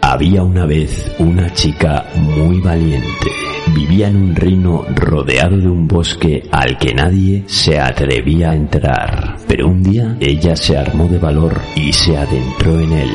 Había 0.00 0.42
una 0.42 0.66
vez 0.66 1.10
una 1.18 1.52
chica 1.52 2.06
muy 2.14 2.60
valiente. 2.60 3.30
Vivía 3.74 4.08
en 4.08 4.16
un 4.16 4.36
reino 4.36 4.84
rodeado 4.94 5.56
de 5.56 5.68
un 5.68 5.88
bosque 5.88 6.42
al 6.52 6.78
que 6.78 6.94
nadie 6.94 7.44
se 7.46 7.80
atrevía 7.80 8.50
a 8.50 8.54
entrar. 8.54 9.41
Pero 9.52 9.68
un 9.68 9.82
día 9.82 10.16
ella 10.18 10.56
se 10.56 10.78
armó 10.78 11.06
de 11.08 11.18
valor 11.18 11.60
y 11.76 11.92
se 11.92 12.16
adentró 12.16 12.80
en 12.80 12.90
él. 12.90 13.10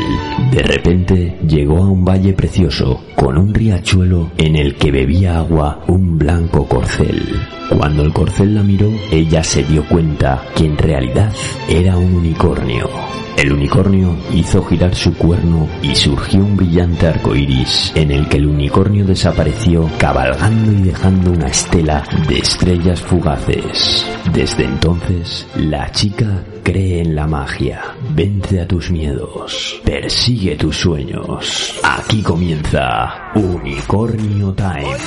De 0.51 0.61
repente 0.61 1.35
llegó 1.47 1.77
a 1.77 1.89
un 1.89 2.05
valle 2.05 2.33
precioso 2.33 3.01
con 3.15 3.39
un 3.39 3.51
riachuelo 3.51 4.29
en 4.37 4.55
el 4.55 4.75
que 4.75 4.91
bebía 4.91 5.39
agua 5.39 5.83
un 5.87 6.19
blanco 6.19 6.67
corcel. 6.67 7.23
Cuando 7.75 8.03
el 8.03 8.13
corcel 8.13 8.53
la 8.53 8.61
miró, 8.61 8.91
ella 9.11 9.43
se 9.43 9.63
dio 9.63 9.83
cuenta 9.87 10.45
que 10.55 10.65
en 10.65 10.77
realidad 10.77 11.33
era 11.67 11.97
un 11.97 12.13
unicornio. 12.13 12.87
El 13.37 13.53
unicornio 13.53 14.17
hizo 14.33 14.63
girar 14.65 14.95
su 14.95 15.13
cuerno 15.13 15.67
y 15.83 15.93
surgió 15.93 16.39
un 16.39 16.57
brillante 16.57 17.05
arco 17.05 17.35
iris 17.35 17.91
en 17.93 18.09
el 18.09 18.27
que 18.27 18.37
el 18.37 18.47
unicornio 18.47 19.05
desapareció 19.05 19.87
cabalgando 19.99 20.71
y 20.71 20.81
dejando 20.81 21.33
una 21.33 21.45
estela 21.45 22.03
de 22.27 22.39
estrellas 22.39 22.99
fugaces. 22.99 24.07
Desde 24.33 24.65
entonces, 24.65 25.45
la 25.55 25.91
chica 25.91 26.25
cree 26.63 27.01
en 27.01 27.15
la 27.15 27.27
magia. 27.27 27.81
Vence 28.13 28.61
a 28.61 28.67
tus 28.67 28.89
miedos. 28.91 29.81
Persigue 29.83 30.55
tus 30.55 30.77
sueños. 30.77 31.79
Aquí 31.83 32.21
comienza 32.21 33.26
Unicornio 33.35 34.53
Time. 34.53 34.97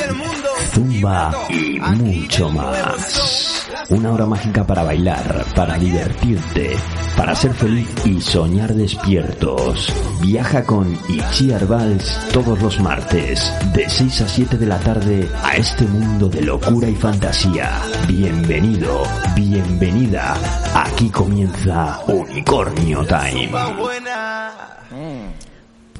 Zumba 0.73 1.33
y 1.49 1.81
mucho 1.81 2.51
más. 2.51 3.69
Una 3.89 4.13
hora 4.13 4.27
mágica 4.27 4.65
para 4.65 4.85
bailar, 4.85 5.45
para 5.55 5.77
divertirte, 5.77 6.77
para 7.17 7.35
ser 7.35 7.53
feliz 7.55 7.89
y 8.05 8.21
soñar 8.21 8.75
despiertos. 8.75 9.93
Viaja 10.21 10.65
con 10.65 10.97
Ichiar 11.09 11.67
Vals 11.67 12.29
todos 12.33 12.61
los 12.63 12.79
martes, 12.81 13.53
de 13.75 13.89
6 13.89 14.21
a 14.21 14.29
7 14.29 14.59
de 14.59 14.67
la 14.67 14.79
tarde, 14.79 15.29
a 15.43 15.57
este 15.57 15.85
mundo 15.87 16.29
de 16.29 16.43
locura 16.43 16.89
y 16.89 16.95
fantasía. 16.95 17.83
Bienvenido, 18.07 19.03
bienvenida. 19.35 20.37
Aquí 20.75 21.11
comienza 21.11 22.01
Unicornio 22.07 23.05
Time. 23.05 23.51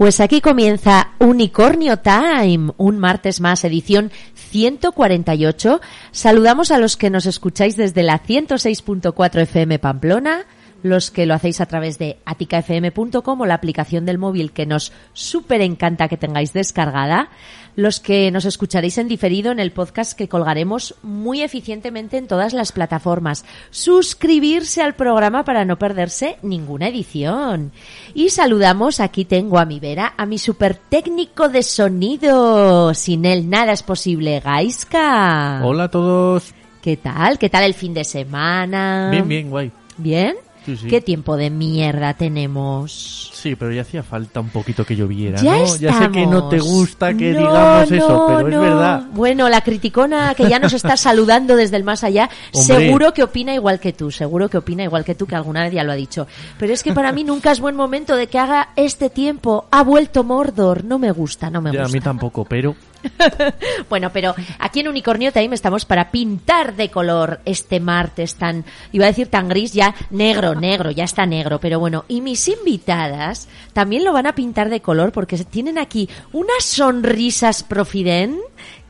Pues 0.01 0.19
aquí 0.21 0.41
comienza 0.41 1.11
Unicornio 1.19 1.99
Time, 1.99 2.73
un 2.79 2.99
martes 2.99 3.43
más, 3.43 3.65
edición 3.65 4.11
148. 4.33 5.79
Saludamos 6.11 6.71
a 6.71 6.79
los 6.79 6.97
que 6.97 7.11
nos 7.11 7.27
escucháis 7.27 7.77
desde 7.77 8.03
la 8.03 8.19
106.4 8.19 9.43
FM 9.43 9.79
Pamplona, 9.79 10.47
los 10.83 11.11
que 11.11 11.27
lo 11.27 11.35
hacéis 11.35 11.61
a 11.61 11.67
través 11.67 11.99
de 11.99 12.17
aticafm.com 12.25 13.43
o 13.43 13.45
la 13.45 13.53
aplicación 13.53 14.07
del 14.07 14.17
móvil 14.17 14.53
que 14.53 14.65
nos 14.65 14.91
súper 15.13 15.61
encanta 15.61 16.09
que 16.09 16.17
tengáis 16.17 16.55
descargada, 16.55 17.29
los 17.77 18.01
que 18.01 18.31
nos 18.31 18.45
escucharéis 18.45 18.99
en 18.99 19.09
diferido 19.09 19.53
en 19.53 19.61
el 19.61 19.73
podcast 19.73 20.13
que 20.13 20.29
colgaremos 20.29 20.95
muy 21.03 21.43
eficientemente 21.43 22.17
en 22.17 22.27
todas 22.27 22.53
las 22.53 22.73
plataformas, 22.73 23.45
suscribirse 23.71 24.83
al 24.83 24.95
programa 24.95 25.45
para 25.45 25.65
no 25.65 25.79
perderse 25.79 26.37
ninguna 26.43 26.89
edición. 26.89 27.73
Y 28.15 28.31
saludamos, 28.31 29.01
aquí 29.01 29.25
tengo 29.25 29.59
a 29.59 29.65
mi 29.65 29.81
vera, 29.81 30.15
a 30.17 30.27
mi 30.27 30.39
super 30.39 30.77
técnico 30.77 31.49
de 31.49 31.63
sonido. 31.63 32.95
Sin 32.95 33.25
él 33.25 33.49
nada 33.49 33.73
es 33.73 33.83
posible, 33.83 34.41
Gaiska. 34.41 35.63
Hola 35.65 35.85
a 35.85 35.91
todos. 35.91 36.55
¿Qué 36.83 36.97
tal? 36.97 37.39
¿Qué 37.39 37.51
tal 37.51 37.65
el 37.65 37.75
fin 37.75 37.93
de 37.93 38.05
semana? 38.05 39.09
Bien, 39.11 39.29
bien, 39.29 39.51
guay. 39.51 39.71
¿Bien? 39.99 40.37
Sí, 40.67 40.77
sí. 40.77 40.87
¿Qué 40.89 41.01
tiempo 41.01 41.37
de 41.37 41.51
mierda 41.51 42.15
tenemos? 42.15 43.31
Sí, 43.33 43.57
pero 43.57 43.73
ya 43.73 43.83
hacía 43.83 44.03
falta 44.03 44.41
un 44.41 44.51
poquito 44.51 44.85
que 44.85 44.95
lloviera, 44.97 45.41
Ya 45.41 45.57
¿no? 45.57 45.77
Ya 45.77 45.99
sé 45.99 46.11
que 46.11 46.27
no 46.27 46.49
te 46.49 46.59
gusta 46.59 47.15
que 47.15 47.33
No, 47.33 47.39
digamos 47.41 47.91
eso, 47.93 48.25
pero 48.29 48.49
no. 48.49 48.49
es 48.65 48.71
verdad. 48.71 49.03
Bueno, 49.13 49.49
la 49.49 49.63
criticona 49.63 50.35
que 50.35 50.49
ya 50.49 50.59
nos 50.59 50.73
está 50.75 50.97
saludando 50.99 51.57
desde 51.57 51.77
el 51.77 51.85
más 51.85 52.05
allá, 52.05 52.29
Hombre. 52.53 52.77
seguro 52.87 53.15
que 53.15 53.23
opina 53.23 53.55
igual 53.55 53.81
que 53.81 53.93
tú, 53.93 54.11
seguro 54.11 54.49
que 54.51 54.59
opina 54.59 54.85
igual 54.85 55.05
que 55.05 55.15
tú, 55.15 55.27
que 55.27 55.35
alguna 55.35 55.63
vez 55.65 55.73
ya 55.73 55.85
lo 55.85 55.93
ha 55.93 55.97
dicho. 55.97 56.27
Pero 56.59 56.73
es 56.75 56.83
que 56.83 56.93
para 56.93 57.13
mí 57.13 57.25
nunca 57.25 57.51
es 57.53 57.61
buen 57.61 57.77
momento 57.77 58.17
de 58.17 58.27
que 58.27 58.39
haga 58.39 58.69
este 58.77 59.09
tiempo. 59.11 59.67
Ha 59.71 59.83
vuelto 59.83 60.25
Mordor, 60.25 60.85
no 60.85 60.99
me 60.99 61.11
gusta, 61.13 61.51
no 61.51 61.63
me 61.63 61.73
Ya, 61.73 61.81
a 61.81 61.83
gusta. 61.85 61.97
mí 61.97 62.01
tampoco, 62.03 62.45
pero 62.45 62.75
Bueno, 63.89 64.11
pero 64.13 64.35
aquí 64.59 64.81
en 64.81 64.89
Unicornio 64.89 65.33
Time 65.33 65.55
estamos 65.55 65.85
para 65.85 66.11
pintar 66.11 66.77
de 66.77 66.91
color 66.91 67.41
este 67.45 67.81
martes 67.81 68.35
tan, 68.37 68.65
iba 68.93 69.05
a 69.05 69.09
decir 69.09 69.29
tan 69.29 69.49
gris, 69.49 69.73
ya 69.73 69.95
negro, 70.11 70.55
negro, 70.55 70.91
ya 70.91 71.05
está 71.05 71.27
negro, 71.27 71.59
pero 71.61 71.81
bueno, 71.81 72.05
y 72.09 72.21
mis 72.21 72.47
invitadas 72.49 73.49
también 73.73 74.05
lo 74.05 74.13
van 74.13 74.27
a 74.27 74.35
pintar 74.35 74.71
de 74.71 74.81
color 74.81 75.13
porque 75.13 75.39
tienen 75.39 75.79
aquí 75.79 76.09
unas 76.33 76.65
sonrisas 76.65 77.63
profiden 77.63 78.39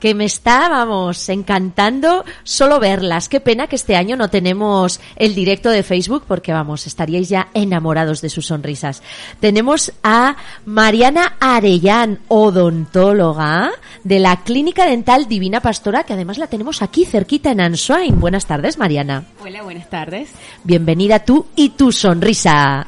que 0.01 0.15
me 0.15 0.25
está, 0.25 0.69
vamos, 0.69 1.29
encantando 1.29 2.25
solo 2.43 2.81
verlas. 2.81 3.29
Qué 3.29 3.39
pena 3.39 3.67
que 3.67 3.77
este 3.77 3.97
año 3.97 4.17
no 4.17 4.31
tenemos 4.31 4.99
el 5.17 5.35
directo 5.35 5.69
de 5.71 5.83
Facebook 5.83 6.25
porque, 6.27 6.53
vamos, 6.53 6.87
estaríais 6.87 7.29
ya 7.29 7.49
enamorados 7.55 8.23
de 8.23 8.31
sus 8.31 8.47
sonrisas. 8.47 9.03
Tenemos 9.39 9.93
a 10.03 10.37
Mariana 10.65 11.37
Arellán, 11.39 12.21
odontóloga 12.29 13.71
de 14.03 14.19
la 14.19 14.43
Clínica 14.43 14.87
Dental 14.87 15.29
Divina 15.29 15.61
Pastora, 15.61 16.05
que 16.05 16.15
además 16.15 16.39
la 16.39 16.47
tenemos 16.47 16.81
aquí 16.83 17.05
cerquita 17.05 17.51
en 17.51 17.61
Answain. 17.61 18.19
Buenas 18.19 18.47
tardes, 18.47 18.79
Mariana. 18.79 19.25
Hola, 19.43 19.63
buenas 19.63 19.91
tardes. 19.91 20.31
Bienvenida 20.65 21.21
tú 21.21 21.47
y 21.55 21.71
tu 21.71 21.93
sonrisa. 21.93 22.87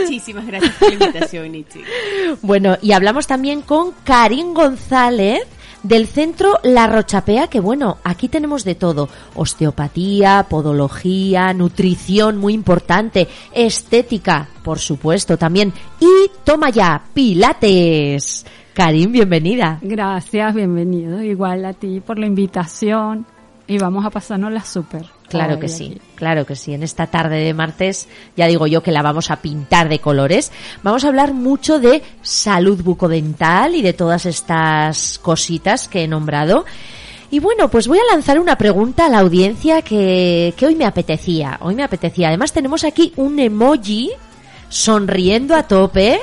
Muchísimas 0.00 0.46
gracias 0.46 0.74
por 0.74 0.88
la 0.88 1.06
invitación, 1.06 1.54
Ichi. 1.54 1.80
Bueno, 2.42 2.76
y 2.82 2.92
hablamos 2.92 3.26
también 3.26 3.62
con 3.62 3.92
Karim 4.04 4.52
González 4.52 5.42
del 5.82 6.06
centro 6.06 6.58
La 6.62 6.86
Rochapea, 6.86 7.48
que 7.48 7.60
bueno, 7.60 7.98
aquí 8.04 8.28
tenemos 8.28 8.64
de 8.64 8.74
todo. 8.74 9.08
Osteopatía, 9.34 10.46
podología, 10.48 11.52
nutrición, 11.54 12.36
muy 12.36 12.54
importante, 12.54 13.28
estética, 13.54 14.48
por 14.62 14.78
supuesto, 14.78 15.36
también. 15.36 15.72
Y 15.98 16.30
toma 16.44 16.70
ya, 16.70 17.02
pilates. 17.14 18.46
Karim, 18.74 19.12
bienvenida. 19.12 19.78
Gracias, 19.82 20.54
bienvenido. 20.54 21.22
Igual 21.22 21.64
a 21.64 21.72
ti 21.72 22.00
por 22.00 22.18
la 22.18 22.26
invitación 22.26 23.26
y 23.70 23.78
vamos 23.78 24.04
a 24.04 24.10
pasarnos 24.10 24.50
la 24.52 24.64
súper. 24.64 25.06
Claro 25.28 25.60
que 25.60 25.68
sí, 25.68 25.92
aquí. 25.92 26.00
claro 26.16 26.44
que 26.44 26.56
sí. 26.56 26.74
En 26.74 26.82
esta 26.82 27.06
tarde 27.06 27.36
de 27.36 27.54
martes, 27.54 28.08
ya 28.36 28.48
digo 28.48 28.66
yo 28.66 28.82
que 28.82 28.90
la 28.90 29.00
vamos 29.00 29.30
a 29.30 29.36
pintar 29.36 29.88
de 29.88 30.00
colores. 30.00 30.50
Vamos 30.82 31.04
a 31.04 31.08
hablar 31.08 31.34
mucho 31.34 31.78
de 31.78 32.02
salud 32.20 32.82
bucodental 32.82 33.76
y 33.76 33.82
de 33.82 33.92
todas 33.92 34.26
estas 34.26 35.20
cositas 35.20 35.86
que 35.86 36.02
he 36.02 36.08
nombrado. 36.08 36.64
Y 37.30 37.38
bueno, 37.38 37.70
pues 37.70 37.86
voy 37.86 37.98
a 38.00 38.12
lanzar 38.12 38.40
una 38.40 38.58
pregunta 38.58 39.06
a 39.06 39.08
la 39.08 39.20
audiencia 39.20 39.82
que, 39.82 40.52
que 40.56 40.66
hoy 40.66 40.74
me 40.74 40.84
apetecía. 40.84 41.56
Hoy 41.60 41.76
me 41.76 41.84
apetecía. 41.84 42.26
Además 42.26 42.52
tenemos 42.52 42.82
aquí 42.82 43.12
un 43.14 43.38
emoji 43.38 44.10
sonriendo 44.68 45.54
a 45.54 45.62
tope, 45.62 46.18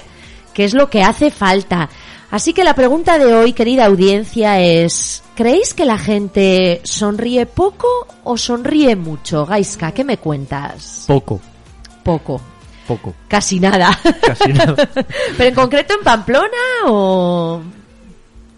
que 0.53 0.65
es 0.65 0.73
lo 0.73 0.89
que 0.89 1.01
hace 1.01 1.31
falta. 1.31 1.87
Así 2.29 2.53
que 2.53 2.63
la 2.65 2.73
pregunta 2.75 3.17
de 3.17 3.33
hoy, 3.33 3.53
querida 3.53 3.85
audiencia, 3.85 4.59
es 4.59 5.23
¿creéis 5.35 5.73
que 5.73 5.85
la 5.85 5.97
gente 5.97 6.81
sonríe 6.83 7.45
poco 7.45 7.87
o 8.23 8.37
sonríe 8.37 8.95
mucho? 8.97 9.45
Gaiska, 9.45 9.91
¿qué 9.93 10.03
me 10.03 10.17
cuentas? 10.17 11.05
poco, 11.07 11.39
Poco. 12.03 12.41
poco, 12.85 13.13
Casi 13.29 13.59
nada. 13.61 13.97
casi 14.21 14.51
nada. 14.51 14.75
¿Pero 15.37 15.49
en 15.49 15.55
concreto 15.55 15.93
en 15.97 16.03
Pamplona 16.03 16.47
o 16.87 17.61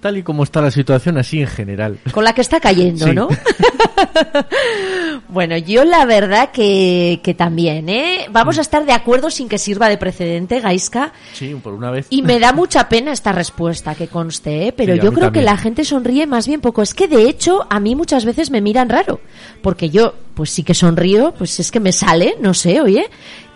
Tal 0.01 0.17
y 0.17 0.23
como 0.23 0.43
está 0.43 0.61
la 0.61 0.71
situación 0.71 1.17
así 1.17 1.41
en 1.41 1.47
general. 1.47 1.99
con 2.11 2.23
la 2.23 2.33
que 2.33 2.41
está 2.41 2.59
cayendo, 2.59 3.05
Sí. 3.05 3.13
no? 3.13 3.27
bueno, 5.27 5.57
yo 5.57 5.85
la 5.85 6.05
verdad 6.05 6.51
que, 6.51 7.19
que 7.23 7.33
también, 7.33 7.89
¿eh? 7.89 8.27
Vamos 8.31 8.57
a 8.57 8.61
estar 8.61 8.85
de 8.85 8.93
acuerdo 8.93 9.29
sin 9.29 9.49
que 9.49 9.57
sirva 9.57 9.89
de 9.89 9.97
precedente, 9.97 10.59
Gaiska. 10.59 11.13
Sí, 11.33 11.55
por 11.55 11.73
una 11.73 11.91
vez. 11.91 12.07
Y 12.09 12.21
me 12.21 12.39
da 12.39 12.53
mucha 12.53 12.89
pena 12.89 13.11
esta 13.11 13.31
respuesta 13.31 13.95
que 13.95 14.07
conste, 14.07 14.67
¿eh? 14.67 14.71
pero 14.71 14.93
Sí, 14.93 15.01
yo 15.01 15.13
creo 15.13 15.31
que 15.31 15.41
la 15.41 15.57
gente 15.57 15.83
sonríe 15.83 16.27
más 16.27 16.47
bien 16.47 16.61
poco. 16.61 16.81
Es 16.81 16.93
que 16.93 17.07
de 17.07 17.29
hecho 17.29 17.65
a 17.69 17.79
mí 17.79 17.95
muchas 17.95 18.25
veces 18.25 18.51
me 18.51 18.61
miran 18.61 18.89
raro, 18.89 19.19
porque 19.61 19.89
yo 19.89 20.13
pues 20.33 20.51
sí 20.51 20.63
que 20.63 20.73
sonrío, 20.73 21.33
pues 21.37 21.59
es 21.59 21.69
que 21.69 21.81
me 21.81 21.91
sale, 21.91 22.35
no 22.39 22.53
sé, 22.53 22.81
oye. 22.81 23.09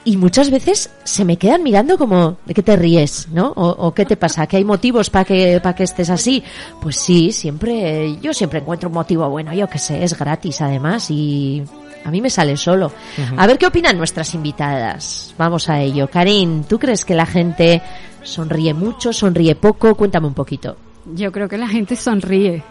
Y 0.05 0.17
muchas 0.17 0.51
veces 0.51 0.89
se 1.05 1.23
me 1.23 1.38
quedan 1.38 1.63
mirando 1.63 1.97
como, 1.97 2.38
¿de 2.45 2.53
qué 2.53 2.61
te 2.61 2.75
ríes? 2.75 3.29
¿No? 3.31 3.53
¿O, 3.55 3.69
o 3.69 3.94
qué 3.94 4.05
te 4.05 4.17
pasa? 4.17 4.47
¿Que 4.47 4.57
hay 4.57 4.65
motivos 4.65 5.09
para 5.09 5.23
que, 5.23 5.59
para 5.63 5.75
que 5.75 5.83
estés 5.83 6.09
así? 6.09 6.44
Pues 6.81 6.97
sí, 6.97 7.31
siempre, 7.31 8.17
yo 8.21 8.33
siempre 8.33 8.59
encuentro 8.59 8.89
un 8.89 8.95
motivo 8.95 9.29
bueno, 9.29 9.53
yo 9.53 9.69
qué 9.69 9.79
sé, 9.79 10.03
es 10.03 10.17
gratis 10.17 10.59
además 10.59 11.09
y 11.09 11.63
a 12.03 12.11
mí 12.11 12.21
me 12.21 12.29
sale 12.29 12.57
solo. 12.57 12.91
A 13.38 13.47
ver 13.47 13.57
qué 13.57 13.65
opinan 13.65 13.97
nuestras 13.97 14.33
invitadas. 14.33 15.33
Vamos 15.38 15.69
a 15.69 15.79
ello. 15.79 16.09
Karin, 16.09 16.65
¿tú 16.65 16.77
crees 16.77 17.05
que 17.05 17.15
la 17.15 17.25
gente 17.25 17.81
sonríe 18.23 18.73
mucho, 18.73 19.13
sonríe 19.13 19.55
poco? 19.55 19.95
Cuéntame 19.95 20.27
un 20.27 20.33
poquito. 20.33 20.75
Yo 21.15 21.31
creo 21.31 21.47
que 21.47 21.57
la 21.57 21.67
gente 21.67 21.95
sonríe. 21.95 22.63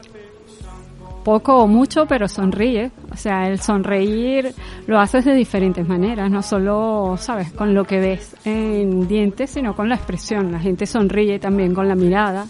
Poco 1.23 1.57
o 1.59 1.67
mucho, 1.67 2.07
pero 2.07 2.29
sonríe. 2.29 2.91
O 3.13 3.17
sea, 3.17 3.49
el 3.49 3.61
sonreír 3.61 4.55
lo 4.87 4.99
haces 5.01 5.25
de 5.25 5.35
diferentes 5.35 5.87
maneras, 5.87 6.31
no 6.31 6.43
solo, 6.43 7.17
sabes, 7.19 7.53
con 7.53 7.75
lo 7.75 7.85
que 7.85 7.99
ves 8.01 8.37
en 8.45 9.07
dientes, 9.09 9.51
sino 9.51 9.75
con 9.75 9.89
la 9.89 9.97
expresión. 9.97 10.53
La 10.53 10.59
gente 10.61 10.87
sonríe 10.87 11.39
también 11.39 11.75
con 11.75 11.89
la 11.89 11.95
mirada. 11.95 12.47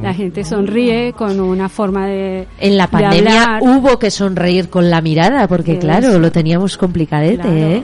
La 0.00 0.14
gente 0.14 0.44
sonríe 0.44 1.12
con 1.12 1.40
una 1.40 1.68
forma 1.68 2.06
de 2.06 2.46
En 2.60 2.76
la 2.76 2.86
de 2.86 2.92
pandemia 2.92 3.58
hubo 3.60 3.98
que 3.98 4.10
sonreír 4.10 4.70
con 4.70 4.88
la 4.88 5.00
mirada, 5.00 5.48
porque 5.48 5.78
claro, 5.78 6.18
lo 6.18 6.30
teníamos 6.30 6.78
complicadete, 6.78 7.42
Claro. 7.42 7.56
¿eh? 7.56 7.82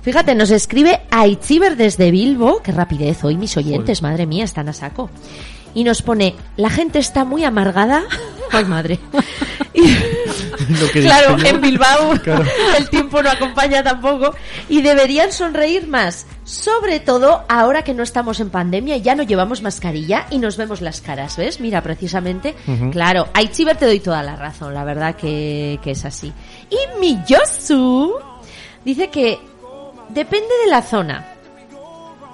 Fíjate, 0.00 0.34
nos 0.34 0.50
escribe 0.50 1.00
Aichiver 1.10 1.76
desde 1.76 2.10
Bilbo, 2.10 2.60
qué 2.62 2.72
rapidez 2.72 3.24
hoy 3.24 3.36
mis 3.36 3.56
oyentes, 3.56 4.02
madre 4.02 4.26
mía, 4.26 4.44
están 4.44 4.68
a 4.68 4.72
saco. 4.72 5.10
Y 5.74 5.84
nos 5.84 6.02
pone, 6.02 6.34
la 6.56 6.70
gente 6.70 6.98
está 6.98 7.24
muy 7.24 7.44
amargada. 7.44 8.04
Ay, 8.52 8.64
madre. 8.64 8.98
Y- 9.76 9.88
Lo 10.80 10.88
que 10.92 11.00
claro, 11.02 11.36
en 11.44 11.60
Bilbao 11.60 12.12
Claro. 12.22 12.44
el 12.78 12.88
tiempo 12.88 13.20
no 13.22 13.28
acompaña 13.28 13.82
tampoco. 13.82 14.32
Y 14.68 14.82
deberían 14.82 15.32
sonreír 15.32 15.88
más. 15.88 16.26
Sobre 16.44 17.00
todo 17.00 17.42
ahora 17.48 17.82
que 17.82 17.92
no 17.92 18.04
estamos 18.04 18.38
en 18.38 18.50
pandemia 18.50 18.96
y 18.96 19.02
ya 19.02 19.16
no 19.16 19.24
llevamos 19.24 19.62
mascarilla 19.62 20.26
y 20.30 20.38
nos 20.38 20.56
vemos 20.56 20.80
las 20.80 21.00
caras, 21.00 21.36
¿ves? 21.36 21.58
Mira, 21.58 21.82
precisamente. 21.82 22.54
Claro, 22.92 23.26
a 23.34 23.42
Ichiber 23.42 23.76
te 23.76 23.86
doy 23.86 23.98
toda 23.98 24.22
la 24.22 24.36
razón, 24.36 24.72
la 24.74 24.84
verdad 24.84 25.16
que, 25.16 25.80
que 25.82 25.90
es 25.90 26.04
así. 26.04 26.32
Y 26.70 27.00
Miyosu 27.00 28.14
dice 28.84 29.08
que 29.10 29.40
depende 30.10 30.48
de 30.64 30.70
la 30.70 30.82
zona, 30.82 31.26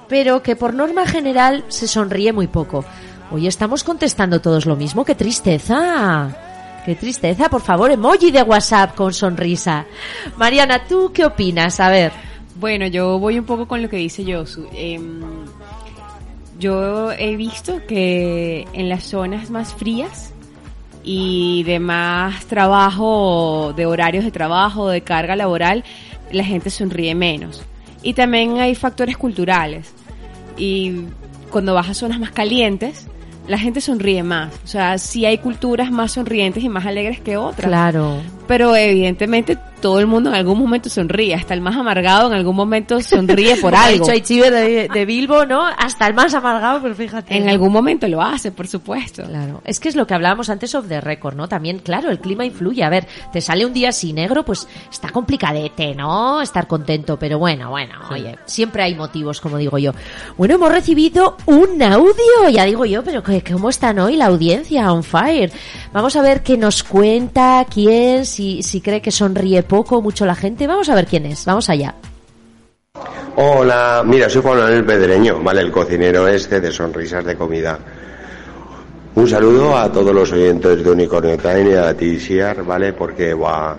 pero 0.08 0.42
que 0.42 0.56
por 0.56 0.74
norma 0.74 1.06
general 1.06 1.64
se 1.68 1.88
sonríe 1.88 2.32
muy 2.34 2.48
poco. 2.48 2.84
Hoy 3.32 3.46
estamos 3.46 3.84
contestando 3.84 4.40
todos 4.40 4.66
lo 4.66 4.74
mismo, 4.74 5.04
qué 5.04 5.14
tristeza. 5.14 6.36
Qué 6.84 6.96
tristeza, 6.96 7.48
por 7.48 7.60
favor, 7.60 7.92
emoji 7.92 8.32
de 8.32 8.42
WhatsApp 8.42 8.96
con 8.96 9.12
sonrisa. 9.12 9.86
Mariana, 10.36 10.84
¿tú 10.88 11.12
qué 11.14 11.24
opinas? 11.24 11.78
A 11.78 11.90
ver. 11.90 12.10
Bueno, 12.56 12.88
yo 12.88 13.20
voy 13.20 13.38
un 13.38 13.44
poco 13.44 13.68
con 13.68 13.82
lo 13.82 13.88
que 13.88 13.98
dice 13.98 14.24
Yosu. 14.24 14.66
Em, 14.72 15.20
yo 16.58 17.12
he 17.12 17.36
visto 17.36 17.86
que 17.86 18.66
en 18.72 18.88
las 18.88 19.04
zonas 19.04 19.48
más 19.48 19.74
frías 19.74 20.32
y 21.04 21.62
de 21.62 21.78
más 21.78 22.46
trabajo, 22.46 23.72
de 23.76 23.86
horarios 23.86 24.24
de 24.24 24.32
trabajo, 24.32 24.88
de 24.88 25.02
carga 25.02 25.36
laboral, 25.36 25.84
la 26.32 26.44
gente 26.44 26.68
sonríe 26.70 27.14
menos. 27.14 27.62
Y 28.02 28.14
también 28.14 28.58
hay 28.58 28.74
factores 28.74 29.16
culturales. 29.16 29.94
Y 30.56 31.04
cuando 31.50 31.74
vas 31.74 31.88
a 31.90 31.94
zonas 31.94 32.18
más 32.18 32.32
calientes, 32.32 33.06
la 33.50 33.58
gente 33.58 33.80
sonríe 33.80 34.22
más. 34.22 34.52
O 34.64 34.68
sea, 34.68 34.96
sí 34.96 35.26
hay 35.26 35.38
culturas 35.38 35.90
más 35.90 36.12
sonrientes 36.12 36.62
y 36.62 36.68
más 36.68 36.86
alegres 36.86 37.20
que 37.20 37.36
otras. 37.36 37.68
Claro. 37.68 38.18
Pero 38.46 38.76
evidentemente 38.76 39.58
todo 39.80 39.98
el 39.98 40.06
mundo 40.06 40.30
en 40.30 40.36
algún 40.36 40.58
momento 40.58 40.88
sonríe. 40.88 41.34
Hasta 41.34 41.54
el 41.54 41.60
más 41.60 41.76
amargado 41.76 42.28
en 42.28 42.34
algún 42.34 42.56
momento 42.56 43.00
sonríe 43.00 43.56
por 43.56 43.74
algo. 43.76 44.06
dicho 44.06 44.34
de, 44.50 44.88
de 44.92 45.04
Bilbo, 45.04 45.46
¿no? 45.46 45.64
Hasta 45.66 46.06
el 46.06 46.14
más 46.14 46.34
amargado, 46.34 46.80
pero 46.82 46.94
fíjate. 46.94 47.36
En 47.36 47.48
algún 47.48 47.72
momento 47.72 48.06
lo 48.08 48.22
hace, 48.22 48.52
por 48.52 48.66
supuesto. 48.66 49.24
Claro, 49.24 49.62
es 49.64 49.80
que 49.80 49.88
es 49.88 49.96
lo 49.96 50.06
que 50.06 50.14
hablábamos 50.14 50.50
antes 50.50 50.74
of 50.74 50.88
the 50.88 51.00
record, 51.00 51.34
¿no? 51.34 51.48
También, 51.48 51.78
claro, 51.78 52.10
el 52.10 52.20
clima 52.20 52.44
influye. 52.44 52.84
A 52.84 52.90
ver, 52.90 53.06
te 53.32 53.40
sale 53.40 53.66
un 53.66 53.72
día 53.72 53.90
así 53.90 54.12
negro, 54.12 54.44
pues 54.44 54.68
está 54.90 55.10
complicadete, 55.10 55.94
¿no? 55.94 56.40
Estar 56.40 56.66
contento, 56.66 57.18
pero 57.18 57.38
bueno, 57.38 57.70
bueno, 57.70 57.94
oye, 58.10 58.38
siempre 58.46 58.82
hay 58.82 58.94
motivos, 58.94 59.40
como 59.40 59.56
digo 59.56 59.78
yo. 59.78 59.92
Bueno, 60.36 60.54
hemos 60.54 60.70
recibido 60.70 61.36
un 61.46 61.82
audio, 61.82 62.48
ya 62.52 62.64
digo 62.64 62.84
yo, 62.84 63.02
pero 63.02 63.22
¿cómo 63.50 63.70
están 63.70 63.98
hoy 63.98 64.16
la 64.16 64.26
audiencia 64.26 64.92
on 64.92 65.02
fire? 65.02 65.50
Vamos 65.92 66.16
a 66.16 66.22
ver 66.22 66.42
qué 66.42 66.56
nos 66.56 66.82
cuenta, 66.82 67.66
quién, 67.72 68.26
si, 68.26 68.62
si 68.62 68.80
cree 68.80 69.00
que 69.00 69.10
sonríe 69.10 69.62
poco 69.70 70.02
mucho 70.02 70.26
la 70.26 70.34
gente. 70.34 70.66
Vamos 70.66 70.88
a 70.88 70.96
ver 70.96 71.06
quién 71.06 71.24
es, 71.26 71.44
vamos 71.46 71.70
allá. 71.70 71.94
Hola, 73.36 74.02
mira, 74.04 74.28
soy 74.28 74.42
Juan 74.42 74.58
Manuel 74.58 74.84
Pedreño, 74.84 75.40
¿vale? 75.42 75.60
El 75.60 75.70
cocinero 75.70 76.26
este 76.26 76.60
de 76.60 76.72
sonrisas 76.72 77.24
de 77.24 77.36
comida. 77.36 77.78
Un 79.14 79.28
saludo 79.28 79.76
a 79.78 79.90
todos 79.90 80.12
los 80.12 80.32
oyentes 80.32 80.82
de 80.82 80.90
Unicornio 80.90 81.38
Time 81.38 81.70
y 81.70 81.74
a 81.74 81.94
Siar, 82.18 82.64
¿vale? 82.64 82.92
Porque, 82.92 83.32
guau, 83.32 83.76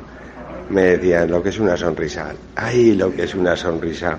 me 0.69 0.81
decían 0.83 1.29
lo 1.29 1.43
que 1.43 1.49
es 1.49 1.59
una 1.59 1.75
sonrisa. 1.75 2.31
¡Ay, 2.55 2.95
lo 2.95 3.13
que 3.13 3.23
es 3.23 3.35
una 3.35 3.55
sonrisa! 3.57 4.17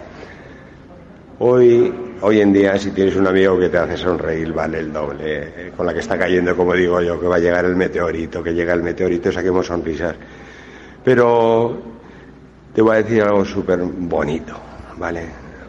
Hoy, 1.38 1.92
hoy 2.20 2.40
en 2.40 2.52
día, 2.52 2.78
si 2.78 2.90
tienes 2.90 3.16
un 3.16 3.26
amigo 3.26 3.58
que 3.58 3.70
te 3.70 3.78
hace 3.78 3.96
sonreír, 3.96 4.52
vale 4.52 4.78
el 4.78 4.92
doble. 4.92 5.18
eh, 5.24 5.72
Con 5.76 5.86
la 5.86 5.94
que 5.94 6.00
está 6.00 6.18
cayendo, 6.18 6.54
como 6.54 6.74
digo 6.74 7.00
yo, 7.00 7.18
que 7.18 7.26
va 7.26 7.36
a 7.36 7.40
llegar 7.40 7.64
el 7.64 7.76
meteorito, 7.76 8.42
que 8.42 8.52
llega 8.52 8.74
el 8.74 8.82
meteorito, 8.82 9.32
saquemos 9.32 9.66
sonrisas. 9.66 10.14
Pero 11.04 11.76
te 12.74 12.80
voy 12.80 12.94
a 12.94 13.02
decir 13.02 13.22
algo 13.22 13.44
súper 13.44 13.80
bonito, 13.80 14.54
¿vale? 14.96 15.26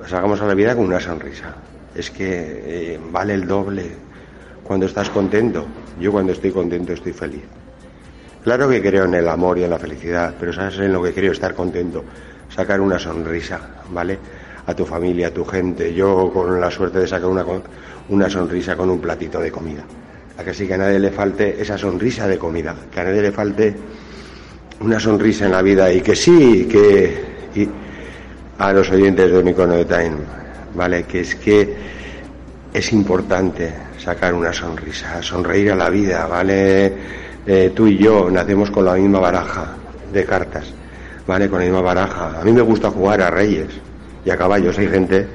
Salgamos 0.07 0.39
a 0.41 0.45
la 0.45 0.53
vida 0.53 0.75
con 0.75 0.85
una 0.85 0.99
sonrisa. 0.99 1.55
Es 1.95 2.11
que 2.11 2.93
eh, 2.93 2.99
vale 3.11 3.33
el 3.33 3.47
doble 3.47 3.83
cuando 4.63 4.85
estás 4.85 5.09
contento. 5.09 5.65
Yo 5.99 6.11
cuando 6.11 6.33
estoy 6.33 6.51
contento 6.51 6.93
estoy 6.93 7.13
feliz. 7.13 7.43
Claro 8.43 8.69
que 8.69 8.81
creo 8.81 9.05
en 9.05 9.15
el 9.15 9.27
amor 9.27 9.57
y 9.57 9.63
en 9.63 9.69
la 9.69 9.79
felicidad, 9.79 10.35
pero 10.39 10.53
sabes 10.53 10.77
en 10.79 10.91
lo 10.91 11.01
que 11.01 11.13
creo 11.13 11.31
estar 11.31 11.55
contento, 11.55 12.03
sacar 12.49 12.81
una 12.81 12.99
sonrisa, 12.99 13.59
¿vale? 13.89 14.19
A 14.67 14.73
tu 14.73 14.85
familia, 14.85 15.27
a 15.27 15.31
tu 15.31 15.45
gente. 15.45 15.93
Yo 15.93 16.29
con 16.31 16.59
la 16.59 16.69
suerte 16.69 16.99
de 16.99 17.07
sacar 17.07 17.29
una, 17.29 17.45
una 18.09 18.29
sonrisa 18.29 18.75
con 18.75 18.89
un 18.89 18.99
platito 18.99 19.39
de 19.39 19.51
comida. 19.51 19.83
A 20.37 20.43
que 20.43 20.53
sí 20.53 20.67
que 20.67 20.73
a 20.73 20.77
nadie 20.77 20.99
le 20.99 21.11
falte 21.11 21.61
esa 21.61 21.77
sonrisa 21.77 22.27
de 22.27 22.37
comida, 22.37 22.75
que 22.91 22.99
a 22.99 23.03
nadie 23.03 23.21
le 23.21 23.31
falte 23.31 23.75
una 24.83 24.99
sonrisa 24.99 25.45
en 25.45 25.51
la 25.51 25.61
vida 25.61 25.91
y 25.91 26.01
que 26.01 26.15
sí, 26.15 26.67
que 26.69 27.33
a 28.57 28.73
los 28.73 28.89
oyentes 28.91 29.31
de 29.31 29.37
Unicornio 29.37 29.77
de 29.77 29.85
Time, 29.85 30.17
¿vale? 30.75 31.03
Que 31.03 31.21
es 31.21 31.35
que 31.35 31.73
es 32.73 32.91
importante 32.91 33.71
sacar 33.97 34.33
una 34.33 34.51
sonrisa, 34.51 35.21
sonreír 35.21 35.71
a 35.71 35.75
la 35.75 35.89
vida, 35.89 36.27
¿vale? 36.27 36.93
Eh, 37.45 37.71
tú 37.73 37.87
y 37.87 37.97
yo 37.97 38.29
nacemos 38.29 38.71
con 38.71 38.85
la 38.85 38.95
misma 38.95 39.19
baraja 39.19 39.73
de 40.11 40.25
cartas, 40.25 40.73
¿vale? 41.25 41.49
Con 41.49 41.59
la 41.59 41.65
misma 41.65 41.81
baraja. 41.81 42.41
A 42.41 42.43
mí 42.43 42.51
me 42.51 42.61
gusta 42.61 42.91
jugar 42.91 43.21
a 43.21 43.29
reyes 43.29 43.69
y 44.25 44.29
a 44.29 44.37
caballos. 44.37 44.77
Hay 44.77 44.87
gente 44.89 45.25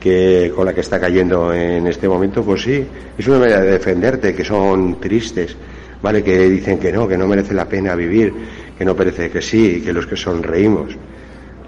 que 0.00 0.52
con 0.54 0.66
la 0.66 0.74
que 0.74 0.80
está 0.80 0.98
cayendo 0.98 1.52
en 1.52 1.86
este 1.86 2.08
momento, 2.08 2.42
pues 2.42 2.62
sí, 2.62 2.84
es 3.16 3.28
una 3.28 3.38
manera 3.38 3.60
de 3.60 3.70
defenderte, 3.70 4.34
que 4.34 4.44
son 4.44 4.98
tristes, 4.98 5.54
¿vale? 6.02 6.24
Que 6.24 6.48
dicen 6.48 6.78
que 6.78 6.90
no, 6.90 7.06
que 7.06 7.16
no 7.16 7.28
merece 7.28 7.54
la 7.54 7.66
pena 7.66 7.94
vivir, 7.94 8.32
que 8.80 8.84
no 8.86 8.96
parece 8.96 9.28
que 9.28 9.42
sí, 9.42 9.82
que 9.84 9.92
los 9.92 10.06
que 10.06 10.16
sonreímos 10.16 10.96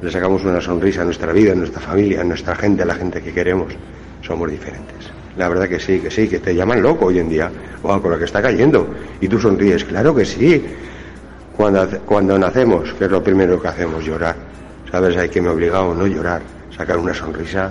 le 0.01 0.11
sacamos 0.11 0.43
una 0.45 0.63
sonrisa 0.63 1.03
a 1.03 1.05
nuestra 1.05 1.31
vida, 1.31 1.53
a 1.53 1.55
nuestra 1.55 1.79
familia, 1.79 2.23
a 2.23 2.25
nuestra 2.25 2.57
gente, 2.57 2.85
a 2.85 2.87
la 2.87 2.95
gente 2.95 3.21
que 3.21 3.35
queremos, 3.35 3.75
somos 4.23 4.51
diferentes. 4.51 5.11
La 5.37 5.47
verdad 5.51 5.69
que 5.69 5.79
sí, 5.79 5.99
que 6.01 6.11
sí, 6.11 6.27
que 6.27 6.39
te 6.39 6.55
llaman 6.55 6.81
loco 6.81 7.05
hoy 7.09 7.19
en 7.19 7.29
día, 7.29 7.53
wow, 7.83 8.01
con 8.01 8.13
lo 8.13 8.19
que 8.19 8.25
está 8.25 8.41
cayendo, 8.41 8.89
y 9.21 9.29
tú 9.29 9.39
sonríes, 9.39 9.85
claro 9.85 10.15
que 10.15 10.25
sí. 10.25 10.65
Cuando, 11.55 11.87
cuando 12.07 12.39
nacemos, 12.39 12.95
que 12.95 13.05
es 13.05 13.11
lo 13.11 13.23
primero 13.23 13.61
que 13.61 13.69
hacemos, 13.69 14.03
llorar. 14.03 14.35
¿Sabes? 14.91 15.15
Hay 15.19 15.29
que 15.29 15.43
me 15.43 15.51
obligado 15.51 15.95
no 15.95 16.07
llorar, 16.07 16.41
sacar 16.75 16.97
una 16.97 17.13
sonrisa 17.13 17.71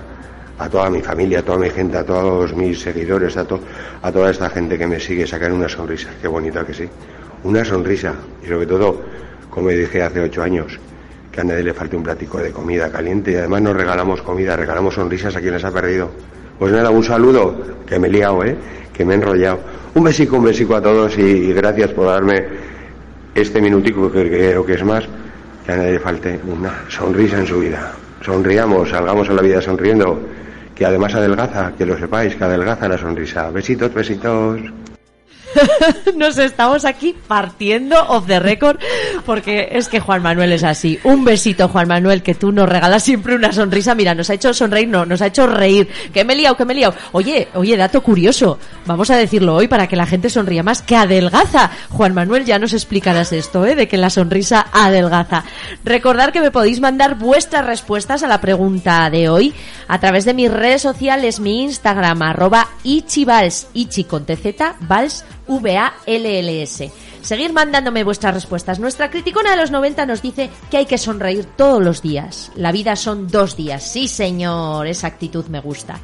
a 0.60 0.70
toda 0.70 0.88
mi 0.92 1.02
familia, 1.02 1.40
a 1.40 1.42
toda 1.42 1.58
mi 1.58 1.72
gente, 1.72 1.98
a 1.98 2.04
todos 2.06 2.54
mis 2.56 2.80
seguidores, 2.80 3.36
a, 3.38 3.46
to- 3.46 3.60
a 4.04 4.12
toda 4.12 4.30
esta 4.30 4.52
gente 4.52 4.78
que 4.78 4.86
me 4.86 5.00
sigue, 5.00 5.26
sacar 5.26 5.52
una 5.52 5.68
sonrisa. 5.68 6.10
Qué 6.22 6.28
bonita 6.28 6.64
que 6.64 6.76
sí. 6.76 6.88
Una 7.44 7.66
sonrisa. 7.66 8.14
Y 8.44 8.46
sobre 8.46 8.68
todo, 8.68 9.02
como 9.52 9.70
dije 9.70 10.02
hace 10.02 10.22
ocho 10.22 10.42
años, 10.42 10.80
que 11.32 11.42
a 11.42 11.44
nadie 11.44 11.64
le 11.64 11.74
falte 11.74 11.96
un 11.96 12.04
platico 12.04 12.40
de 12.40 12.52
comida 12.52 12.90
caliente. 12.90 13.34
Y 13.34 13.36
además 13.36 13.62
nos 13.62 13.76
regalamos 13.76 14.22
comida, 14.24 14.56
regalamos 14.56 14.96
sonrisas 14.96 15.36
a 15.36 15.42
quien 15.42 15.54
les 15.54 15.64
ha 15.64 15.72
perdido. 15.72 16.10
Pues 16.58 16.72
nada, 16.72 16.90
un 16.90 17.04
saludo, 17.04 17.56
que 17.86 18.00
me 18.00 18.08
he 18.08 18.12
liado, 18.12 18.44
¿eh? 18.44 18.56
Que 18.94 19.06
me 19.06 19.14
he 19.14 19.18
enrollado. 19.18 19.60
Un 19.94 20.04
besico, 20.04 20.38
un 20.38 20.46
besico 20.46 20.76
a 20.76 20.82
todos 20.82 21.18
y, 21.18 21.22
y 21.22 21.54
gracias 21.54 21.92
por 21.92 22.08
darme 22.08 22.46
este 23.36 23.62
minutico 23.62 24.12
que 24.12 24.28
creo 24.30 24.66
que 24.66 24.74
es 24.74 24.84
más, 24.84 25.06
que 25.66 25.72
a 25.72 25.78
nadie 25.78 25.94
le 25.94 26.00
falte 26.00 26.40
una 26.48 26.86
sonrisa 26.90 27.40
en 27.40 27.48
su 27.48 27.60
vida. 27.60 27.94
Sonriamos, 28.22 28.90
salgamos 28.90 29.30
a 29.30 29.34
la 29.34 29.42
vida 29.42 29.62
sonriendo, 29.62 30.20
que 30.76 30.86
además 30.86 31.14
adelgaza, 31.16 31.74
que 31.78 31.86
lo 31.86 31.98
sepáis, 31.98 32.36
que 32.36 32.44
adelgaza 32.44 32.88
la 32.88 32.98
sonrisa. 32.98 33.50
Besitos, 33.50 33.94
besitos. 33.94 34.62
Nos 36.16 36.38
estamos 36.38 36.86
aquí 36.86 37.16
partiendo 37.28 37.96
off 38.08 38.28
the 38.28 38.40
record 38.40 38.80
porque 39.26 39.70
es 39.72 39.88
que 39.88 40.00
Juan 40.00 40.22
Manuel 40.22 40.54
es 40.54 40.64
así. 40.64 41.00
Un 41.04 41.24
besito, 41.24 41.68
Juan 41.68 41.88
Manuel, 41.88 42.24
que 42.24 42.36
tú 42.36 42.52
nos 42.52 42.68
regalas 42.68 43.04
siempre 43.04 43.36
una 43.36 43.52
sonrisa. 43.52 43.96
Mira, 43.96 44.16
nos 44.16 44.30
ha 44.30 44.34
hecho 44.34 44.54
sonreír, 44.54 44.88
no, 44.88 45.06
nos 45.06 45.22
ha 45.22 45.28
hecho 45.28 45.48
reír. 45.48 45.88
Que 46.14 46.24
me 46.24 46.34
he 46.34 46.36
liado, 46.36 46.58
que 46.58 46.66
me 46.66 46.74
he 46.74 46.78
liado. 46.78 46.96
Oye, 47.12 47.48
oye, 47.54 47.78
dato 47.78 48.02
curioso. 48.02 48.60
Vamos 48.86 49.10
a 49.10 49.16
decirlo 49.16 49.56
hoy 49.56 49.68
para 49.68 49.88
que 49.88 49.96
la 49.96 50.06
gente 50.06 50.30
sonría 50.30 50.64
más. 50.64 50.82
Que 50.82 50.96
adelgaza. 50.96 51.72
Juan 51.90 52.14
Manuel, 52.14 52.46
ya 52.46 52.60
nos 52.60 52.74
explicarás 52.74 53.32
esto, 53.32 53.66
¿eh? 53.66 53.76
De 53.76 53.88
que 53.88 53.98
la 53.98 54.10
sonrisa 54.10 54.68
adelgaza. 54.72 55.44
Recordar 55.84 56.32
que 56.32 56.42
me 56.42 56.52
podéis 56.52 56.80
mandar 56.80 57.16
vuestras 57.16 57.66
respuestas 57.66 58.24
a 58.24 58.28
la 58.28 58.42
pregunta 58.42 59.10
de 59.10 59.30
hoy 59.30 59.54
a 59.88 60.00
través 60.00 60.26
de 60.26 60.34
mis 60.34 60.52
redes 60.52 60.82
sociales, 60.82 61.40
mi 61.40 61.64
Instagram, 61.64 62.22
arroba 62.22 62.68
ichivals, 62.84 63.68
ichi 63.74 64.06
con 64.06 64.26
tz, 64.26 64.78
vals, 64.82 65.26
V-A-L-L-S. 65.48 66.92
Seguir 67.22 67.54
mandándome 67.54 68.04
vuestras 68.04 68.34
respuestas. 68.34 68.80
Nuestra 68.80 69.10
criticona 69.10 69.52
de 69.52 69.58
los 69.58 69.72
90 69.72 70.06
nos 70.06 70.22
dice 70.22 70.50
que 70.70 70.78
hay 70.78 70.86
que 70.86 70.98
sonreír 70.98 71.46
todos 71.56 71.84
los 71.84 72.02
días. 72.02 72.52
La 72.56 72.72
vida 72.72 72.96
son 72.96 73.28
dos 73.28 73.56
días. 73.56 73.84
Sí, 73.84 74.08
señor, 74.08 74.88
esa 74.88 75.08
actitud 75.08 75.46
me 75.46 75.60
gusta. 75.60 76.00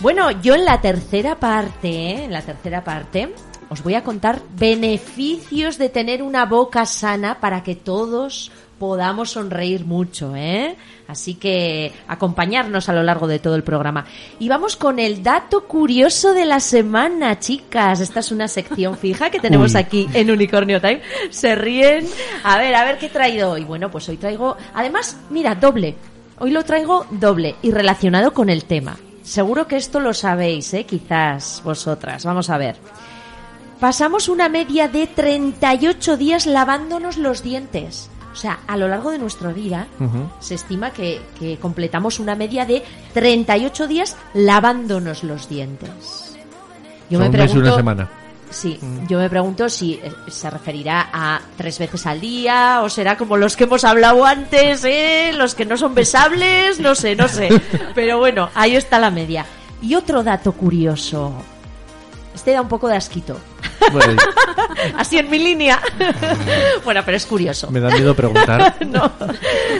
Bueno, 0.00 0.30
yo 0.42 0.54
en 0.54 0.64
la 0.64 0.80
tercera 0.80 1.36
parte, 1.38 1.88
¿eh? 1.88 2.24
en 2.24 2.32
la 2.32 2.42
tercera 2.42 2.82
parte, 2.82 3.32
os 3.68 3.82
voy 3.82 3.94
a 3.94 4.04
contar 4.04 4.42
beneficios 4.56 5.78
de 5.78 5.88
tener 5.88 6.22
una 6.22 6.44
boca 6.44 6.84
sana 6.84 7.40
para 7.40 7.62
que 7.62 7.74
todos 7.74 8.52
podamos 8.82 9.30
sonreír 9.30 9.84
mucho, 9.84 10.34
¿eh? 10.34 10.74
Así 11.06 11.34
que 11.34 11.92
acompañarnos 12.08 12.88
a 12.88 12.92
lo 12.92 13.04
largo 13.04 13.28
de 13.28 13.38
todo 13.38 13.54
el 13.54 13.62
programa. 13.62 14.06
Y 14.40 14.48
vamos 14.48 14.74
con 14.74 14.98
el 14.98 15.22
dato 15.22 15.68
curioso 15.68 16.34
de 16.34 16.46
la 16.46 16.58
semana, 16.58 17.38
chicas. 17.38 18.00
Esta 18.00 18.18
es 18.18 18.32
una 18.32 18.48
sección 18.48 18.98
fija 18.98 19.30
que 19.30 19.38
tenemos 19.38 19.74
Uy. 19.74 19.80
aquí 19.80 20.08
en 20.14 20.32
Unicornio 20.32 20.80
Time. 20.80 21.00
Se 21.30 21.54
ríen. 21.54 22.08
A 22.42 22.58
ver, 22.58 22.74
a 22.74 22.84
ver 22.84 22.98
qué 22.98 23.06
he 23.06 23.10
traído 23.10 23.52
hoy. 23.52 23.62
Bueno, 23.62 23.88
pues 23.88 24.08
hoy 24.08 24.16
traigo, 24.16 24.56
además, 24.74 25.16
mira, 25.30 25.54
doble. 25.54 25.94
Hoy 26.40 26.50
lo 26.50 26.64
traigo 26.64 27.06
doble 27.08 27.54
y 27.62 27.70
relacionado 27.70 28.32
con 28.32 28.50
el 28.50 28.64
tema. 28.64 28.96
Seguro 29.22 29.68
que 29.68 29.76
esto 29.76 30.00
lo 30.00 30.12
sabéis, 30.12 30.74
¿eh? 30.74 30.86
Quizás 30.86 31.62
vosotras. 31.64 32.24
Vamos 32.24 32.50
a 32.50 32.58
ver. 32.58 32.74
Pasamos 33.78 34.28
una 34.28 34.48
media 34.48 34.88
de 34.88 35.06
38 35.06 36.16
días 36.16 36.46
lavándonos 36.46 37.16
los 37.16 37.44
dientes. 37.44 38.10
O 38.32 38.36
sea, 38.36 38.60
a 38.66 38.76
lo 38.76 38.88
largo 38.88 39.10
de 39.10 39.18
nuestra 39.18 39.52
vida 39.52 39.86
se 40.40 40.54
estima 40.54 40.90
que, 40.90 41.20
que 41.38 41.58
completamos 41.58 42.18
una 42.18 42.34
media 42.34 42.64
de 42.64 42.82
38 43.12 43.86
días 43.86 44.16
lavándonos 44.32 45.22
los 45.22 45.48
dientes. 45.48 46.38
Yo 47.10 47.18
Son 47.18 47.30
me 47.30 47.30
pregunto, 47.30 47.60
una 47.60 47.76
semana. 47.76 48.10
Sí, 48.48 48.78
yo 49.08 49.18
me 49.18 49.28
pregunto 49.28 49.68
si 49.68 49.94
eh, 49.94 50.12
se 50.28 50.50
referirá 50.50 51.08
a 51.12 51.40
tres 51.56 51.78
veces 51.78 52.06
al 52.06 52.20
día 52.20 52.80
o 52.82 52.88
será 52.88 53.16
como 53.16 53.36
los 53.36 53.56
que 53.56 53.64
hemos 53.64 53.84
hablado 53.84 54.24
antes, 54.24 54.84
¿eh? 54.84 55.32
los 55.34 55.54
que 55.54 55.64
no 55.64 55.76
son 55.76 55.94
besables, 55.94 56.80
no 56.80 56.94
sé, 56.94 57.16
no 57.16 57.28
sé. 57.28 57.48
Pero 57.94 58.18
bueno, 58.18 58.50
ahí 58.54 58.76
está 58.76 58.98
la 58.98 59.10
media. 59.10 59.46
Y 59.80 59.94
otro 59.94 60.22
dato 60.22 60.52
curioso. 60.52 61.34
Este 62.34 62.52
da 62.52 62.60
un 62.62 62.68
poco 62.68 62.88
de 62.88 62.96
asquito. 62.96 63.36
Bueno, 63.90 64.22
Así 64.96 65.18
en 65.18 65.30
mi 65.30 65.38
línea. 65.38 65.80
bueno, 66.84 67.02
pero 67.04 67.16
es 67.16 67.26
curioso. 67.26 67.70
me 67.70 67.80
da 67.80 67.90
miedo 67.90 68.14
preguntar. 68.14 68.76
No. 68.86 69.10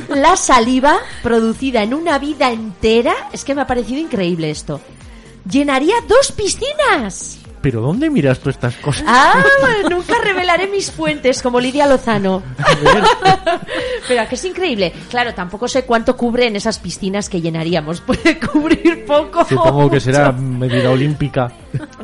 La 0.09 0.37
saliva 0.37 0.99
producida 1.23 1.83
en 1.83 1.93
una 1.95 2.19
vida 2.19 2.51
entera, 2.51 3.15
es 3.33 3.45
que 3.45 3.55
me 3.55 3.63
ha 3.63 3.67
parecido 3.67 4.01
increíble 4.01 4.51
esto. 4.51 4.81
Llenaría 5.49 5.97
dos 6.09 6.33
piscinas. 6.33 7.39
¿Pero 7.63 7.81
dónde 7.81 8.11
miras 8.11 8.41
tú 8.41 8.51
estas 8.51 8.77
cosas? 8.77 9.05
Ah, 9.07 9.41
nunca 9.89 10.15
revelaré 10.21 10.67
mis 10.67 10.91
fuentes 10.91 11.41
como 11.41 11.61
Lidia 11.61 11.87
Lozano. 11.87 12.43
Pero 14.09 14.29
que 14.29 14.35
es 14.35 14.45
increíble. 14.45 14.93
Claro, 15.09 15.33
tampoco 15.33 15.69
sé 15.69 15.85
cuánto 15.85 16.17
cubren 16.17 16.57
esas 16.57 16.81
piscinas 16.81 17.29
que 17.29 17.41
llenaríamos. 17.41 18.01
Puede 18.07 18.41
cubrir 18.41 19.05
poco. 19.07 19.45
Supongo 19.45 19.89
que 19.89 20.01
será 20.01 20.33
medida 20.33 20.91
olímpica. 20.91 21.53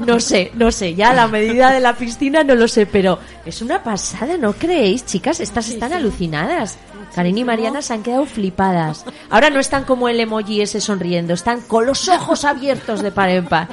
No 0.06 0.20
sé, 0.20 0.52
no 0.54 0.70
sé. 0.70 0.94
Ya 0.94 1.12
la 1.12 1.26
medida 1.26 1.72
de 1.72 1.80
la 1.80 1.94
piscina 1.94 2.44
no 2.44 2.54
lo 2.54 2.68
sé, 2.68 2.86
pero 2.86 3.18
es 3.44 3.60
una 3.60 3.82
pasada, 3.82 4.36
¿no 4.36 4.52
creéis, 4.52 5.04
chicas? 5.06 5.40
Estas 5.40 5.68
están 5.68 5.92
alucinadas. 5.92 6.78
Karen 7.14 7.36
y 7.36 7.44
Mariana 7.44 7.82
se 7.82 7.94
han 7.94 8.02
quedado 8.02 8.26
flipadas. 8.26 9.04
Ahora 9.30 9.50
no 9.50 9.58
están 9.58 9.84
como 9.84 10.08
el 10.08 10.20
emoji 10.20 10.60
ese 10.60 10.80
sonriendo, 10.80 11.34
están 11.34 11.62
con 11.62 11.86
los 11.86 12.08
ojos 12.08 12.44
abiertos 12.44 13.02
de 13.02 13.10
par 13.10 13.30
en 13.30 13.46
par. 13.46 13.68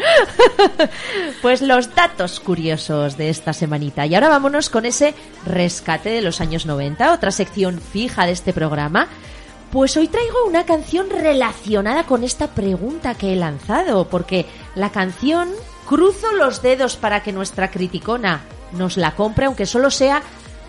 Pues 1.42 1.62
los 1.76 1.94
datos 1.94 2.40
curiosos 2.40 3.18
de 3.18 3.30
esta 3.30 3.52
semanita. 3.52 4.06
Y 4.06 4.16
ahora 4.16 4.30
vámonos 4.30 4.70
con 4.70 4.86
ese 4.86 5.14
rescate 5.46 6.10
de 6.10 6.22
los 6.22 6.40
años 6.40 6.66
90, 6.66 7.12
otra 7.12 7.32
sección 7.32 7.82
fija 7.82 8.26
de 8.26 8.32
este 8.32 8.54
programa. 8.54 9.10
Pues 9.74 9.98
hoy 9.98 10.08
traigo 10.08 10.46
una 10.48 10.66
canción 10.66 11.10
relacionada 11.10 12.06
con 12.06 12.24
esta 12.24 12.48
pregunta 12.48 13.16
que 13.16 13.34
he 13.34 13.36
lanzado, 13.36 14.08
porque 14.08 14.46
la 14.76 14.92
canción 14.94 15.50
cruzo 15.86 16.32
los 16.32 16.62
dedos 16.62 16.96
para 16.96 17.24
que 17.24 17.34
nuestra 17.34 17.70
criticona 17.70 18.44
nos 18.72 18.96
la 18.96 19.14
compre, 19.14 19.48
aunque 19.48 19.66
solo 19.66 19.92
sea 19.92 20.24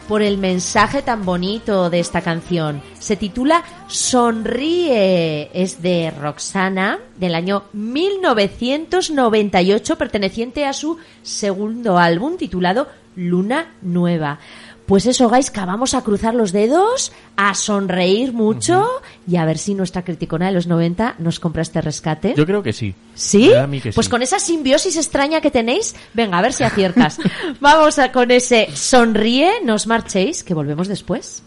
por 0.09 0.23
el 0.23 0.39
mensaje 0.39 1.03
tan 1.03 1.25
bonito 1.25 1.91
de 1.91 2.01
esta 2.01 2.21
canción. 2.21 2.83
Se 2.99 3.15
titula 3.17 3.63
Sonríe, 3.89 5.51
es 5.53 5.83
de 5.83 6.11
Roxana, 6.11 6.99
del 7.17 7.35
año 7.35 7.65
1998, 7.73 9.99
perteneciente 9.99 10.65
a 10.65 10.73
su 10.73 10.99
segundo 11.23 11.99
álbum 11.99 12.37
titulado 12.37 12.87
Luna 13.17 13.75
Nueva. 13.83 14.39
Pues 14.87 15.07
eso, 15.07 15.29
que 15.29 15.61
vamos 15.61 15.95
a 15.95 16.03
cruzar 16.03 16.35
los 16.35 16.53
dedos, 16.53 17.13
a 17.37 17.55
sonreír 17.55 18.33
mucho 18.33 18.87
y 19.27 19.37
a 19.37 19.45
ver 19.45 19.59
si 19.59 19.75
nuestra 19.75 20.05
criticona 20.05 20.47
de 20.47 20.53
los 20.53 20.69
90 20.69 21.17
nos 21.19 21.41
compra 21.41 21.63
este 21.63 21.81
rescate. 21.81 22.35
Yo 22.37 22.47
creo 22.47 22.63
que 22.63 22.73
sí. 22.73 22.95
¿Sí? 23.15 23.49
Me 23.49 23.55
da 23.55 23.65
a 23.65 23.67
mí 23.67 23.81
que 23.81 23.93
Pues 23.93 24.07
sí. 24.07 24.11
con 24.11 24.23
esa 24.23 24.39
simbiosis 24.39 24.97
extraña 24.97 25.41
que 25.41 25.51
tenéis, 25.51 25.97
venga, 26.15 26.39
a 26.39 26.43
ver 26.43 26.53
si 26.53 26.63
aciertas. 26.63 27.19
Vamos 27.61 27.99
a 27.99 28.13
con 28.13 28.31
ese 28.31 28.69
sonríe, 28.75 29.51
no 29.65 29.75
os 29.75 29.87
marchéis, 29.89 30.45
que 30.45 30.55
volvemos 30.55 30.87
después. 30.87 31.43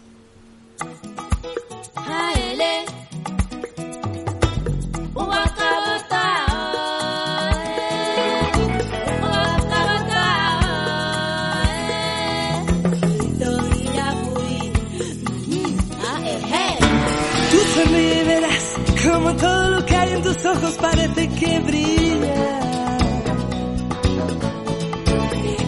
Parece 20.80 21.28
que 21.28 21.60
brilla. 21.60 22.98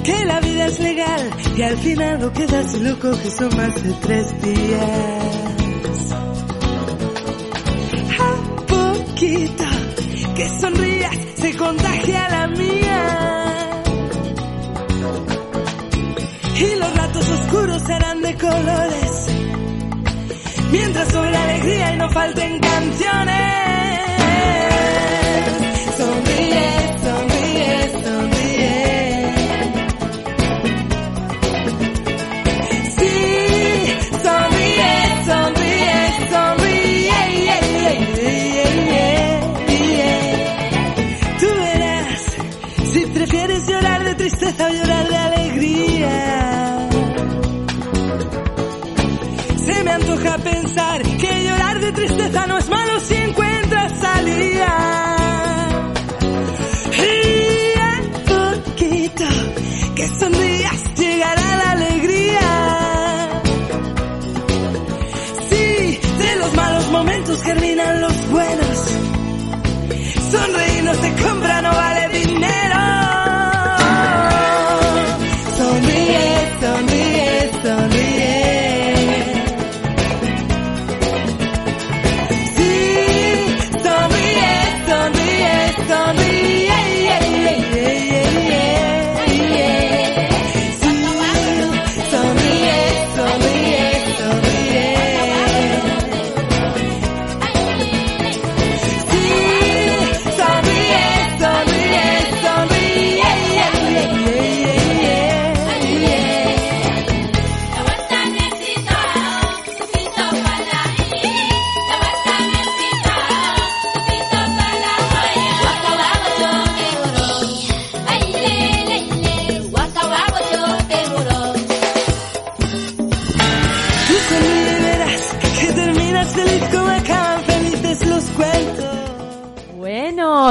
Que 0.05 0.25
la 0.25 0.41
vida 0.41 0.67
es 0.67 0.81
legal 0.81 1.31
y 1.57 1.63
al 1.63 1.77
final 1.79 2.21
lo 2.21 2.33
que 2.33 2.47
das 2.47 2.75
lo 2.81 2.99
coges 2.99 3.37
son 3.37 3.57
más 3.57 3.83
de 3.83 3.93
tres 4.01 4.43
días. 4.43 6.13
A 8.19 8.67
poquito 8.67 9.65
que 10.35 10.49
sonrías 10.61 11.17
se 11.37 11.57
contagia 11.57 12.29
la 12.29 12.47
mía. 12.49 13.83
Y 16.59 16.79
los 16.79 16.97
ratos 16.97 17.29
oscuros 17.29 17.83
serán 17.83 18.23
de 18.23 18.35
colores 18.37 19.27
mientras 20.71 21.09
sobre 21.13 21.37
alegría 21.37 21.95
y 21.95 21.97
no 21.97 22.11
falten 22.11 22.59
canciones. 22.61 23.82
De 51.83 51.93
tristeza 51.93 52.22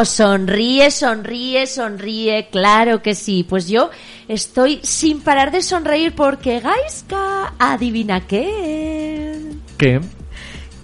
Sonríe, 0.06 0.92
sonríe, 0.92 1.68
sonríe, 1.68 2.50
claro 2.52 3.02
que 3.02 3.16
sí. 3.16 3.46
Pues 3.48 3.68
yo 3.68 3.90
estoy 4.28 4.80
sin 4.84 5.22
parar 5.22 5.52
de 5.52 5.62
sonreír 5.62 6.14
porque 6.16 6.60
Gaiska, 6.60 7.54
adivina 7.60 8.22
qué. 8.28 9.40
¿Qué? 9.78 10.02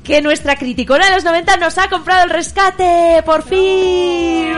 Que 0.03 0.21
nuestra 0.21 0.55
criticona 0.55 1.05
de 1.05 1.15
los 1.15 1.25
90 1.25 1.57
nos 1.57 1.77
ha 1.77 1.89
comprado 1.89 2.23
el 2.23 2.29
rescate, 2.29 3.21
por 3.25 3.43
fin. 3.43 4.55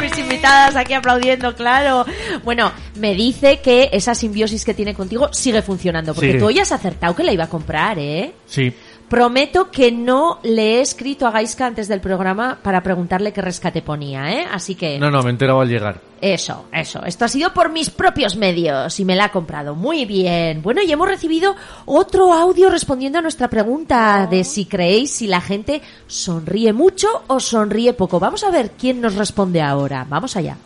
Mis 0.00 0.18
invitadas 0.18 0.74
aquí 0.74 0.92
aplaudiendo, 0.92 1.54
claro. 1.54 2.04
Bueno, 2.44 2.72
me 2.96 3.14
dice 3.14 3.60
que 3.60 3.90
esa 3.92 4.16
simbiosis 4.16 4.64
que 4.64 4.74
tiene 4.74 4.92
contigo 4.94 5.32
sigue 5.32 5.62
funcionando, 5.62 6.14
porque 6.14 6.34
tú 6.34 6.46
hoy 6.46 6.58
has 6.58 6.72
acertado 6.72 7.14
que 7.14 7.22
la 7.22 7.32
iba 7.32 7.44
a 7.44 7.48
comprar, 7.48 7.98
¿eh? 7.98 8.32
Sí. 8.46 8.74
Prometo 9.08 9.70
que 9.70 9.90
no 9.90 10.38
le 10.42 10.76
he 10.76 10.80
escrito 10.80 11.26
a 11.26 11.30
Gaiska 11.30 11.66
antes 11.66 11.88
del 11.88 12.00
programa 12.00 12.58
para 12.62 12.82
preguntarle 12.82 13.32
qué 13.32 13.40
rescate 13.40 13.80
ponía, 13.80 14.30
¿eh? 14.32 14.46
Así 14.50 14.74
que... 14.74 14.98
No, 14.98 15.10
no, 15.10 15.22
me 15.22 15.28
he 15.28 15.32
enterado 15.32 15.60
al 15.60 15.68
llegar. 15.68 16.00
Eso, 16.20 16.66
eso. 16.72 17.02
Esto 17.04 17.24
ha 17.24 17.28
sido 17.28 17.54
por 17.54 17.70
mis 17.70 17.90
propios 17.90 18.36
medios 18.36 19.00
y 19.00 19.04
me 19.04 19.16
la 19.16 19.26
ha 19.26 19.32
comprado. 19.32 19.74
Muy 19.74 20.04
bien. 20.04 20.62
Bueno, 20.62 20.82
y 20.82 20.92
hemos 20.92 21.08
recibido 21.08 21.54
otro 21.86 22.34
audio 22.34 22.68
respondiendo 22.68 23.18
a 23.18 23.22
nuestra 23.22 23.48
pregunta 23.48 24.26
de 24.30 24.44
si 24.44 24.66
creéis 24.66 25.12
si 25.12 25.26
la 25.26 25.40
gente 25.40 25.80
sonríe 26.06 26.72
mucho 26.72 27.08
o 27.28 27.40
sonríe 27.40 27.94
poco. 27.94 28.20
Vamos 28.20 28.44
a 28.44 28.50
ver 28.50 28.72
quién 28.78 29.00
nos 29.00 29.14
responde 29.14 29.62
ahora. 29.62 30.04
Vamos 30.08 30.36
allá. 30.36 30.56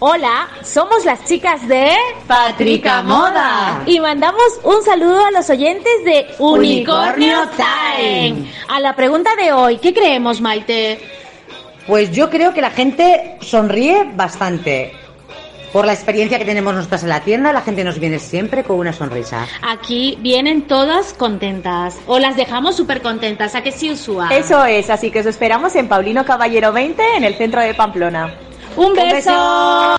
Hola, 0.00 0.48
somos 0.62 1.04
las 1.04 1.24
chicas 1.24 1.66
de 1.66 1.90
Patrica 2.28 3.02
Moda. 3.02 3.82
y 3.84 3.98
mandamos 3.98 4.60
un 4.62 4.80
saludo 4.84 5.24
a 5.24 5.32
los 5.32 5.50
oyentes 5.50 5.92
de 6.04 6.24
Unicornio 6.38 7.38
Time. 7.56 8.48
A 8.68 8.78
la 8.78 8.94
pregunta 8.94 9.30
de 9.34 9.52
hoy, 9.52 9.78
¿qué 9.78 9.92
creemos, 9.92 10.40
Maite? 10.40 11.00
Pues 11.88 12.12
yo 12.12 12.30
creo 12.30 12.54
que 12.54 12.60
la 12.60 12.70
gente 12.70 13.38
sonríe 13.40 14.08
bastante. 14.14 14.92
Por 15.72 15.84
la 15.84 15.94
experiencia 15.94 16.38
que 16.38 16.44
tenemos 16.44 16.72
nosotras 16.74 17.02
en 17.02 17.08
la 17.08 17.20
tienda, 17.20 17.52
la 17.52 17.62
gente 17.62 17.82
nos 17.82 17.98
viene 17.98 18.20
siempre 18.20 18.62
con 18.62 18.78
una 18.78 18.92
sonrisa. 18.92 19.48
Aquí 19.62 20.16
vienen 20.20 20.62
todas 20.62 21.12
contentas 21.12 21.98
o 22.06 22.20
las 22.20 22.36
dejamos 22.36 22.76
súper 22.76 23.02
contentas, 23.02 23.56
¿a 23.56 23.62
que 23.62 23.72
sí, 23.72 23.90
Usua? 23.90 24.28
Eso 24.30 24.64
es, 24.64 24.90
así 24.90 25.10
que 25.10 25.20
os 25.20 25.26
esperamos 25.26 25.74
en 25.74 25.88
Paulino 25.88 26.24
Caballero 26.24 26.72
20 26.72 27.02
en 27.16 27.24
el 27.24 27.34
centro 27.34 27.60
de 27.60 27.74
Pamplona. 27.74 28.32
Un 28.78 28.94
beso. 28.94 29.98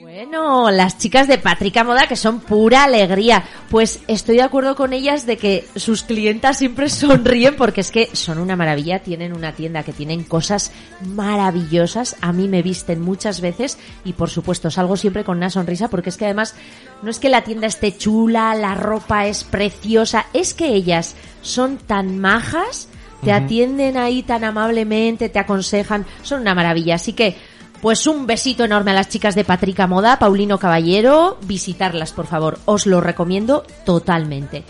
Bueno, 0.00 0.70
las 0.70 0.96
chicas 0.96 1.28
de 1.28 1.36
Patrica 1.36 1.84
Moda 1.84 2.06
que 2.06 2.16
son 2.16 2.40
pura 2.40 2.84
alegría. 2.84 3.44
Pues 3.68 4.00
estoy 4.08 4.36
de 4.36 4.42
acuerdo 4.42 4.74
con 4.76 4.94
ellas 4.94 5.26
de 5.26 5.36
que 5.36 5.66
sus 5.76 6.04
clientas 6.04 6.56
siempre 6.56 6.88
sonríen 6.88 7.56
porque 7.56 7.82
es 7.82 7.90
que 7.90 8.08
son 8.14 8.38
una 8.38 8.56
maravilla. 8.56 9.00
Tienen 9.00 9.34
una 9.34 9.52
tienda 9.52 9.82
que 9.82 9.92
tienen 9.92 10.24
cosas 10.24 10.72
maravillosas. 11.04 12.16
A 12.22 12.32
mí 12.32 12.48
me 12.48 12.62
visten 12.62 13.02
muchas 13.02 13.42
veces 13.42 13.76
y 14.06 14.14
por 14.14 14.30
supuesto 14.30 14.70
salgo 14.70 14.96
siempre 14.96 15.24
con 15.24 15.36
una 15.36 15.50
sonrisa 15.50 15.88
porque 15.88 16.08
es 16.08 16.16
que 16.16 16.24
además 16.24 16.54
no 17.02 17.10
es 17.10 17.18
que 17.18 17.28
la 17.28 17.44
tienda 17.44 17.66
esté 17.66 17.94
chula, 17.94 18.54
la 18.54 18.74
ropa 18.74 19.26
es 19.26 19.44
preciosa, 19.44 20.26
es 20.32 20.54
que 20.54 20.68
ellas 20.68 21.14
son 21.42 21.76
tan 21.76 22.18
majas, 22.18 22.88
te 23.24 23.32
atienden 23.32 23.96
ahí 23.96 24.22
tan 24.22 24.44
amablemente, 24.44 25.28
te 25.28 25.38
aconsejan, 25.38 26.06
son 26.22 26.42
una 26.42 26.54
maravilla. 26.54 26.96
Así 26.96 27.12
que 27.12 27.36
pues 27.80 28.06
un 28.06 28.26
besito 28.26 28.64
enorme 28.64 28.92
a 28.92 28.94
las 28.94 29.10
chicas 29.10 29.34
de 29.34 29.44
Patrica 29.44 29.86
Moda, 29.86 30.18
Paulino 30.18 30.58
Caballero, 30.58 31.36
visitarlas 31.42 32.12
por 32.12 32.26
favor, 32.26 32.58
os 32.64 32.86
lo 32.86 33.00
recomiendo 33.00 33.64
totalmente. 33.84 34.64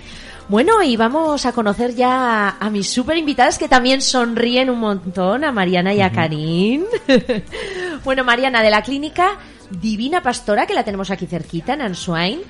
Bueno, 0.49 0.83
y 0.83 0.97
vamos 0.97 1.47
a 1.47 1.53
conocer 1.53 1.95
ya 1.95 2.57
a, 2.61 2.71
mis 2.71 2.91
super 2.91 3.17
invitadas 3.17 3.57
que 3.57 3.69
también 3.69 4.03
sonríen 4.03 4.69
un 4.69 4.81
montón, 4.81 5.43
a 5.43 5.53
Mariana 5.53 5.95
y 5.95 6.03
a 6.03 6.13
Karin. 6.13 6.85
bueno, 8.05 8.25
Mariana 8.25 8.63
de 8.63 8.71
la 8.71 8.83
clínica 8.83 9.39
Divina 9.71 10.23
Pastora, 10.23 10.67
que 10.67 10.75
la 10.75 10.85
tenemos 10.85 11.11
aquí 11.11 11.27
cerquita 11.27 11.75
en 11.75 11.83
Answain. 11.83 12.41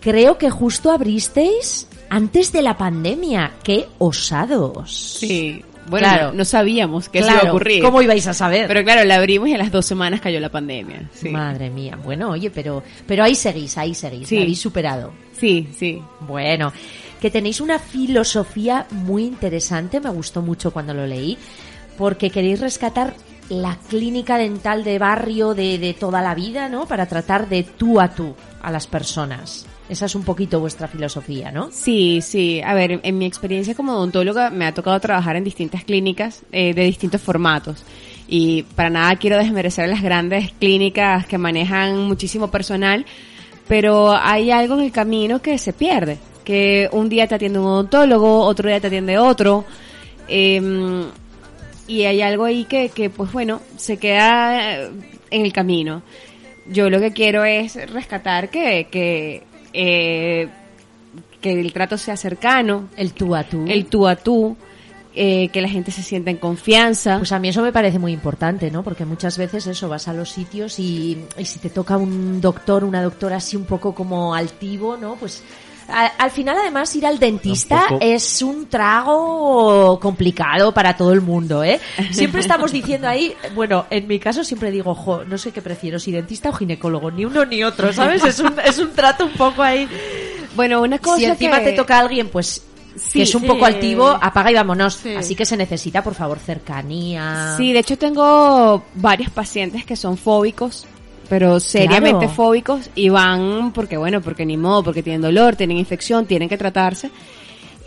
Creo 0.00 0.38
que 0.38 0.50
justo 0.50 0.90
abristeis 0.90 1.88
antes 2.12 2.52
de 2.52 2.60
la 2.62 2.76
pandemia. 2.76 3.52
¡Qué 3.64 3.86
osados! 3.98 5.16
Sí. 5.18 5.62
Bueno, 5.88 6.06
Claro. 6.06 6.26
no, 6.28 6.34
no 6.38 6.44
sabíamos 6.44 7.08
que 7.08 7.18
eso 7.18 7.26
Claro, 7.28 7.40
iba 7.42 7.50
a 7.50 7.52
ocurrir. 7.54 7.82
¿Cómo 7.82 8.02
ibais 8.02 8.26
a 8.28 8.34
saber? 8.34 8.68
Pero 8.68 8.84
claro, 8.84 9.04
la 9.04 9.16
abrimos 9.16 9.48
y 9.48 9.54
a 9.54 9.58
las 9.58 9.72
dos 9.72 9.84
semanas 9.86 10.20
cayó 10.20 10.38
la 10.38 10.48
pandemia. 10.50 11.08
Sí, 11.12 11.28
Madre 11.30 11.70
mía. 11.70 11.98
Bueno, 12.02 12.30
oye, 12.30 12.50
pero, 12.50 12.82
pero 13.06 13.24
ahí 13.24 13.34
seguís, 13.34 13.76
ahí 13.78 13.94
seguís. 13.94 14.28
Sí. 14.28 14.38
habéis 14.38 14.60
superado. 14.60 15.12
sí. 15.36 15.66
sí. 15.76 16.00
Bueno, 16.20 16.72
que 17.20 17.30
tenéis 17.30 17.60
una 17.60 17.78
filosofía 17.78 18.86
muy 18.90 19.24
interesante, 19.24 19.98
me 20.00 20.10
gustó 20.10 20.40
mucho 20.42 20.70
cuando 20.70 20.92
lo 20.94 21.06
leí, 21.06 21.36
porque 21.98 22.30
queréis 22.30 22.60
rescatar 22.60 23.14
la 23.48 23.76
clínica 23.88 24.38
dental 24.38 24.84
de 24.84 24.98
barrio 24.98 25.54
de, 25.54 25.78
de 25.78 25.94
toda 25.94 26.22
la 26.22 26.34
vida, 26.34 26.68
¿no? 26.68 26.86
Para 26.86 27.06
tratar 27.06 27.48
de 27.48 27.64
tú 27.64 28.00
a 28.00 28.08
tú 28.14 28.34
a 28.62 28.70
las 28.70 28.86
personas. 28.86 29.66
Esa 29.92 30.06
es 30.06 30.14
un 30.14 30.24
poquito 30.24 30.58
vuestra 30.58 30.88
filosofía, 30.88 31.52
¿no? 31.52 31.68
Sí, 31.70 32.22
sí. 32.22 32.62
A 32.64 32.72
ver, 32.72 33.00
en, 33.02 33.18
mi 33.18 33.26
experiencia 33.26 33.74
como 33.74 33.92
odontóloga 33.92 34.48
me 34.48 34.64
ha 34.64 34.72
tocado 34.72 34.98
trabajar 35.00 35.36
en 35.36 35.44
distintas 35.44 35.84
clínicas 35.84 36.44
eh, 36.50 36.72
de 36.72 36.84
distintos 36.84 37.20
formatos. 37.20 37.84
Y 38.26 38.62
para 38.62 38.88
nada 38.88 39.16
quiero 39.16 39.36
desmerecer 39.36 39.90
las 39.90 40.00
grandes 40.00 40.50
clínicas 40.52 41.26
que 41.26 41.36
manejan 41.36 41.98
muchísimo 42.08 42.50
personal, 42.50 43.04
pero 43.68 44.12
hay 44.12 44.50
algo 44.50 44.78
en 44.78 44.84
el 44.84 44.92
camino 44.92 45.42
que 45.42 45.58
se 45.58 45.74
pierde. 45.74 46.16
Que 46.42 46.88
un 46.92 47.10
día 47.10 47.26
te 47.26 47.34
atiende 47.34 47.58
un 47.58 47.66
odontólogo, 47.66 48.46
otro 48.46 48.70
día 48.70 48.80
te 48.80 48.86
atiende 48.86 49.18
otro. 49.18 49.66
em, 50.26 51.04
y 51.86 52.04
hay 52.04 52.22
algo 52.22 52.44
ahí 52.46 52.64
que, 52.64 52.88
que, 52.88 53.10
pues 53.10 53.30
bueno, 53.30 53.60
se 53.76 53.98
queda 53.98 54.84
eh, 54.84 54.90
en 55.30 55.44
el 55.44 55.52
camino. 55.52 56.02
Yo 56.66 56.88
lo 56.88 56.98
que 56.98 57.12
quiero 57.12 57.44
es 57.44 57.74
rescatar 57.90 58.48
que, 58.48 58.86
que, 58.90 59.51
eh, 59.72 60.48
que 61.40 61.60
el 61.60 61.72
trato 61.72 61.98
sea 61.98 62.16
cercano, 62.16 62.88
El 62.96 63.12
tú 63.12 63.34
a 63.34 63.44
tú. 63.44 63.64
el 63.66 63.86
tú 63.86 64.06
a 64.06 64.16
tú, 64.16 64.56
eh, 65.14 65.48
que 65.48 65.60
la 65.60 65.68
gente 65.68 65.90
se 65.90 66.02
sienta 66.02 66.30
en 66.30 66.38
confianza. 66.38 67.18
Pues 67.18 67.32
a 67.32 67.38
mí 67.38 67.48
eso 67.48 67.62
me 67.62 67.72
parece 67.72 67.98
muy 67.98 68.12
importante, 68.12 68.70
¿no? 68.70 68.82
Porque 68.82 69.04
muchas 69.04 69.36
veces 69.36 69.66
eso, 69.66 69.88
vas 69.88 70.08
a 70.08 70.14
los 70.14 70.30
sitios 70.30 70.78
y, 70.78 71.24
y 71.36 71.44
si 71.44 71.58
te 71.58 71.68
toca 71.68 71.96
un 71.96 72.40
doctor, 72.40 72.84
una 72.84 73.02
doctora 73.02 73.36
así 73.36 73.56
un 73.56 73.64
poco 73.64 73.94
como 73.94 74.34
altivo, 74.34 74.96
¿no? 74.96 75.16
Pues 75.16 75.42
al 75.92 76.30
final 76.30 76.56
además 76.58 76.94
ir 76.96 77.06
al 77.06 77.18
dentista 77.18 77.84
es 78.00 78.42
un 78.42 78.66
trago 78.68 79.98
complicado 80.00 80.72
para 80.72 80.96
todo 80.96 81.12
el 81.12 81.20
mundo, 81.20 81.62
¿eh? 81.62 81.80
Siempre 82.10 82.40
estamos 82.42 82.72
diciendo 82.72 83.08
ahí, 83.08 83.34
bueno, 83.54 83.86
en 83.90 84.06
mi 84.06 84.18
caso 84.18 84.44
siempre 84.44 84.70
digo, 84.70 84.94
jo, 84.94 85.24
no 85.24 85.38
sé 85.38 85.52
qué 85.52 85.62
prefiero, 85.62 85.98
si 85.98 86.12
dentista 86.12 86.48
o 86.50 86.52
ginecólogo, 86.52 87.10
ni 87.10 87.24
uno 87.24 87.44
ni 87.44 87.62
otro, 87.64 87.92
¿sabes? 87.92 88.24
Es 88.24 88.38
un, 88.40 88.54
es 88.64 88.78
un 88.78 88.92
trato 88.92 89.24
un 89.26 89.32
poco 89.32 89.62
ahí. 89.62 89.88
bueno, 90.56 90.80
una 90.82 90.98
cosa 90.98 91.18
si 91.18 91.24
encima 91.26 91.58
que- 91.60 91.66
te 91.70 91.72
toca 91.72 91.96
a 91.96 92.00
alguien, 92.00 92.28
pues 92.28 92.64
Sí, 92.94 93.20
que 93.20 93.22
es 93.22 93.34
un 93.34 93.40
sí. 93.40 93.46
poco 93.48 93.64
altivo, 93.64 94.06
apaga 94.06 94.50
y 94.50 94.54
vámonos. 94.54 94.96
Sí. 94.96 95.14
Así 95.14 95.34
que 95.34 95.46
se 95.46 95.56
necesita, 95.56 96.04
por 96.04 96.14
favor, 96.14 96.38
cercanía. 96.38 97.54
Sí, 97.56 97.72
de 97.72 97.78
hecho 97.78 97.96
tengo 97.96 98.84
varios 98.96 99.30
pacientes 99.30 99.86
que 99.86 99.96
son 99.96 100.18
fóbicos, 100.18 100.86
pero 101.32 101.58
seriamente 101.60 102.26
Claro. 102.26 102.34
fóbicos 102.34 102.90
y 102.94 103.08
van 103.08 103.72
porque 103.72 103.96
bueno, 103.96 104.20
porque 104.20 104.44
ni 104.44 104.58
modo, 104.58 104.82
porque 104.84 105.02
tienen 105.02 105.22
dolor, 105.22 105.56
tienen 105.56 105.78
infección, 105.78 106.26
tienen 106.26 106.46
que 106.46 106.58
tratarse. 106.58 107.10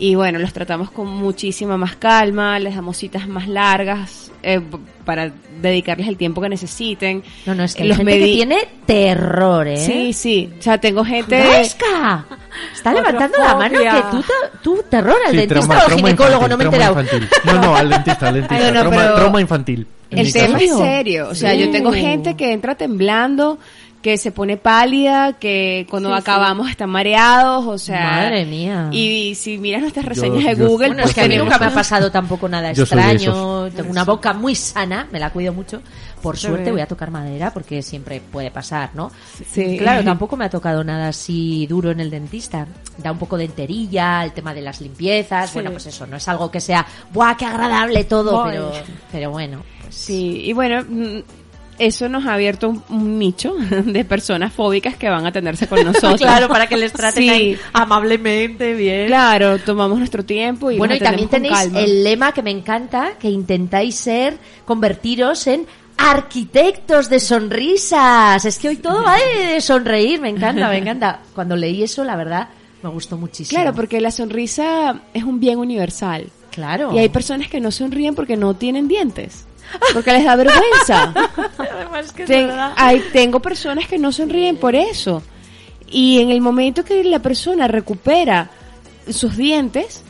Y 0.00 0.16
bueno, 0.16 0.40
los 0.40 0.52
tratamos 0.52 0.90
con 0.90 1.06
muchísima 1.06 1.76
más 1.76 1.94
calma, 1.94 2.58
les 2.58 2.74
damos 2.74 2.96
citas 2.96 3.28
más 3.28 3.46
largas 3.46 4.32
eh, 4.42 4.60
para 5.04 5.30
dedicarles 5.62 6.08
el 6.08 6.16
tiempo 6.16 6.40
que 6.40 6.48
necesiten. 6.48 7.22
No, 7.46 7.54
no, 7.54 7.62
es 7.62 7.76
que 7.76 7.84
hay 7.84 7.88
Los 7.90 7.98
gente 7.98 8.18
que 8.18 8.24
tiene 8.24 8.68
terror, 8.84 9.68
¿eh? 9.68 9.76
Sí, 9.76 10.12
sí. 10.12 10.50
O 10.58 10.62
sea, 10.62 10.78
tengo 10.78 11.04
gente... 11.04 11.38
¡Gasca! 11.38 12.26
Está 12.74 12.92
levantando 12.92 13.38
la 13.38 13.54
mano 13.54 13.78
que 13.78 14.02
tú, 14.10 14.24
tú 14.60 14.82
terror 14.90 15.16
al 15.24 15.30
Sí, 15.30 15.36
dentista 15.36 15.66
trauma- 15.66 15.84
o 15.84 15.88
al 15.88 15.94
ginecólogo, 15.96 16.46
infantil, 16.46 16.48
no 16.50 16.56
me 16.58 16.64
he 16.64 16.66
enterado. 16.66 17.00
infantil. 17.00 17.28
No, 17.44 17.52
no, 17.62 17.76
al 17.76 17.90
dentista, 17.90 18.28
al 18.28 18.34
dentista. 18.34 18.56
Ay, 18.66 18.72
no, 18.72 18.74
no, 18.74 18.80
trauma, 18.90 18.96
pero- 19.04 19.14
trauma 19.14 19.40
infantil. 19.40 19.86
El 20.18 20.32
tema 20.32 20.58
caso. 20.58 20.64
es 20.64 20.76
serio. 20.78 21.28
O 21.30 21.34
sea, 21.34 21.54
yo 21.54 21.70
tengo 21.70 21.92
gente 21.92 22.34
que 22.36 22.52
entra 22.52 22.74
temblando, 22.74 23.58
que 24.02 24.18
se 24.18 24.30
pone 24.30 24.56
pálida, 24.56 25.32
que 25.32 25.84
cuando 25.90 26.10
Sí, 26.10 26.14
sí. 26.14 26.20
acabamos 26.20 26.70
están 26.70 26.90
mareados, 26.90 27.66
o 27.66 27.76
sea... 27.76 28.04
Madre 28.04 28.44
mía. 28.44 28.88
Y 28.92 29.34
si 29.34 29.58
miras 29.58 29.80
nuestras 29.80 30.04
reseñas 30.06 30.44
Yo- 30.44 30.48
de 30.50 30.56
yo- 30.56 30.68
Google, 30.68 30.86
Bueno, 30.88 31.02
pues 31.02 31.10
es 31.10 31.14
que 31.16 31.20
a 31.22 31.28
mí 31.28 31.36
nunca 31.36 31.58
me 31.58 31.66
ha 31.66 31.74
pasado 31.74 32.10
tampoco 32.12 32.48
nada 32.48 32.72
Yo 32.72 32.84
extraño. 32.84 33.68
Tengo 33.70 33.90
una 33.90 34.04
boca 34.04 34.32
muy 34.32 34.54
sana, 34.54 35.08
me 35.10 35.18
la 35.18 35.30
cuido 35.30 35.52
mucho. 35.52 35.82
Por 36.22 36.36
suerte 36.36 36.70
voy 36.72 36.80
a 36.80 36.86
tocar 36.86 37.10
madera 37.10 37.52
porque 37.52 37.82
siempre 37.82 38.20
puede 38.20 38.50
pasar, 38.50 38.90
¿no? 38.94 39.10
Sí. 39.50 39.76
Claro, 39.78 40.02
tampoco 40.04 40.36
me 40.36 40.44
ha 40.44 40.50
tocado 40.50 40.82
nada 40.84 41.08
así 41.08 41.66
duro 41.66 41.90
en 41.90 41.98
el 42.00 42.10
dentista. 42.10 42.66
Da 42.98 43.10
un 43.12 43.18
poco 43.18 43.36
de 43.36 43.44
enterilla, 43.44 44.24
el 44.24 44.32
tema 44.32 44.54
de 44.54 44.62
las 44.62 44.80
limpiezas. 44.80 45.50
Sí. 45.50 45.54
Bueno, 45.54 45.70
pues 45.72 45.86
eso, 45.86 46.06
no 46.06 46.16
es 46.16 46.26
algo 46.28 46.48
que 46.50 46.60
sea, 46.60 46.86
¡buah, 47.12 47.36
qué 47.36 47.44
agradable 47.44 48.04
todo! 48.04 48.44
Pero, 48.44 48.72
pero 49.12 49.30
bueno, 49.30 49.62
Sí, 49.90 50.42
y 50.44 50.52
bueno, 50.52 50.84
mm, 50.88 51.18
eso 51.78 52.08
nos 52.08 52.24
ha 52.26 52.34
abierto 52.34 52.68
un, 52.70 52.82
un 52.88 53.18
nicho 53.18 53.54
de 53.84 54.04
personas 54.04 54.52
fóbicas 54.52 54.96
que 54.96 55.08
van 55.10 55.24
a 55.26 55.28
atenderse 55.28 55.66
con 55.66 55.84
nosotros. 55.84 56.20
claro, 56.20 56.48
para 56.48 56.66
que 56.66 56.76
les 56.76 56.92
traten 56.92 57.22
Sí. 57.22 57.28
ahí 57.28 57.58
amablemente, 57.72 58.74
bien. 58.74 59.06
Claro, 59.08 59.58
tomamos 59.58 59.98
nuestro 59.98 60.24
tiempo 60.24 60.70
y 60.70 60.78
bueno, 60.78 60.94
y 60.94 60.98
también 61.00 61.28
tenéis 61.28 61.54
calma. 61.54 61.80
el 61.80 62.02
lema 62.04 62.32
que 62.32 62.42
me 62.42 62.50
encanta, 62.50 63.12
que 63.20 63.28
intentáis 63.28 63.94
ser, 63.96 64.38
convertiros 64.64 65.46
en 65.46 65.66
arquitectos 65.98 67.08
de 67.08 67.20
sonrisas. 67.20 68.44
Es 68.44 68.58
que 68.58 68.68
hoy 68.68 68.76
todo 68.76 69.02
va 69.02 69.16
de 69.52 69.60
sonreír, 69.60 70.20
me 70.20 70.28
encanta, 70.28 70.68
me 70.68 70.78
encanta. 70.78 71.20
Cuando 71.34 71.56
leí 71.56 71.82
eso, 71.82 72.04
la 72.04 72.16
verdad, 72.16 72.48
me 72.82 72.90
gustó 72.90 73.16
muchísimo. 73.16 73.60
Claro, 73.60 73.74
porque 73.74 74.00
la 74.00 74.10
sonrisa 74.10 75.00
es 75.14 75.24
un 75.24 75.40
bien 75.40 75.58
universal. 75.58 76.28
Claro. 76.50 76.92
Y 76.94 76.98
hay 76.98 77.08
personas 77.10 77.48
que 77.48 77.60
no 77.60 77.70
sonríen 77.70 78.14
porque 78.14 78.36
no 78.36 78.54
tienen 78.54 78.88
dientes. 78.88 79.44
Porque 79.92 80.12
les 80.12 80.24
da 80.24 80.36
vergüenza. 80.36 81.12
Además 81.58 82.12
que 82.12 82.24
Ten- 82.24 82.50
hay- 82.76 83.02
tengo 83.12 83.40
personas 83.40 83.86
que 83.86 83.98
no 83.98 84.12
sonríen 84.12 84.56
por 84.56 84.74
eso. 84.74 85.22
Y 85.88 86.20
en 86.20 86.30
el 86.30 86.40
momento 86.40 86.84
que 86.84 87.02
la 87.04 87.20
persona 87.20 87.68
recupera 87.68 88.50
sus 89.08 89.36
dientes, 89.36 90.02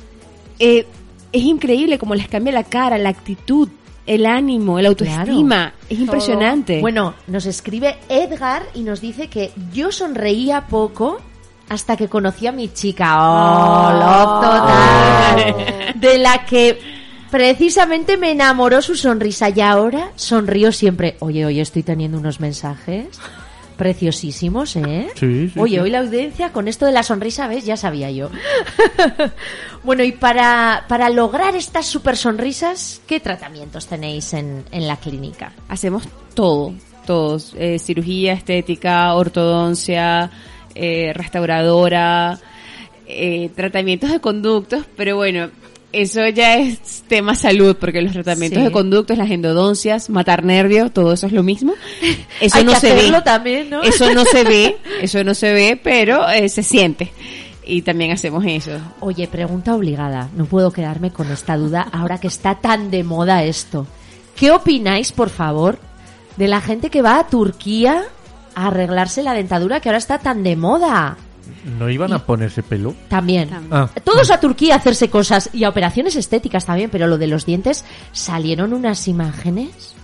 eh, 0.59 0.87
es 1.33 1.43
increíble 1.43 1.99
cómo 1.99 2.15
les 2.15 2.29
cambia 2.29 2.53
la 2.53 2.65
cara, 2.65 2.97
la 2.97 3.11
actitud, 3.11 3.69
el 4.07 4.25
ánimo, 4.25 4.81
la 4.81 4.89
autoestima. 4.89 5.75
Es 5.91 5.99
impresionante. 5.99 6.81
Bueno, 6.81 7.15
nos 7.27 7.45
escribe 7.47 7.99
Edgar 8.09 8.63
y 8.75 8.83
nos 8.83 9.01
dice 9.01 9.29
que 9.29 9.53
yo 9.73 9.93
sonreía 9.93 10.67
poco 10.69 11.19
hasta 11.69 11.97
que 11.97 12.09
conocí 12.09 12.47
a 12.47 12.53
mi 12.53 12.73
chica. 12.73 13.17
¡Oh, 13.19 13.93
love 13.93 14.41
total! 14.41 16.01
De 16.01 16.19
la 16.19 16.45
que 16.47 16.79
precisamente 17.31 18.17
me 18.17 18.33
enamoró 18.33 18.83
su 18.83 18.95
sonrisa 18.97 19.51
y 19.51 19.61
ahora 19.61 20.11
sonrío 20.17 20.73
siempre. 20.73 21.17
Oye, 21.21 21.47
oye, 21.47 21.61
estoy 21.61 21.83
teniendo 21.83 22.19
unos 22.19 22.41
mensajes 22.41 23.07
preciosísimos, 23.77 24.75
¿eh? 24.77 25.09
Sí, 25.15 25.51
sí, 25.53 25.61
Oye, 25.61 25.77
sí. 25.77 25.81
hoy 25.81 25.91
la 25.91 26.01
audiencia 26.01 26.51
con 26.53 26.67
esto 26.67 26.87
de 26.87 26.93
la 26.93 27.03
sonrisa, 27.03 27.47
¿ves? 27.47 27.65
Ya 27.67 27.77
sabía 27.77 28.11
yo. 28.11 28.31
bueno, 29.85 30.03
y 30.03 30.13
para, 30.13 30.87
para 30.89 31.11
lograr 31.11 31.55
estas 31.55 31.87
super 31.87 32.17
sonrisas, 32.17 33.03
¿qué 33.07 33.21
tratamientos 33.21 33.87
tenéis 33.87 34.33
en, 34.33 34.65
en 34.71 34.87
la 34.87 34.97
clínica? 34.97 35.53
Hacemos 35.69 36.05
todo, 36.35 36.73
todos. 37.07 37.55
Eh, 37.59 37.79
cirugía 37.79 38.33
estética, 38.33 39.13
ortodoncia, 39.15 40.31
eh, 40.75 41.13
restauradora, 41.15 42.39
eh, 43.07 43.51
tratamientos 43.55 44.11
de 44.11 44.21
conductos, 44.21 44.85
pero 44.97 45.17
bueno, 45.17 45.51
eso 46.03 46.27
ya 46.29 46.57
es 46.59 47.03
tema 47.09 47.35
salud, 47.35 47.77
porque 47.79 48.03
los 48.03 48.13
tratamientos 48.13 48.59
Sí. 48.61 48.65
de 48.65 48.71
conductos, 48.73 49.17
las 49.19 49.31
endodoncias, 49.31 50.11
matar 50.11 50.45
nervios, 50.45 50.93
todo 50.93 51.13
eso 51.13 51.27
es 51.27 51.33
lo 51.33 51.43
mismo. 51.43 51.75
Eso 52.41 52.59
Hay 52.59 52.65
no 52.65 52.73
que 52.73 52.81
se 52.81 52.95
ve. 52.95 53.23
también, 53.25 53.71
¿no? 53.71 53.83
Eso 53.83 54.13
no 54.13 54.25
se 54.25 54.45
ve, 54.45 54.77
eso 55.03 55.25
no 55.25 55.35
se 55.35 55.53
ve, 55.53 55.81
pero 55.83 56.29
eh, 56.29 56.49
se 56.49 56.63
siente. 56.63 57.13
Y 57.65 57.83
también 57.83 58.13
hacemos 58.13 58.45
eso. 58.47 58.79
Oye, 59.01 59.27
pregunta 59.27 59.75
obligada. 59.75 60.29
No 60.37 60.45
puedo 60.45 60.71
quedarme 60.71 61.11
con 61.11 61.31
esta 61.33 61.57
duda 61.57 61.89
ahora 61.93 62.19
que 62.19 62.29
está 62.29 62.55
tan 62.57 62.91
de 62.93 63.03
moda 63.03 63.43
esto. 63.43 63.87
¿Qué 64.37 64.53
opináis, 64.53 65.11
por 65.11 65.31
favor, 65.31 65.79
de 66.37 66.47
la 66.47 66.61
gente 66.61 66.91
que 66.91 67.03
va 67.03 67.19
a 67.19 67.27
Turquía 67.27 68.05
a 68.55 68.69
arreglarse 68.69 69.23
la 69.25 69.33
dentadura 69.35 69.81
que 69.81 69.89
ahora 69.89 69.99
está 69.99 70.19
tan 70.19 70.43
de 70.45 70.55
moda? 70.55 71.17
¿No 71.79 71.89
iban 71.91 72.13
a 72.13 72.25
ponerse 72.25 72.63
pelo? 72.63 72.95
También. 73.09 73.51
Ah. 73.71 73.89
Todos 74.05 74.31
a 74.31 74.41
Turquía 74.41 74.75
a 74.75 74.79
hacerse 74.79 75.11
cosas 75.11 75.51
y 75.53 75.65
a 75.65 75.69
operaciones 75.69 76.17
estéticas 76.17 76.67
también, 76.67 76.91
pero 76.91 77.07
lo 77.07 77.19
de 77.19 77.27
los 77.27 77.47
dientes 77.47 77.85
salieron 78.13 78.73
unas 78.73 79.09
imágenes. 79.09 79.95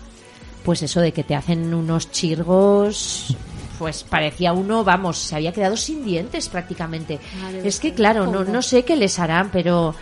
Pues 0.65 0.83
eso 0.83 1.01
de 1.01 1.13
que 1.13 1.25
te 1.25 1.35
hacen 1.35 1.75
unos 1.75 2.11
chirgos. 2.11 3.37
Pues 3.79 4.05
parecía 4.05 4.53
uno, 4.53 4.85
vamos, 4.85 5.19
se 5.19 5.35
había 5.35 5.53
quedado 5.53 5.77
sin 5.77 6.05
dientes 6.05 6.49
prácticamente. 6.49 7.19
es 7.65 7.81
que 7.81 7.95
claro, 7.95 8.27
no, 8.27 8.45
no 8.45 8.63
sé 8.63 8.85
qué 8.85 8.97
les 8.97 9.19
harán, 9.19 9.51
pero. 9.51 9.95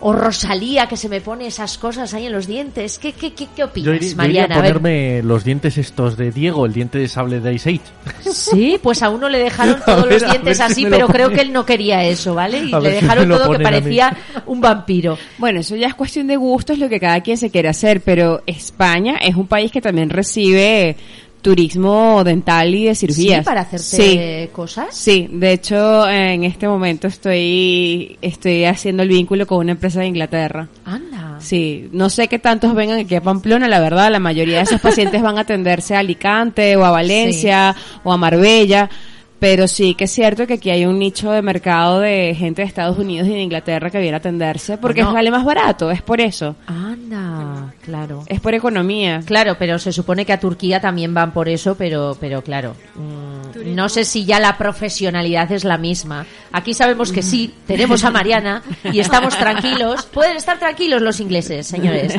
O 0.00 0.12
Rosalía 0.12 0.86
que 0.86 0.96
se 0.96 1.08
me 1.08 1.20
pone 1.20 1.46
esas 1.46 1.76
cosas 1.78 2.14
ahí 2.14 2.26
en 2.26 2.32
los 2.32 2.46
dientes. 2.46 2.98
¿Qué, 2.98 3.12
qué, 3.12 3.32
qué, 3.32 3.46
qué 3.46 3.58
Yo 3.58 3.66
opinas, 3.66 3.86
yo 3.86 3.94
iría 3.94 4.16
Mariana? 4.16 4.54
a 4.54 4.58
A 4.58 4.62
ver. 4.62 4.74
ponerme 4.74 5.22
los 5.22 5.44
dientes 5.44 5.76
estos 5.78 6.16
de 6.16 6.30
Diego, 6.30 6.66
el 6.66 6.72
diente 6.72 6.98
de 6.98 7.08
sable 7.08 7.40
de 7.40 7.54
Ice 7.54 7.70
Age. 7.70 8.32
Sí, 8.32 8.78
pues 8.82 9.02
a 9.02 9.10
uno 9.10 9.28
le 9.28 9.38
dejaron 9.38 9.80
todos 9.86 10.04
ver, 10.08 10.20
los 10.22 10.30
dientes 10.30 10.56
si 10.58 10.62
así, 10.62 10.86
pero 10.88 11.08
creo 11.08 11.30
que 11.30 11.40
él 11.40 11.52
no 11.52 11.66
quería 11.66 12.04
eso, 12.04 12.34
¿vale? 12.34 12.58
Y 12.64 12.72
A 12.72 12.80
le 12.80 12.90
si 12.90 12.94
dejaron 13.00 13.28
todo 13.28 13.50
que 13.52 13.58
parecía 13.60 14.16
un 14.46 14.60
vampiro. 14.60 15.18
Bueno, 15.38 15.60
eso 15.60 15.74
ya 15.76 15.88
es 15.88 15.94
cuestión 15.94 16.26
de 16.28 16.36
gustos, 16.36 16.78
lo 16.78 16.88
que 16.88 17.00
cada 17.00 17.20
quien 17.20 17.36
se 17.36 17.50
quiere 17.50 17.68
hacer, 17.68 18.00
pero 18.02 18.42
España 18.46 19.16
es 19.20 19.34
un 19.34 19.46
país 19.46 19.72
que 19.72 19.80
también 19.80 20.10
recibe 20.10 20.96
turismo 21.42 22.22
dental 22.24 22.74
y 22.74 22.84
de 22.86 22.94
cirugías. 22.94 23.38
Sí, 23.38 23.44
para 23.44 23.60
hacerte 23.62 24.44
Sí. 24.44 24.50
cosas. 24.52 24.88
Sí, 24.94 25.28
de 25.30 25.52
hecho 25.52 26.08
en 26.08 26.44
este 26.44 26.66
momento 26.68 27.06
estoy 27.06 28.18
estoy 28.20 28.64
haciendo 28.64 29.02
el 29.02 29.08
vínculo 29.08 29.46
con 29.46 29.58
una 29.58 29.72
empresa 29.72 30.00
de 30.00 30.06
Inglaterra. 30.06 30.68
Anda. 30.84 31.36
Sí, 31.40 31.88
no 31.92 32.10
sé 32.10 32.26
qué 32.28 32.38
tantos 32.40 32.74
vengan 32.74 32.98
aquí 32.98 33.14
a 33.14 33.20
Pamplona, 33.22 33.68
la 33.68 33.78
verdad, 33.80 34.10
la 34.10 34.18
mayoría 34.18 34.56
de 34.56 34.62
esos 34.64 34.80
pacientes 34.80 35.22
van 35.22 35.38
a 35.38 35.42
atenderse 35.42 35.94
a 35.94 36.00
Alicante 36.00 36.76
o 36.76 36.84
a 36.84 36.90
Valencia 36.90 37.74
o 38.02 38.12
a 38.12 38.16
Marbella, 38.16 38.90
pero 39.38 39.68
sí 39.68 39.94
que 39.94 40.04
es 40.04 40.10
cierto 40.10 40.46
que 40.46 40.54
aquí 40.54 40.70
hay 40.70 40.84
un 40.86 40.98
nicho 40.98 41.30
de 41.30 41.42
mercado 41.42 42.00
de 42.00 42.34
gente 42.36 42.62
de 42.62 42.68
Estados 42.68 42.98
Unidos 42.98 43.28
y 43.28 43.32
de 43.32 43.40
Inglaterra 43.42 43.90
que 43.90 43.98
viene 44.00 44.14
a 44.16 44.18
atenderse 44.18 44.78
porque 44.78 45.02
Bueno. 45.02 45.14
vale 45.14 45.30
más 45.30 45.44
barato, 45.44 45.90
es 45.90 46.02
por 46.02 46.20
eso. 46.20 46.56
Anda, 46.66 47.72
claro. 47.84 48.24
Es 48.26 48.40
por 48.40 48.54
economía. 48.54 49.20
Claro, 49.24 49.56
pero 49.58 49.78
se 49.78 49.92
supone 49.92 50.24
que 50.26 50.32
a 50.32 50.40
Turquía 50.40 50.80
también 50.80 51.14
van 51.14 51.32
por 51.32 51.48
eso, 51.48 51.74
pero, 51.76 52.16
pero 52.20 52.42
claro, 52.42 52.74
mm, 52.94 53.74
no 53.74 53.88
sé 53.88 54.04
si 54.04 54.24
ya 54.24 54.40
la 54.40 54.56
profesionalidad 54.58 55.50
es 55.52 55.64
la 55.64 55.78
misma. 55.78 56.26
Aquí 56.52 56.74
sabemos 56.74 57.12
que 57.12 57.22
sí, 57.22 57.54
tenemos 57.66 58.04
a 58.04 58.10
Mariana 58.10 58.62
y 58.92 59.00
estamos 59.00 59.36
tranquilos. 59.38 60.06
Pueden 60.12 60.36
estar 60.36 60.58
tranquilos 60.58 61.00
los 61.02 61.20
ingleses, 61.20 61.66
señores. 61.66 62.14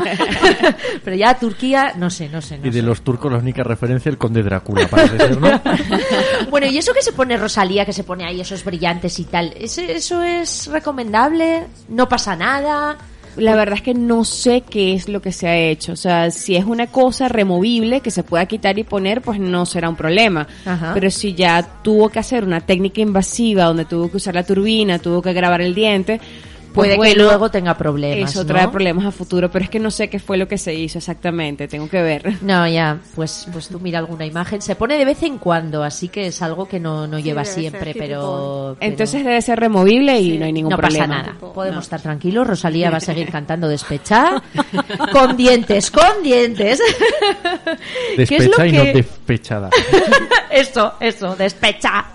pero 1.04 1.16
ya 1.16 1.32
a 1.32 1.40
Turquía, 1.40 1.94
no 1.98 2.10
sé, 2.10 2.30
no 2.30 2.42
sé. 2.42 2.58
No 2.58 2.68
y 2.68 2.70
de 2.70 2.80
sé. 2.80 2.86
los 2.86 3.02
turcos 3.02 3.32
la 3.32 3.38
única 3.40 3.64
referencia 3.64 4.10
el 4.10 4.18
conde 4.18 4.44
Drácula, 4.44 4.88
parece 4.88 5.18
ser, 5.18 5.40
¿no? 5.40 5.50
Bueno, 6.50 6.68
y 6.68 6.78
eso 6.78 6.94
que 6.94 7.02
se 7.02 7.09
pone 7.14 7.38
Rosalía, 7.38 7.86
que 7.86 7.94
se 7.94 8.04
pone 8.04 8.26
ahí 8.26 8.42
esos 8.42 8.64
brillantes 8.64 9.20
y 9.20 9.24
tal, 9.26 9.54
¿ese- 9.58 9.92
¿eso 9.94 10.24
es 10.24 10.68
recomendable? 10.68 11.64
¿No 11.90 12.08
pasa 12.10 12.36
nada? 12.36 12.98
La 13.38 13.56
verdad 13.56 13.76
es 13.76 13.82
que 13.84 13.94
no 13.94 14.26
sé 14.26 14.62
qué 14.70 14.94
es 14.96 15.08
lo 15.08 15.22
que 15.22 15.32
se 15.32 15.48
ha 15.48 15.56
hecho. 15.56 15.94
O 15.94 15.96
sea, 15.96 16.30
si 16.32 16.56
es 16.58 16.66
una 16.66 16.88
cosa 16.88 17.30
removible 17.30 18.02
que 18.02 18.12
se 18.12 18.24
pueda 18.24 18.46
quitar 18.48 18.78
y 18.80 18.84
poner, 18.84 19.22
pues 19.22 19.40
no 19.40 19.66
será 19.66 19.88
un 19.88 19.96
problema. 19.96 20.46
Ajá. 20.66 20.92
Pero 20.94 21.10
si 21.12 21.36
ya 21.36 21.62
tuvo 21.84 22.10
que 22.10 22.20
hacer 22.20 22.44
una 22.44 22.60
técnica 22.62 23.00
invasiva 23.02 23.64
donde 23.66 23.86
tuvo 23.86 24.10
que 24.10 24.18
usar 24.18 24.36
la 24.36 24.44
turbina, 24.44 25.00
tuvo 25.00 25.22
que 25.22 25.32
grabar 25.32 25.62
el 25.62 25.74
diente, 25.76 26.20
Puede 26.80 26.96
pues 26.96 27.14
que 27.14 27.20
luego 27.20 27.50
tenga 27.52 27.76
problemas. 27.78 28.32
Eso 28.32 28.42
¿no? 28.44 28.48
trae 28.48 28.68
problemas 28.68 29.06
a 29.06 29.12
futuro, 29.12 29.50
pero 29.52 29.66
es 29.66 29.70
que 29.72 29.80
no 29.80 29.92
sé 29.92 30.10
qué 30.10 30.20
fue 30.20 30.38
lo 30.38 30.48
que 30.48 30.58
se 30.58 30.74
hizo 30.74 30.98
exactamente. 30.98 31.68
Tengo 31.68 31.88
que 31.90 32.02
ver. 32.02 32.38
No, 32.42 32.68
ya, 32.68 32.98
pues, 33.16 33.48
pues 33.52 33.68
tú 33.68 33.80
mira 33.80 34.00
alguna 34.00 34.26
imagen. 34.26 34.62
Se 34.62 34.76
pone 34.76 34.98
de 34.98 35.06
vez 35.06 35.22
en 35.24 35.38
cuando, 35.38 35.84
así 35.84 36.08
que 36.10 36.28
es 36.28 36.42
algo 36.42 36.68
que 36.68 36.80
no, 36.80 37.06
no 37.06 37.20
lleva 37.20 37.46
siempre, 37.46 37.94
pero, 37.94 38.76
pero 38.80 38.92
Entonces 38.92 39.24
debe 39.24 39.42
ser 39.42 39.60
removible 39.60 40.20
y 40.20 40.38
no 40.38 40.46
hay 40.46 40.54
ningún 40.54 40.72
no 40.72 40.78
problema. 40.78 41.08
pasa 41.08 41.32
nada. 41.34 41.54
Podemos 41.54 41.84
estar 41.84 42.02
tranquilos. 42.02 42.48
Rosalía 42.48 42.90
va 42.90 42.98
a 42.98 43.02
seguir 43.02 43.30
cantando 43.30 43.68
despechada, 43.68 44.42
con 45.12 45.38
dientes, 45.38 45.92
con 45.92 46.24
dientes. 46.24 46.82
¿Qué 48.16 48.24
es 48.24 48.30
lo 48.48 48.58
Despecha 48.58 48.68
y 48.68 48.72
no 48.72 48.84
que- 48.84 48.94
despechada. 48.94 49.70
eso, 50.50 50.94
eso, 51.00 51.36
despecha. 51.36 52.06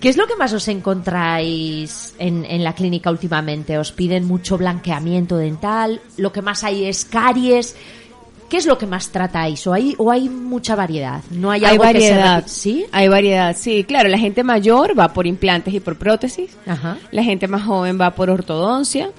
¿Qué 0.00 0.08
es 0.08 0.16
lo 0.16 0.26
que 0.26 0.34
más 0.36 0.52
os 0.52 0.66
encontráis 0.68 2.14
en, 2.18 2.44
en 2.44 2.64
la 2.64 2.72
clínica 2.74 3.10
últimamente? 3.10 3.57
¿Os 3.78 3.92
piden 3.92 4.24
mucho 4.24 4.58
blanqueamiento 4.58 5.36
dental? 5.36 6.00
¿Lo 6.16 6.32
que 6.32 6.42
más 6.42 6.64
hay 6.64 6.84
es 6.84 7.04
caries? 7.04 7.74
¿Qué 8.48 8.56
es 8.56 8.66
lo 8.66 8.78
que 8.78 8.86
más 8.86 9.10
tratáis? 9.10 9.66
¿O 9.66 9.74
hay, 9.74 9.94
o 9.98 10.10
hay 10.10 10.28
mucha 10.28 10.74
variedad? 10.74 11.22
¿No 11.30 11.50
hay, 11.50 11.64
Hay 11.64 11.72
algo 11.72 11.84
que 11.84 12.00
se 12.00 12.10
variedad. 12.14 12.44
¿Sí? 12.46 12.86
Hay 12.92 13.08
variedad, 13.08 13.54
sí. 13.56 13.84
Claro, 13.84 14.08
la 14.08 14.18
gente 14.18 14.42
mayor 14.42 14.98
va 14.98 15.12
por 15.12 15.26
implantes 15.26 15.74
y 15.74 15.80
por 15.80 15.98
prótesis. 15.98 16.56
Ajá. 16.66 16.96
La 17.10 17.22
gente 17.22 17.46
más 17.46 17.64
joven 17.64 18.00
va 18.00 18.14
por 18.14 18.30
ortodoncia. 18.30 19.10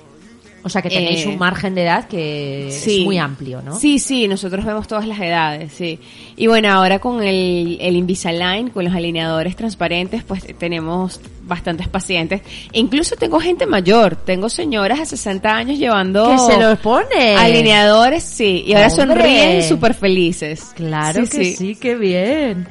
O 0.63 0.69
sea 0.69 0.81
que 0.81 0.89
tenéis 0.89 1.25
Eh, 1.25 1.29
un 1.29 1.37
margen 1.37 1.73
de 1.75 1.83
edad 1.83 2.07
que 2.07 2.69
Sí. 2.71 2.99
es 2.99 3.05
muy 3.05 3.17
amplio, 3.17 3.61
¿no? 3.61 3.77
Sí, 3.79 3.97
sí, 3.99 4.27
nosotros 4.27 4.65
vemos 4.65 4.87
todas 4.87 5.07
las 5.07 5.19
edades, 5.19 5.71
sí. 5.71 5.99
Y 6.35 6.47
bueno, 6.47 6.69
ahora 6.71 6.99
con 6.99 7.23
el, 7.23 7.77
el 7.79 7.95
Invisalign, 7.95 8.69
con 8.69 8.83
los 8.85 8.93
alineadores 8.93 9.55
transparentes, 9.55 10.23
pues 10.23 10.43
tenemos 10.57 11.19
bastantes 11.43 11.87
pacientes. 11.87 12.41
Incluso 12.73 13.15
tengo 13.15 13.39
gente 13.39 13.65
mayor, 13.65 14.15
tengo 14.17 14.49
señoras 14.49 14.99
de 14.99 15.05
60 15.05 15.49
años 15.55 15.79
llevando... 15.79 16.29
Que 16.29 16.37
se 16.53 16.59
los 16.59 16.77
pone. 16.79 17.35
Alineadores, 17.37 18.23
sí. 18.23 18.63
Y 18.67 18.73
ahora 18.73 18.87
Hombre. 18.89 19.05
sonríen 19.05 19.63
súper 19.63 19.93
felices. 19.93 20.71
Claro 20.75 21.23
que 21.27 21.55
sí. 21.55 21.75
qué 21.75 21.95
bien. 21.95 22.67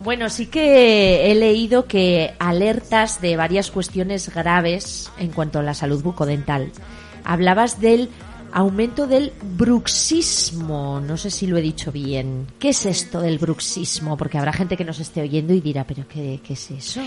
Bueno, 0.00 0.28
sí 0.30 0.46
que 0.46 1.30
he 1.30 1.34
leído 1.34 1.86
que 1.86 2.32
alertas 2.38 3.20
de 3.20 3.36
varias 3.36 3.70
cuestiones 3.70 4.32
graves 4.32 5.10
en 5.18 5.30
cuanto 5.32 5.58
a 5.58 5.62
la 5.62 5.74
salud 5.74 6.02
bucodental. 6.02 6.70
Hablabas 7.28 7.80
del 7.80 8.08
Aumento 8.52 9.06
del 9.06 9.32
bruxismo. 9.56 11.00
No 11.00 11.18
sé 11.18 11.30
si 11.30 11.46
lo 11.46 11.58
he 11.58 11.62
dicho 11.62 11.92
bien. 11.92 12.46
¿Qué 12.58 12.70
es 12.70 12.86
esto 12.86 13.20
del 13.20 13.38
bruxismo? 13.38 14.16
Porque 14.16 14.38
habrá 14.38 14.52
gente 14.52 14.76
que 14.76 14.84
nos 14.84 14.98
esté 15.00 15.20
oyendo 15.20 15.52
y 15.52 15.60
dirá, 15.60 15.84
¿pero 15.84 16.08
qué, 16.08 16.40
qué 16.42 16.54
es 16.54 16.70
eso? 16.70 17.00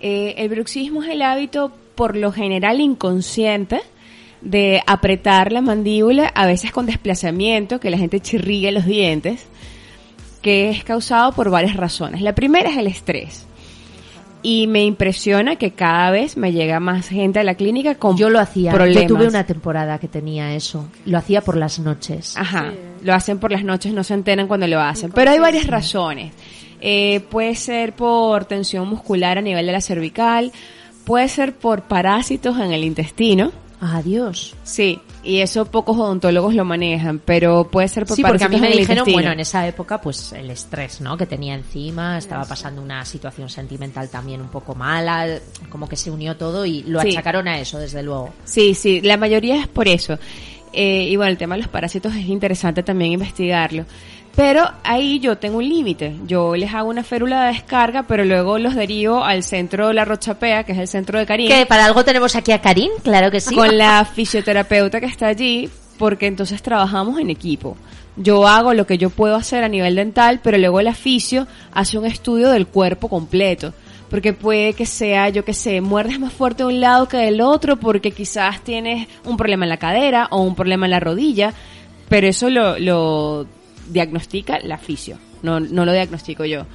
Eh, 0.00 0.34
el 0.38 0.48
bruxismo 0.48 1.02
es 1.04 1.10
el 1.10 1.22
hábito, 1.22 1.72
por 1.94 2.16
lo 2.16 2.32
general 2.32 2.80
inconsciente, 2.80 3.80
de 4.40 4.82
apretar 4.86 5.52
la 5.52 5.60
mandíbula, 5.60 6.26
a 6.26 6.46
veces 6.46 6.72
con 6.72 6.86
desplazamiento, 6.86 7.78
que 7.78 7.90
la 7.90 7.98
gente 7.98 8.20
chirrigue 8.20 8.72
los 8.72 8.84
dientes, 8.84 9.46
que 10.42 10.70
es 10.70 10.82
causado 10.82 11.32
por 11.32 11.50
varias 11.50 11.76
razones. 11.76 12.22
La 12.22 12.34
primera 12.34 12.70
es 12.70 12.76
el 12.76 12.88
estrés. 12.88 13.47
Y 14.42 14.68
me 14.68 14.84
impresiona 14.84 15.56
que 15.56 15.72
cada 15.72 16.10
vez 16.10 16.36
me 16.36 16.52
llega 16.52 16.78
más 16.78 17.08
gente 17.08 17.40
a 17.40 17.44
la 17.44 17.54
clínica 17.54 17.96
con 17.96 18.16
Yo 18.16 18.30
lo 18.30 18.38
hacía. 18.38 18.72
problemas. 18.72 19.02
Yo 19.02 19.08
tuve 19.16 19.26
una 19.26 19.44
temporada 19.44 19.98
que 19.98 20.06
tenía 20.08 20.54
eso. 20.54 20.88
Lo 21.06 21.18
hacía 21.18 21.40
por 21.40 21.56
las 21.56 21.78
noches. 21.80 22.36
Ajá, 22.36 22.72
lo 23.02 23.14
hacen 23.14 23.38
por 23.38 23.50
las 23.50 23.64
noches, 23.64 23.92
no 23.92 24.04
se 24.04 24.14
enteran 24.14 24.46
cuando 24.46 24.66
lo 24.66 24.80
hacen. 24.80 25.10
Pero 25.12 25.30
hay 25.30 25.38
varias 25.38 25.66
razones. 25.66 26.32
Eh, 26.80 27.20
puede 27.28 27.56
ser 27.56 27.92
por 27.94 28.44
tensión 28.44 28.88
muscular 28.88 29.38
a 29.38 29.40
nivel 29.40 29.66
de 29.66 29.72
la 29.72 29.80
cervical, 29.80 30.52
puede 31.04 31.28
ser 31.28 31.54
por 31.54 31.82
parásitos 31.82 32.58
en 32.60 32.72
el 32.72 32.84
intestino. 32.84 33.50
Adiós. 33.80 34.56
Sí, 34.64 35.00
y 35.22 35.38
eso 35.38 35.64
pocos 35.66 35.96
odontólogos 35.96 36.52
lo 36.54 36.64
manejan, 36.64 37.20
pero 37.24 37.68
puede 37.70 37.86
ser 37.88 38.06
por 38.06 38.16
Sí, 38.16 38.22
porque 38.22 38.42
a 38.44 38.48
mí 38.48 38.60
me 38.60 38.70
dijeron, 38.70 39.06
bueno, 39.12 39.30
en 39.30 39.40
esa 39.40 39.66
época, 39.68 40.00
pues 40.00 40.32
el 40.32 40.50
estrés, 40.50 41.00
¿no? 41.00 41.16
Que 41.16 41.26
tenía 41.26 41.54
encima, 41.54 42.18
estaba 42.18 42.44
pasando 42.44 42.82
una 42.82 43.04
situación 43.04 43.48
sentimental 43.48 44.08
también 44.10 44.40
un 44.40 44.48
poco 44.48 44.74
mala, 44.74 45.38
como 45.68 45.88
que 45.88 45.94
se 45.96 46.10
unió 46.10 46.36
todo 46.36 46.66
y 46.66 46.82
lo 46.82 47.00
Sí. 47.02 47.10
achacaron 47.10 47.46
a 47.46 47.60
eso, 47.60 47.78
desde 47.78 48.02
luego. 48.02 48.30
Sí, 48.44 48.74
sí, 48.74 49.00
la 49.00 49.16
mayoría 49.16 49.60
es 49.60 49.68
por 49.68 49.86
eso. 49.86 50.18
Eh, 50.72 51.08
y 51.10 51.16
bueno, 51.16 51.30
el 51.30 51.38
tema 51.38 51.54
de 51.54 51.62
los 51.62 51.70
parásitos 51.70 52.14
es 52.14 52.26
interesante 52.26 52.82
también 52.82 53.12
investigarlo. 53.12 53.84
Pero 54.38 54.70
ahí 54.84 55.18
yo 55.18 55.36
tengo 55.36 55.58
un 55.58 55.68
límite. 55.68 56.14
Yo 56.24 56.54
les 56.54 56.72
hago 56.72 56.90
una 56.90 57.02
férula 57.02 57.46
de 57.46 57.54
descarga, 57.54 58.04
pero 58.04 58.24
luego 58.24 58.60
los 58.60 58.76
derivo 58.76 59.24
al 59.24 59.42
centro 59.42 59.88
de 59.88 59.94
la 59.94 60.04
Rochapea, 60.04 60.62
que 60.62 60.70
es 60.70 60.78
el 60.78 60.86
centro 60.86 61.18
de 61.18 61.26
Karim. 61.26 61.48
Que 61.48 61.66
para 61.66 61.84
algo 61.84 62.04
tenemos 62.04 62.36
aquí 62.36 62.52
a 62.52 62.60
Karim, 62.60 62.92
claro 63.02 63.32
que 63.32 63.40
sí. 63.40 63.56
Con 63.56 63.76
la 63.76 64.04
fisioterapeuta 64.04 65.00
que 65.00 65.06
está 65.06 65.26
allí, 65.26 65.68
porque 65.98 66.28
entonces 66.28 66.62
trabajamos 66.62 67.18
en 67.18 67.30
equipo. 67.30 67.76
Yo 68.14 68.46
hago 68.46 68.74
lo 68.74 68.86
que 68.86 68.96
yo 68.96 69.10
puedo 69.10 69.34
hacer 69.34 69.64
a 69.64 69.68
nivel 69.68 69.96
dental, 69.96 70.38
pero 70.40 70.56
luego 70.56 70.78
el 70.78 70.94
fisio 70.94 71.48
hace 71.72 71.98
un 71.98 72.06
estudio 72.06 72.50
del 72.50 72.68
cuerpo 72.68 73.08
completo. 73.08 73.74
Porque 74.08 74.34
puede 74.34 74.72
que 74.72 74.86
sea, 74.86 75.30
yo 75.30 75.44
que 75.44 75.52
sé, 75.52 75.80
muerdes 75.80 76.20
más 76.20 76.32
fuerte 76.32 76.62
de 76.62 76.68
un 76.68 76.80
lado 76.80 77.08
que 77.08 77.16
del 77.16 77.40
otro, 77.40 77.80
porque 77.80 78.12
quizás 78.12 78.60
tienes 78.62 79.08
un 79.24 79.36
problema 79.36 79.64
en 79.64 79.70
la 79.70 79.78
cadera 79.78 80.28
o 80.30 80.42
un 80.42 80.54
problema 80.54 80.86
en 80.86 80.92
la 80.92 81.00
rodilla, 81.00 81.52
pero 82.08 82.28
eso 82.28 82.48
lo, 82.48 82.78
lo 82.78 83.57
diagnostica 83.88 84.58
la 84.62 84.78
fisio, 84.78 85.18
no, 85.42 85.60
no 85.60 85.84
lo 85.84 85.92
diagnostico 85.92 86.44
yo. 86.44 86.66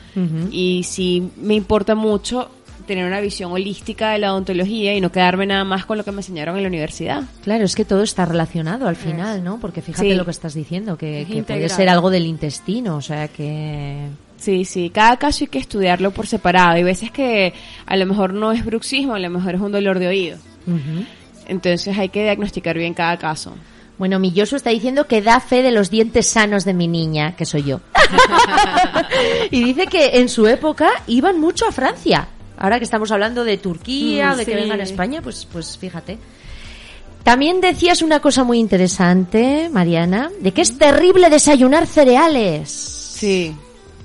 Y 0.51 0.83
sí 0.83 1.29
me 1.37 1.55
importa 1.55 1.95
mucho 1.95 2.49
tener 2.87 3.05
una 3.05 3.21
visión 3.21 3.51
holística 3.51 4.11
de 4.11 4.19
la 4.19 4.33
odontología 4.33 4.93
y 4.93 4.99
no 4.99 5.09
quedarme 5.11 5.45
nada 5.45 5.63
más 5.63 5.85
con 5.85 5.97
lo 5.97 6.03
que 6.03 6.11
me 6.11 6.17
enseñaron 6.17 6.57
en 6.57 6.63
la 6.63 6.67
universidad. 6.69 7.23
Claro, 7.43 7.63
es 7.63 7.75
que 7.75 7.85
todo 7.85 8.03
está 8.03 8.25
relacionado 8.25 8.87
al 8.87 8.97
final, 8.97 9.41
¿no? 9.43 9.57
Porque 9.59 9.81
fíjate 9.81 10.09
Sí. 10.09 10.15
lo 10.15 10.25
que 10.25 10.31
estás 10.31 10.53
diciendo, 10.53 10.97
que, 10.97 11.21
Es 11.21 11.27
que 11.27 11.43
puede 11.43 11.69
ser 11.69 11.87
algo 11.87 12.09
del 12.09 12.25
intestino, 12.25 12.97
o 12.97 13.01
sea 13.01 13.29
que... 13.29 14.07
Sí, 14.37 14.65
sí, 14.65 14.89
cada 14.89 15.15
caso 15.15 15.45
hay 15.45 15.47
que 15.47 15.59
estudiarlo 15.59 16.11
por 16.11 16.27
separado. 16.27 16.71
Hay 16.71 16.83
veces 16.83 17.09
que 17.11 17.53
a 17.85 17.95
lo 17.95 18.05
mejor 18.05 18.33
no 18.33 18.51
es 18.51 18.65
bruxismo, 18.65 19.15
a 19.15 19.19
lo 19.19 19.29
mejor 19.29 19.55
es 19.55 19.61
un 19.61 19.71
dolor 19.71 19.99
de 19.99 20.07
oído. 20.07 20.37
Entonces 21.47 21.97
hay 21.97 22.09
que 22.09 22.23
diagnosticar 22.23 22.77
bien 22.77 22.93
cada 22.93 23.15
caso. 23.17 23.55
Bueno, 23.97 24.19
mi 24.19 24.31
Yosu 24.31 24.55
está 24.55 24.71
diciendo 24.71 25.07
que 25.07 25.21
da 25.21 25.39
fe 25.39 25.61
de 25.61 25.71
los 25.71 25.89
dientes 25.89 26.27
sanos 26.27 26.65
de 26.65 26.73
mi 26.73 26.87
niña, 26.87 27.35
que 27.35 27.45
soy 27.45 27.63
yo. 27.63 27.79
y 29.51 29.63
dice 29.63 29.87
que 29.87 30.17
en 30.19 30.29
su 30.29 30.47
época 30.47 30.89
iban 31.07 31.39
mucho 31.39 31.67
a 31.67 31.71
Francia. 31.71 32.27
Ahora 32.57 32.79
que 32.79 32.85
estamos 32.85 33.11
hablando 33.11 33.43
de 33.43 33.57
Turquía, 33.57 34.33
Mm, 34.33 34.37
de 34.37 34.45
que 34.45 34.55
vengan 34.55 34.79
a 34.79 34.83
España, 34.83 35.21
pues, 35.21 35.47
pues 35.51 35.77
fíjate. 35.77 36.17
También 37.23 37.61
decías 37.61 38.01
una 38.01 38.19
cosa 38.19 38.43
muy 38.43 38.59
interesante, 38.59 39.69
Mariana, 39.71 40.29
de 40.41 40.51
que 40.51 40.61
es 40.61 40.77
terrible 40.77 41.29
desayunar 41.29 41.87
cereales. 41.87 42.69
Sí. 42.71 43.55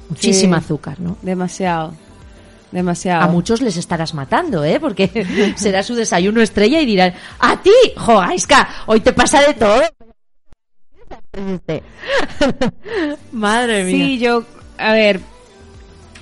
Muchísimo 0.09 0.55
Sí. 0.55 0.59
azúcar, 0.64 1.01
¿no? 1.01 1.18
Demasiado. 1.22 1.94
Demasiado. 2.70 3.22
A 3.22 3.28
muchos 3.28 3.61
les 3.61 3.76
estarás 3.76 4.14
matando, 4.14 4.64
¿eh? 4.64 4.78
Porque 4.81 5.52
será 5.57 5.83
su 5.83 5.94
desayuno 5.94 6.40
estrella 6.40 6.81
y 6.81 6.87
dirán, 6.87 7.14
a 7.38 7.61
ti, 7.62 7.72
jo, 7.96 8.20
Aiska, 8.20 8.68
hoy 8.87 9.00
te 9.00 9.12
pasa 9.12 9.40
de 9.42 9.54
todo. 9.54 9.83
Madre 13.33 13.85
mía. 13.85 13.96
Sí, 13.96 14.18
yo, 14.18 14.44
a 14.76 14.92
ver, 14.92 15.20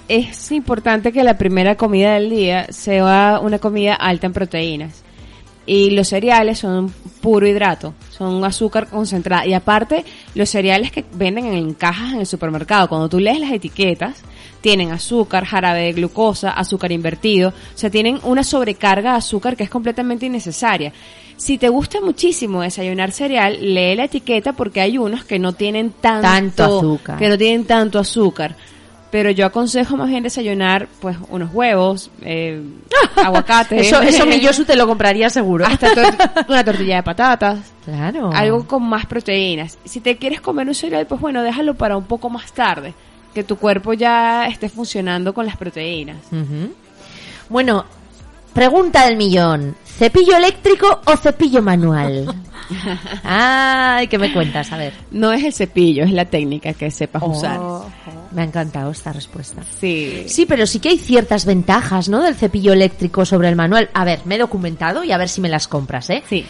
es 0.08 0.52
importante 0.52 1.12
que 1.12 1.24
la 1.24 1.36
primera 1.38 1.76
comida 1.76 2.14
del 2.14 2.30
día 2.30 2.66
sea 2.70 3.40
una 3.40 3.58
comida 3.58 3.94
alta 3.94 4.26
en 4.26 4.32
proteínas. 4.32 5.02
Y 5.66 5.90
los 5.90 6.08
cereales 6.08 6.60
son 6.60 6.92
puro 7.20 7.46
hidrato, 7.46 7.92
son 8.10 8.44
azúcar 8.44 8.88
concentrada. 8.88 9.46
Y 9.46 9.52
aparte, 9.52 10.04
los 10.34 10.48
cereales 10.48 10.92
que 10.92 11.04
venden 11.14 11.46
en 11.46 11.74
cajas 11.74 12.12
en 12.12 12.20
el 12.20 12.26
supermercado, 12.26 12.88
cuando 12.88 13.08
tú 13.08 13.18
lees 13.18 13.40
las 13.40 13.50
etiquetas, 13.50 14.22
tienen 14.60 14.90
azúcar, 14.92 15.44
jarabe 15.44 15.82
de 15.82 15.92
glucosa, 15.92 16.50
azúcar 16.50 16.92
invertido. 16.92 17.50
O 17.50 17.78
sea, 17.78 17.90
tienen 17.90 18.18
una 18.22 18.44
sobrecarga 18.44 19.12
de 19.12 19.18
azúcar 19.18 19.56
que 19.56 19.64
es 19.64 19.70
completamente 19.70 20.26
innecesaria. 20.26 20.92
Si 21.36 21.58
te 21.58 21.68
gusta 21.68 22.00
muchísimo 22.00 22.62
desayunar 22.62 23.12
cereal, 23.12 23.58
lee 23.60 23.94
la 23.94 24.04
etiqueta 24.04 24.54
porque 24.54 24.80
hay 24.80 24.98
unos 24.98 25.24
que 25.24 25.38
no 25.38 25.52
tienen 25.52 25.90
tanto, 26.00 26.22
Tanto 26.28 26.78
azúcar. 26.78 27.18
que 27.18 27.28
no 27.28 27.36
tienen 27.36 27.64
tanto 27.66 27.98
azúcar. 27.98 28.56
Pero 29.16 29.30
yo 29.30 29.46
aconsejo 29.46 29.96
más 29.96 30.10
bien 30.10 30.22
desayunar, 30.24 30.88
pues, 31.00 31.16
unos 31.30 31.48
huevos, 31.54 32.10
eh, 32.20 32.60
aguacate. 33.16 33.80
Eso, 33.80 34.02
eso 34.02 34.26
mi 34.26 34.40
Yosu 34.40 34.66
te 34.66 34.76
lo 34.76 34.86
compraría 34.86 35.30
seguro. 35.30 35.64
Hasta 35.64 35.94
tor- 35.94 36.44
una 36.50 36.62
tortilla 36.62 36.96
de 36.96 37.02
patatas. 37.02 37.60
Claro. 37.86 38.30
Algo 38.30 38.66
con 38.66 38.82
más 38.86 39.06
proteínas. 39.06 39.78
Si 39.86 40.00
te 40.00 40.18
quieres 40.18 40.42
comer 40.42 40.68
un 40.68 40.74
cereal, 40.74 41.06
pues 41.06 41.18
bueno, 41.18 41.42
déjalo 41.42 41.72
para 41.72 41.96
un 41.96 42.04
poco 42.04 42.28
más 42.28 42.52
tarde. 42.52 42.92
Que 43.32 43.42
tu 43.42 43.56
cuerpo 43.56 43.94
ya 43.94 44.44
esté 44.48 44.68
funcionando 44.68 45.32
con 45.32 45.46
las 45.46 45.56
proteínas. 45.56 46.18
Bueno, 47.48 47.86
pregunta 48.56 49.06
del 49.06 49.16
millón. 49.16 49.76
¿Cepillo 49.84 50.36
eléctrico 50.36 51.00
o 51.06 51.16
cepillo 51.16 51.62
manual? 51.62 52.34
Ay, 53.24 54.08
¿qué 54.08 54.18
me 54.18 54.32
cuentas? 54.32 54.72
A 54.72 54.76
ver. 54.76 54.92
No 55.10 55.32
es 55.32 55.44
el 55.44 55.52
cepillo, 55.52 56.04
es 56.04 56.12
la 56.12 56.24
técnica 56.24 56.72
que 56.74 56.90
sepas 56.90 57.22
Oh. 57.22 57.28
usar. 57.30 57.60
Me 58.32 58.42
ha 58.42 58.44
encantado 58.44 58.90
esta 58.90 59.12
respuesta. 59.12 59.62
Sí. 59.80 60.24
Sí, 60.26 60.46
pero 60.46 60.66
sí 60.66 60.80
que 60.80 60.88
hay 60.90 60.98
ciertas 60.98 61.44
ventajas, 61.46 62.08
¿no? 62.08 62.22
Del 62.22 62.34
cepillo 62.34 62.72
eléctrico 62.72 63.24
sobre 63.24 63.48
el 63.48 63.56
manual. 63.56 63.88
A 63.94 64.04
ver, 64.04 64.20
me 64.24 64.34
he 64.34 64.38
documentado 64.38 65.04
y 65.04 65.12
a 65.12 65.18
ver 65.18 65.28
si 65.28 65.40
me 65.40 65.48
las 65.48 65.68
compras, 65.68 66.10
¿eh? 66.10 66.22
Sí. 66.28 66.44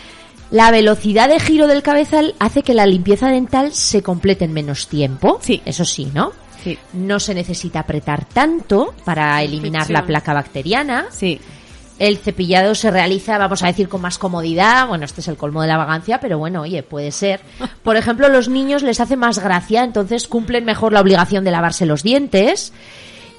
La 0.50 0.70
velocidad 0.70 1.28
de 1.28 1.40
giro 1.40 1.66
del 1.66 1.82
cabezal 1.82 2.34
hace 2.38 2.62
que 2.62 2.72
la 2.74 2.86
limpieza 2.86 3.28
dental 3.28 3.72
se 3.72 4.02
complete 4.02 4.44
en 4.44 4.52
menos 4.52 4.88
tiempo. 4.88 5.38
Sí. 5.42 5.60
Eso 5.64 5.84
sí, 5.84 6.10
¿no? 6.14 6.32
Sí. 6.62 6.76
No 6.94 7.20
se 7.20 7.34
necesita 7.34 7.80
apretar 7.80 8.24
tanto 8.24 8.94
para 9.04 9.40
eliminar 9.42 9.88
la 9.90 10.04
placa 10.04 10.32
bacteriana. 10.34 11.06
Sí. 11.10 11.40
El 11.98 12.18
cepillado 12.18 12.74
se 12.74 12.90
realiza, 12.90 13.38
vamos 13.38 13.62
a 13.62 13.68
decir, 13.68 13.88
con 13.88 14.02
más 14.02 14.18
comodidad. 14.18 14.86
Bueno, 14.86 15.04
este 15.04 15.22
es 15.22 15.28
el 15.28 15.36
colmo 15.36 15.62
de 15.62 15.68
la 15.68 15.78
vagancia, 15.78 16.20
pero 16.20 16.38
bueno, 16.38 16.62
oye, 16.62 16.82
puede 16.82 17.10
ser. 17.10 17.40
Por 17.82 17.96
ejemplo, 17.96 18.28
los 18.28 18.48
niños 18.48 18.82
les 18.82 19.00
hace 19.00 19.16
más 19.16 19.38
gracia, 19.38 19.82
entonces 19.82 20.28
cumplen 20.28 20.64
mejor 20.64 20.92
la 20.92 21.00
obligación 21.00 21.44
de 21.44 21.50
lavarse 21.50 21.86
los 21.86 22.02
dientes. 22.02 22.72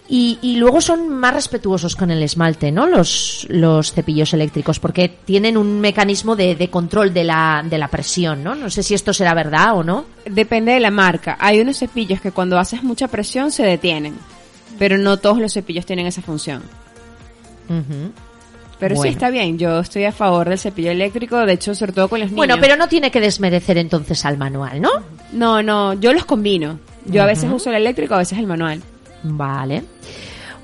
Y, 0.10 0.40
y 0.42 0.56
luego 0.56 0.80
son 0.80 1.10
más 1.10 1.34
respetuosos 1.34 1.98
con 1.98 2.12
el 2.12 2.24
esmalte, 2.24 2.72
¿no? 2.72 2.88
Los, 2.88 3.46
los 3.50 3.92
cepillos 3.92 4.34
eléctricos, 4.34 4.80
porque 4.80 5.10
tienen 5.10 5.58
un 5.58 5.82
mecanismo 5.82 6.38
de, 6.38 6.56
de 6.56 6.70
control 6.70 7.14
de 7.14 7.26
la, 7.26 7.62
de 7.70 7.78
la 7.78 7.90
presión, 7.90 8.42
¿no? 8.42 8.56
No 8.56 8.70
sé 8.70 8.84
si 8.84 8.94
esto 8.94 9.14
será 9.14 9.34
verdad 9.34 9.76
o 9.76 9.84
no. 9.84 10.06
Depende 10.26 10.72
de 10.72 10.80
la 10.80 10.92
marca. 10.92 11.38
Hay 11.42 11.60
unos 11.60 11.80
cepillos 11.80 12.22
que 12.22 12.32
cuando 12.32 12.58
haces 12.58 12.84
mucha 12.84 13.10
presión 13.10 13.52
se 13.52 13.64
detienen. 13.64 14.16
Pero 14.80 14.98
no 14.98 15.18
todos 15.18 15.40
los 15.40 15.54
cepillos 15.54 15.86
tienen 15.86 16.08
esa 16.08 16.22
función. 16.22 16.64
Pero 18.80 18.96
sí 18.96 19.08
está 19.10 19.30
bien. 19.30 19.58
Yo 19.58 19.80
estoy 19.80 20.06
a 20.06 20.12
favor 20.12 20.50
del 20.50 20.60
cepillo 20.60 20.92
eléctrico. 20.92 21.38
De 21.46 21.54
hecho, 21.54 21.74
sobre 21.74 21.94
todo 21.94 22.08
con 22.08 22.20
los 22.20 22.30
niños. 22.30 22.38
Bueno, 22.38 22.58
pero 22.62 22.76
no 22.76 22.88
tiene 22.88 23.10
que 23.12 23.20
desmerecer 23.20 23.78
entonces 23.78 24.24
al 24.26 24.38
manual, 24.38 24.82
¿no? 24.82 24.92
No, 25.32 25.64
no. 25.64 25.94
Yo 25.94 26.14
los 26.14 26.26
combino. 26.26 26.80
Yo 27.06 27.24
a 27.24 27.26
veces 27.26 27.50
uso 27.52 27.70
el 27.70 27.78
eléctrico, 27.78 28.14
a 28.16 28.20
veces 28.20 28.38
el 28.38 28.48
manual. 28.48 28.82
Vale. 29.24 29.84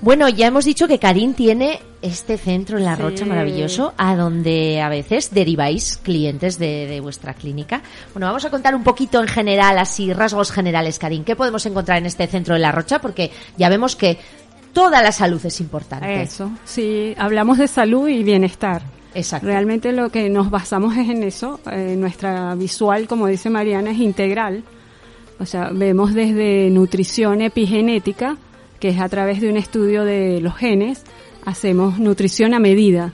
Bueno, 0.01 0.27
ya 0.27 0.47
hemos 0.47 0.65
dicho 0.65 0.85
que 0.85 0.99
Karim 0.99 1.33
tiene 1.33 1.79
este 2.01 2.37
centro 2.37 2.77
en 2.77 2.83
La 2.83 2.97
Sí. 2.97 3.01
Rocha 3.01 3.25
maravilloso, 3.25 3.93
a 3.97 4.17
donde 4.17 4.81
a 4.81 4.89
veces 4.89 5.33
deriváis 5.33 5.95
clientes 5.95 6.59
de, 6.59 6.85
de 6.87 6.99
vuestra 6.99 7.33
clínica. 7.33 7.81
Bueno, 8.13 8.27
vamos 8.27 8.43
a 8.43 8.49
contar 8.49 8.75
un 8.75 8.83
poquito 8.83 9.21
en 9.21 9.29
general, 9.29 9.77
así 9.79 10.11
rasgos 10.11 10.51
generales, 10.51 10.99
Karim. 10.99 11.23
¿Qué 11.23 11.37
podemos 11.37 11.65
encontrar 11.65 11.99
en 11.99 12.05
este 12.05 12.27
centro 12.27 12.53
de 12.55 12.59
La 12.59 12.73
Rocha? 12.73 12.99
Porque 12.99 13.31
ya 13.57 13.69
vemos 13.69 13.95
que 13.95 14.17
toda 14.73 15.01
la 15.01 15.11
salud 15.11 15.43
es 15.45 15.61
importante. 15.61 16.21
Eso, 16.21 16.51
sí, 16.65 17.13
hablamos 17.17 17.57
de 17.57 17.67
salud 17.67 18.09
y 18.09 18.23
bienestar. 18.23 18.81
Exacto. 19.13 19.47
Realmente 19.47 19.91
lo 19.91 20.09
que 20.09 20.29
nos 20.29 20.49
basamos 20.49 20.97
es 20.97 21.09
en 21.09 21.23
eso. 21.23 21.59
Eh, 21.71 21.95
nuestra 21.97 22.55
visual, 22.55 23.07
como 23.07 23.27
dice 23.27 23.49
Mariana, 23.49 23.91
es 23.91 23.99
integral. 23.99 24.63
O 25.39 25.45
sea, 25.45 25.69
vemos 25.71 26.13
desde 26.13 26.69
nutrición 26.69 27.41
epigenética, 27.41 28.37
que 28.79 28.89
es 28.89 28.99
a 28.99 29.09
través 29.09 29.39
de 29.41 29.49
un 29.49 29.57
estudio 29.57 30.03
de 30.03 30.41
los 30.41 30.55
genes, 30.55 31.03
hacemos 31.45 31.99
nutrición 31.99 32.53
a 32.53 32.59
medida. 32.59 33.13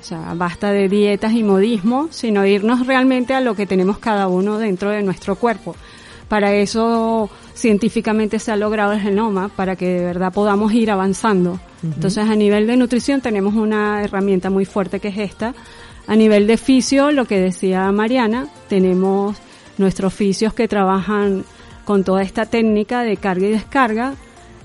O 0.00 0.04
sea, 0.04 0.34
basta 0.34 0.72
de 0.72 0.88
dietas 0.88 1.32
y 1.32 1.42
modismo, 1.42 2.08
sino 2.10 2.46
irnos 2.46 2.86
realmente 2.86 3.34
a 3.34 3.40
lo 3.40 3.54
que 3.54 3.66
tenemos 3.66 3.98
cada 3.98 4.28
uno 4.28 4.58
dentro 4.58 4.90
de 4.90 5.02
nuestro 5.02 5.36
cuerpo. 5.36 5.74
Para 6.28 6.54
eso 6.54 7.30
científicamente 7.58 8.38
se 8.38 8.52
ha 8.52 8.56
logrado 8.56 8.92
el 8.92 9.00
genoma, 9.00 9.48
para 9.48 9.76
que 9.76 9.86
de 9.86 10.04
verdad 10.04 10.32
podamos 10.32 10.72
ir 10.72 10.90
avanzando. 10.90 11.60
Entonces, 11.82 12.28
a 12.28 12.34
nivel 12.34 12.66
de 12.66 12.76
nutrición 12.76 13.20
tenemos 13.20 13.54
una 13.54 14.02
herramienta 14.02 14.50
muy 14.50 14.64
fuerte 14.64 15.00
que 15.00 15.08
es 15.08 15.18
esta. 15.18 15.54
A 16.06 16.16
nivel 16.16 16.46
de 16.46 16.56
fisio, 16.56 17.10
lo 17.10 17.26
que 17.26 17.38
decía 17.38 17.90
Mariana, 17.92 18.48
tenemos 18.68 19.36
nuestros 19.76 20.14
fisios 20.14 20.54
que 20.54 20.66
trabajan 20.66 21.44
con 21.84 22.04
toda 22.04 22.22
esta 22.22 22.46
técnica 22.46 23.02
de 23.02 23.16
carga 23.16 23.46
y 23.46 23.50
descarga. 23.50 24.14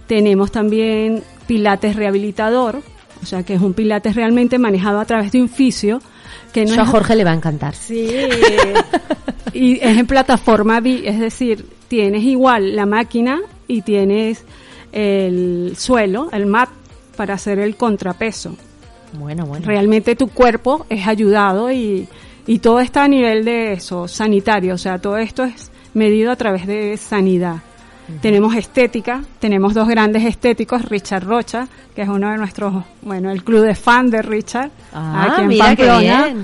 Tenemos 0.07 0.51
también 0.51 1.23
pilates 1.47 1.95
rehabilitador, 1.95 2.81
o 3.21 3.25
sea 3.25 3.43
que 3.43 3.55
es 3.55 3.61
un 3.61 3.73
pilates 3.73 4.15
realmente 4.15 4.57
manejado 4.57 4.99
a 4.99 5.05
través 5.05 5.31
de 5.31 5.41
un 5.41 5.49
fisio. 5.49 6.01
Que 6.51 6.65
no 6.65 6.73
Eso 6.73 6.81
a 6.81 6.85
Jorge 6.85 7.15
le 7.15 7.23
va 7.23 7.31
a 7.31 7.35
encantar. 7.35 7.75
Sí. 7.75 8.07
y 9.53 9.75
es 9.75 9.97
en 9.97 10.07
plataforma 10.07 10.79
bi, 10.79 11.03
es 11.05 11.19
decir, 11.19 11.65
tienes 11.87 12.23
igual 12.23 12.75
la 12.75 12.85
máquina 12.85 13.41
y 13.67 13.81
tienes 13.81 14.45
el 14.91 15.73
suelo, 15.77 16.29
el 16.31 16.45
mat, 16.45 16.69
para 17.15 17.35
hacer 17.35 17.59
el 17.59 17.75
contrapeso. 17.75 18.55
Bueno, 19.13 19.45
bueno. 19.45 19.65
Realmente 19.65 20.15
tu 20.15 20.29
cuerpo 20.29 20.85
es 20.89 21.07
ayudado 21.07 21.71
y, 21.71 22.07
y 22.47 22.59
todo 22.59 22.79
está 22.79 23.03
a 23.03 23.07
nivel 23.07 23.45
de 23.45 23.73
eso, 23.73 24.07
sanitario, 24.07 24.73
o 24.73 24.77
sea, 24.77 24.97
todo 24.97 25.17
esto 25.17 25.43
es 25.43 25.71
medido 25.93 26.31
a 26.31 26.35
través 26.35 26.65
de 26.65 26.97
sanidad. 26.97 27.57
Tenemos 28.21 28.55
estética, 28.55 29.21
tenemos 29.39 29.73
dos 29.73 29.87
grandes 29.87 30.23
estéticos, 30.25 30.83
Richard 30.85 31.23
Rocha, 31.25 31.67
que 31.95 32.01
es 32.01 32.09
uno 32.09 32.29
de 32.31 32.37
nuestros, 32.37 32.83
bueno, 33.01 33.31
el 33.31 33.43
club 33.43 33.61
de 33.65 33.75
fan 33.75 34.09
de 34.09 34.21
Richard, 34.21 34.71
Ah, 34.93 35.27
aquí 35.31 35.41
en 35.41 35.47
mira 35.47 35.75
qué 35.75 35.85
Pamplona. 35.85 36.23
bien. 36.25 36.39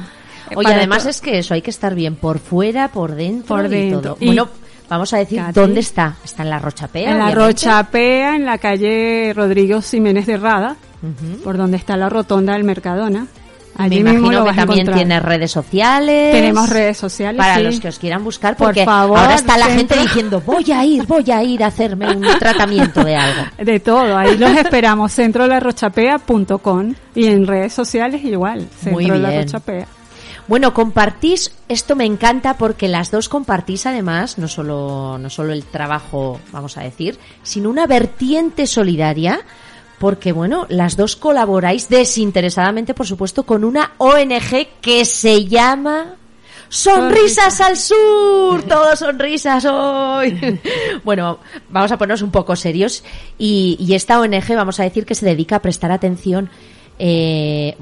Eh, 0.52 0.54
Oye, 0.56 0.74
además 0.74 1.06
es 1.06 1.22
que 1.22 1.38
eso 1.39 1.54
hay 1.54 1.62
que 1.62 1.69
estar 1.69 1.93
bien 1.95 2.15
por 2.15 2.39
fuera, 2.39 2.88
por 2.88 3.13
dentro, 3.13 3.56
Por 3.58 3.65
y 3.65 3.69
dentro. 3.69 4.02
todo. 4.02 4.17
Y- 4.22 4.28
Bueno, 4.28 4.48
vamos 4.89 5.13
a 5.13 5.17
decir 5.17 5.39
Katy. 5.39 5.54
dónde 5.54 5.82
está. 5.82 6.15
Está 6.24 6.43
en 6.43 6.50
la 6.50 6.60
Rochapea. 6.60 7.12
En 7.12 7.17
la 7.19 7.26
obviamente. 7.26 7.45
Rochapea, 7.48 8.36
en 8.36 8.45
la 8.45 8.58
calle 8.58 9.34
Rodrigo 9.36 9.82
Jiménez 9.82 10.26
de 10.26 10.38
Rada, 10.38 10.76
por 11.43 11.58
donde 11.58 11.78
está 11.78 11.95
la 11.98 12.10
rotonda 12.10 12.54
del 12.54 12.63
Mercadona. 12.63 13.28
Me 13.79 13.85
Allí 13.85 13.97
imagino 13.99 14.43
que 14.45 14.53
también 14.53 14.91
tiene 14.91 15.19
redes 15.19 15.51
sociales. 15.51 16.31
Tenemos 16.33 16.69
redes 16.69 16.97
sociales, 16.97 17.37
Para 17.39 17.55
sí. 17.55 17.63
los 17.63 17.79
que 17.79 17.87
os 17.87 17.97
quieran 17.97 18.23
buscar, 18.23 18.55
Por 18.57 18.67
porque 18.67 18.83
favor, 18.85 19.17
ahora 19.17 19.35
está 19.35 19.57
la 19.57 19.67
gente 19.67 19.97
diciendo, 19.97 20.41
voy 20.45 20.69
a 20.71 20.83
ir, 20.83 21.05
voy 21.07 21.31
a 21.31 21.41
ir 21.43 21.63
a 21.63 21.67
hacerme 21.67 22.13
un 22.15 22.21
tratamiento 22.39 23.03
de 23.03 23.15
algo. 23.15 23.41
De 23.57 23.79
todo, 23.79 24.17
ahí 24.17 24.37
los 24.37 24.51
esperamos, 24.51 25.13
centrolarrochapea.com 25.13 26.93
y 27.15 27.25
en 27.27 27.47
redes 27.47 27.73
sociales 27.73 28.23
igual, 28.23 28.67
Muy 28.91 29.05
Centro 29.05 29.19
la 29.21 29.29
bien. 29.29 29.43
Rochapea. 29.43 29.87
Bueno, 30.47 30.73
compartís, 30.73 31.51
esto 31.67 31.95
me 31.95 32.05
encanta 32.05 32.55
porque 32.55 32.87
las 32.87 33.11
dos 33.11 33.29
compartís 33.29 33.85
además 33.85 34.39
no 34.39 34.47
solo, 34.47 35.17
no 35.19 35.29
solo 35.29 35.53
el 35.53 35.63
trabajo, 35.63 36.39
vamos 36.51 36.75
a 36.77 36.81
decir, 36.81 37.19
sino 37.43 37.69
una 37.69 37.85
vertiente 37.85 38.65
solidaria, 38.65 39.41
porque 39.99 40.31
bueno, 40.31 40.65
las 40.69 40.95
dos 40.97 41.15
colaboráis 41.15 41.89
desinteresadamente, 41.89 42.93
por 42.93 43.05
supuesto, 43.05 43.43
con 43.43 43.63
una 43.63 43.93
ONG 43.97 44.79
que 44.81 45.05
se 45.05 45.45
llama 45.45 46.15
Sonrisas 46.69 47.59
al 47.62 47.77
Sur, 47.77 48.63
todos 48.63 48.99
sonrisas 48.99 49.65
hoy. 49.65 50.59
bueno, 51.03 51.39
vamos 51.69 51.91
a 51.91 51.97
ponernos 51.97 52.21
un 52.21 52.31
poco 52.31 52.55
serios 52.55 53.03
y, 53.38 53.77
y 53.79 53.93
esta 53.93 54.19
ONG, 54.19 54.55
vamos 54.55 54.79
a 54.79 54.83
decir 54.83 55.05
que 55.05 55.15
se 55.15 55.25
dedica 55.25 55.57
a 55.57 55.62
prestar 55.62 55.91
atención 55.91 56.49
eh, 56.99 57.75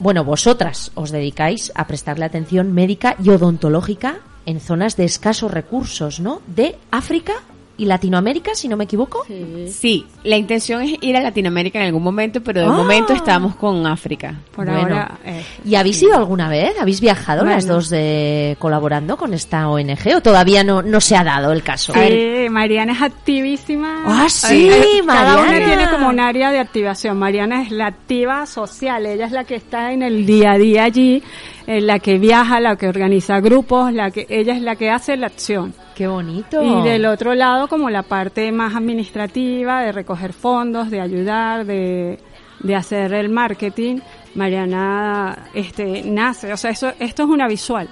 bueno, 0.00 0.24
vosotras 0.24 0.90
os 0.94 1.10
dedicáis 1.10 1.70
a 1.74 1.86
prestarle 1.86 2.24
atención 2.24 2.72
médica 2.72 3.16
y 3.22 3.30
odontológica 3.30 4.20
en 4.46 4.58
zonas 4.58 4.96
de 4.96 5.04
escasos 5.04 5.50
recursos, 5.50 6.20
¿no? 6.20 6.42
De 6.46 6.76
África 6.90 7.34
y 7.80 7.86
Latinoamérica, 7.86 8.54
si 8.54 8.68
no 8.68 8.76
me 8.76 8.84
equivoco. 8.84 9.24
Sí, 9.68 10.04
la 10.24 10.36
intención 10.36 10.82
es 10.82 10.98
ir 11.00 11.16
a 11.16 11.20
Latinoamérica 11.22 11.78
en 11.80 11.86
algún 11.86 12.02
momento, 12.02 12.42
pero 12.42 12.60
de 12.60 12.66
Ah. 12.66 12.70
momento 12.70 13.14
estamos 13.14 13.56
con 13.56 13.86
África. 13.86 14.34
Por 14.54 14.66
Bueno. 14.66 14.80
ahora, 14.82 15.18
eh, 15.24 15.42
¿Y 15.64 15.74
habéis 15.76 16.02
ido 16.02 16.14
alguna 16.16 16.48
vez? 16.50 16.74
¿Habéis 16.78 17.00
viajado 17.00 17.44
las 17.44 17.66
dos 17.66 17.88
de, 17.88 18.56
colaborando 18.58 19.16
con 19.16 19.32
esta 19.32 19.68
ONG 19.68 20.14
o 20.16 20.20
todavía 20.20 20.62
no, 20.62 20.82
no 20.82 21.00
se 21.00 21.16
ha 21.16 21.24
dado 21.24 21.52
el 21.52 21.62
caso? 21.62 21.94
Sí, 21.94 22.48
Mariana 22.50 22.92
es 22.92 23.00
activísima. 23.02 24.02
Ah, 24.04 24.28
sí, 24.28 24.68
Eh, 24.68 25.00
Cada 25.06 25.34
una 25.40 25.46
Mariana. 25.52 25.66
tiene 25.66 25.90
como 25.90 26.08
un 26.08 26.20
área 26.20 26.50
de 26.52 26.58
activación. 26.58 27.18
Mariana 27.18 27.62
es 27.62 27.70
la 27.70 27.86
activa 27.86 28.44
social, 28.46 29.06
ella 29.06 29.24
es 29.26 29.32
la 29.32 29.44
que 29.44 29.54
está 29.54 29.92
en 29.92 30.02
el 30.02 30.26
día 30.26 30.52
a 30.52 30.58
día 30.58 30.84
allí, 30.84 31.22
eh, 31.66 31.80
la 31.80 31.98
que 31.98 32.18
viaja, 32.18 32.60
la 32.60 32.76
que 32.76 32.88
organiza 32.88 33.40
grupos, 33.40 33.92
la 33.94 34.10
que 34.10 34.26
ella 34.28 34.54
es 34.54 34.60
la 34.62 34.76
que 34.76 34.90
hace 34.90 35.16
la 35.16 35.28
acción. 35.28 35.72
Qué 35.94 36.06
bonito. 36.06 36.62
Y 36.62 36.82
del 36.88 37.04
otro 37.06 37.34
lado, 37.34 37.68
como 37.68 37.90
la 37.90 38.02
parte 38.02 38.50
más 38.52 38.74
administrativa, 38.74 39.82
de 39.82 39.92
recoger 39.92 40.32
fondos, 40.32 40.90
de 40.90 41.00
ayudar, 41.00 41.66
de, 41.66 42.18
de 42.60 42.76
hacer 42.76 43.12
el 43.12 43.28
marketing, 43.28 43.98
Mariana 44.34 45.46
este, 45.54 46.02
nace, 46.04 46.52
o 46.52 46.56
sea, 46.56 46.70
eso, 46.70 46.92
esto 46.98 47.22
es 47.24 47.28
una 47.28 47.48
visual 47.48 47.88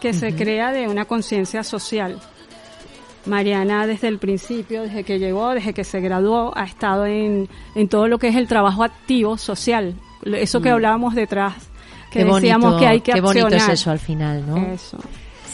que 0.00 0.12
se 0.12 0.34
crea 0.34 0.72
de 0.72 0.86
una 0.88 1.04
conciencia 1.06 1.62
social. 1.64 2.18
Mariana 3.26 3.86
desde 3.86 4.08
el 4.08 4.18
principio, 4.18 4.82
desde 4.82 5.04
que 5.04 5.18
llegó, 5.18 5.50
desde 5.50 5.74
que 5.74 5.84
se 5.84 6.00
graduó, 6.00 6.52
ha 6.56 6.64
estado 6.64 7.04
en, 7.06 7.48
en 7.74 7.88
todo 7.88 8.08
lo 8.08 8.18
que 8.18 8.28
es 8.28 8.36
el 8.36 8.46
trabajo 8.48 8.82
activo 8.84 9.36
social. 9.36 9.94
Eso 10.24 10.60
que 10.60 10.70
Mm. 10.70 10.74
hablábamos 10.74 11.14
detrás, 11.14 11.54
que 12.10 12.20
Qué 12.20 12.24
decíamos 12.24 12.70
bonito, 12.72 12.80
que 12.80 12.86
hay 12.86 13.00
que 13.00 13.12
qué 13.12 13.20
bonito 13.20 13.48
es 13.48 13.54
accionar. 13.54 13.74
eso 13.74 13.90
al 13.90 13.98
final, 13.98 14.46
¿no? 14.46 14.56
Eso. 14.72 14.98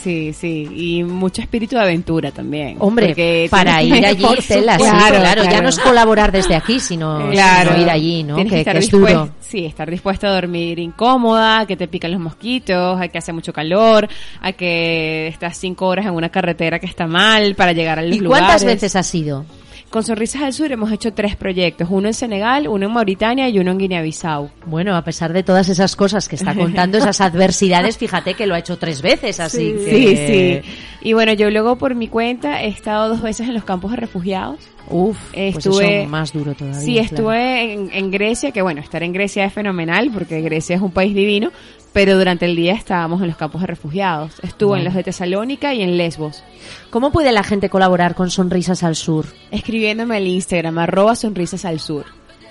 Sí, 0.05 0.33
sí, 0.33 0.69
y 0.71 1.03
mucho 1.03 1.41
espíritu 1.41 1.75
de 1.77 1.81
aventura 1.81 2.29
también. 2.29 2.75
Hombre, 2.79 3.47
para 3.49 3.81
ir 3.81 4.05
allí, 4.05 4.23
tela, 4.47 4.77
sí, 4.77 4.83
supuesto. 4.85 5.15
claro, 5.19 5.43
ya 5.45 5.61
no 5.61 5.69
es 5.69 5.79
colaborar 5.79 6.31
desde 6.31 6.55
aquí, 6.55 6.79
sino, 6.79 7.27
Claro. 7.31 7.71
sino 7.71 7.81
ir 7.81 7.89
allí, 7.89 8.21
¿no? 8.21 8.35
Tienes 8.35 8.53
Que, 8.53 8.59
estar 8.59 8.73
que 8.73 8.79
es 8.81 8.91
dispuest- 8.93 8.99
duro. 9.13 9.29
Sí, 9.39 9.65
estar 9.65 9.89
dispuesto 9.89 10.27
a 10.27 10.29
dormir 10.35 10.77
incómoda, 10.77 11.65
que 11.65 11.75
te 11.75 11.87
pican 11.87 12.11
los 12.11 12.19
mosquitos, 12.21 13.01
a 13.01 13.07
que 13.07 13.17
hace 13.17 13.33
mucho 13.33 13.51
calor, 13.51 14.07
a 14.41 14.51
que 14.51 15.25
estás 15.27 15.57
cinco 15.57 15.87
horas 15.87 16.05
en 16.05 16.11
una 16.13 16.29
carretera 16.29 16.77
que 16.77 16.85
está 16.85 17.07
mal 17.07 17.55
para 17.55 17.73
llegar 17.73 17.97
a 17.97 18.03
los 18.03 18.15
¿Y 18.15 18.19
lugares. 18.19 18.45
cuántas 18.47 18.63
veces 18.63 18.95
has 18.95 19.15
ido? 19.15 19.43
Con 19.89 20.03
Sonrisas 20.03 20.41
al 20.41 20.51
Sur 20.51 20.71
hemos 20.73 20.91
hecho 20.91 21.13
tres 21.13 21.37
proyectos, 21.37 21.87
uno 21.89 22.07
en 22.09 22.13
Senegal, 22.13 22.67
uno 22.67 22.87
en 22.87 22.91
Mauritania 22.91 23.47
y 23.47 23.59
uno 23.59 23.71
en 23.71 23.77
Guinea-Bissau. 23.77 24.49
Bueno, 24.65 24.93
a 24.97 25.03
pesar 25.03 25.31
de 25.31 25.41
todas 25.41 25.69
esas 25.69 25.95
cosas 25.95 26.27
que 26.27 26.35
está 26.35 26.53
contando, 26.55 26.97
esas 26.97 27.21
adversidades, 27.21 27.97
fíjate 27.97 28.33
que 28.33 28.45
lo 28.45 28.55
ha 28.55 28.59
hecho 28.59 28.77
tres 28.77 29.01
veces, 29.01 29.39
así 29.39 29.73
Sí, 29.79 29.85
que... 29.85 30.63
sí. 30.65 30.71
Y 31.01 31.13
bueno, 31.13 31.31
yo 31.33 31.49
luego 31.49 31.77
por 31.77 31.95
mi 31.95 32.09
cuenta 32.09 32.61
he 32.63 32.67
estado 32.67 33.07
dos 33.07 33.21
veces 33.21 33.47
en 33.47 33.53
los 33.53 33.63
campos 33.63 33.91
de 33.91 33.97
refugiados. 33.97 34.57
Uf, 34.89 35.17
pues 35.33 35.57
estuve, 35.57 36.01
eso 36.01 36.09
más 36.09 36.31
duro 36.33 36.53
todavía. 36.53 36.79
Sí, 36.79 36.93
claro. 36.93 37.05
estuve 37.05 37.73
en, 37.73 37.89
en 37.91 38.11
Grecia, 38.11 38.51
que 38.51 38.61
bueno, 38.61 38.81
estar 38.81 39.03
en 39.03 39.13
Grecia 39.13 39.45
es 39.45 39.53
fenomenal 39.53 40.11
porque 40.13 40.41
Grecia 40.41 40.75
es 40.75 40.81
un 40.81 40.91
país 40.91 41.15
divino, 41.15 41.51
pero 41.93 42.17
durante 42.17 42.45
el 42.45 42.55
día 42.55 42.73
estábamos 42.73 43.21
en 43.21 43.27
los 43.27 43.37
campos 43.37 43.61
de 43.61 43.67
refugiados. 43.67 44.33
Estuve 44.43 44.79
en 44.79 44.83
los 44.83 44.93
de 44.93 45.03
Tesalónica 45.03 45.73
y 45.73 45.81
en 45.81 45.97
Lesbos. 45.97 46.43
¿Cómo 46.89 47.11
puede 47.11 47.31
la 47.31 47.43
gente 47.43 47.69
colaborar 47.69 48.15
con 48.15 48.29
Sonrisas 48.29 48.83
al 48.83 48.95
Sur? 48.95 49.27
Escribiéndome 49.51 50.17
al 50.17 50.27
Instagram, 50.27 50.77
arroba 50.77 51.15
sonrisas 51.15 51.63
al 51.63 51.79
sur. 51.79 52.05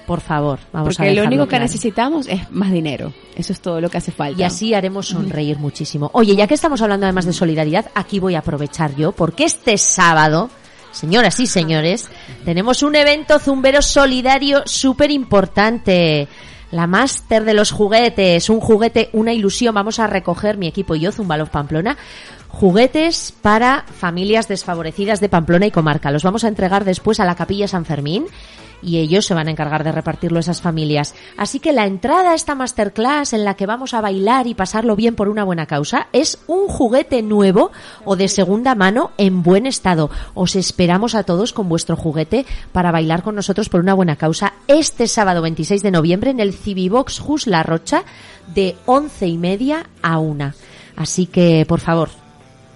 Por 0.06 0.20
favor, 0.20 0.58
vamos 0.72 0.96
a 0.96 0.98
porque 0.98 1.10
lo 1.10 1.22
dejarlo 1.22 1.28
único 1.28 1.44
que 1.44 1.50
claro. 1.50 1.64
necesitamos 1.64 2.26
es 2.28 2.50
más 2.50 2.70
dinero. 2.70 3.12
Eso 3.36 3.52
es 3.52 3.60
todo 3.60 3.80
lo 3.80 3.88
que 3.88 3.98
hace 3.98 4.12
falta. 4.12 4.40
Y 4.40 4.44
así 4.44 4.74
haremos 4.74 5.08
sonreír 5.08 5.58
muchísimo. 5.58 6.10
Oye, 6.12 6.36
ya 6.36 6.46
que 6.46 6.54
estamos 6.54 6.82
hablando 6.82 7.06
además 7.06 7.24
de 7.24 7.32
solidaridad, 7.32 7.90
aquí 7.94 8.20
voy 8.20 8.34
a 8.34 8.40
aprovechar 8.40 8.94
yo, 8.96 9.12
porque 9.12 9.44
este 9.44 9.78
sábado, 9.78 10.50
señoras 10.94 11.38
y 11.40 11.46
señores, 11.46 12.08
tenemos 12.44 12.82
un 12.82 12.96
evento 12.96 13.38
zumbero 13.38 13.82
solidario 13.82 14.62
súper 14.66 15.10
importante. 15.10 16.28
La 16.70 16.86
máster 16.86 17.44
de 17.44 17.54
los 17.54 17.70
juguetes, 17.70 18.50
un 18.50 18.60
juguete, 18.60 19.10
una 19.12 19.32
ilusión. 19.32 19.74
Vamos 19.74 19.98
a 19.98 20.06
recoger 20.06 20.56
mi 20.56 20.66
equipo 20.66 20.94
y 20.94 21.00
yo, 21.00 21.12
Zumbalov 21.12 21.50
Pamplona, 21.50 21.96
juguetes 22.48 23.32
para 23.42 23.84
familias 24.00 24.48
desfavorecidas 24.48 25.20
de 25.20 25.28
Pamplona 25.28 25.66
y 25.66 25.70
comarca. 25.70 26.10
Los 26.10 26.24
vamos 26.24 26.44
a 26.44 26.48
entregar 26.48 26.84
después 26.84 27.20
a 27.20 27.26
la 27.26 27.36
Capilla 27.36 27.68
San 27.68 27.84
Fermín 27.84 28.26
y 28.84 28.98
ellos 28.98 29.26
se 29.26 29.34
van 29.34 29.48
a 29.48 29.50
encargar 29.50 29.84
de 29.84 29.92
repartirlo 29.92 30.38
a 30.38 30.40
esas 30.40 30.60
familias. 30.60 31.14
Así 31.36 31.60
que 31.60 31.72
la 31.72 31.86
entrada 31.86 32.32
a 32.32 32.34
esta 32.34 32.54
masterclass 32.54 33.32
en 33.32 33.44
la 33.44 33.54
que 33.54 33.66
vamos 33.66 33.94
a 33.94 34.00
bailar 34.00 34.46
y 34.46 34.54
pasarlo 34.54 34.96
bien 34.96 35.14
por 35.14 35.28
una 35.28 35.44
buena 35.44 35.66
causa 35.66 36.08
es 36.12 36.38
un 36.46 36.68
juguete 36.68 37.22
nuevo 37.22 37.72
o 38.04 38.16
de 38.16 38.28
segunda 38.28 38.74
mano 38.74 39.12
en 39.18 39.42
buen 39.42 39.66
estado. 39.66 40.10
Os 40.34 40.56
esperamos 40.56 41.14
a 41.14 41.24
todos 41.24 41.52
con 41.52 41.68
vuestro 41.68 41.96
juguete 41.96 42.46
para 42.72 42.92
bailar 42.92 43.22
con 43.22 43.34
nosotros 43.34 43.68
por 43.68 43.80
una 43.80 43.94
buena 43.94 44.16
causa 44.16 44.54
este 44.68 45.08
sábado 45.08 45.42
26 45.42 45.82
de 45.82 45.90
noviembre 45.90 46.30
en 46.30 46.40
el 46.40 46.52
Civibox 46.52 47.18
Jus 47.18 47.46
La 47.46 47.62
Rocha 47.62 48.04
de 48.54 48.76
once 48.86 49.26
y 49.26 49.38
media 49.38 49.86
a 50.02 50.18
una. 50.18 50.54
Así 50.96 51.26
que, 51.26 51.64
por 51.66 51.80
favor, 51.80 52.10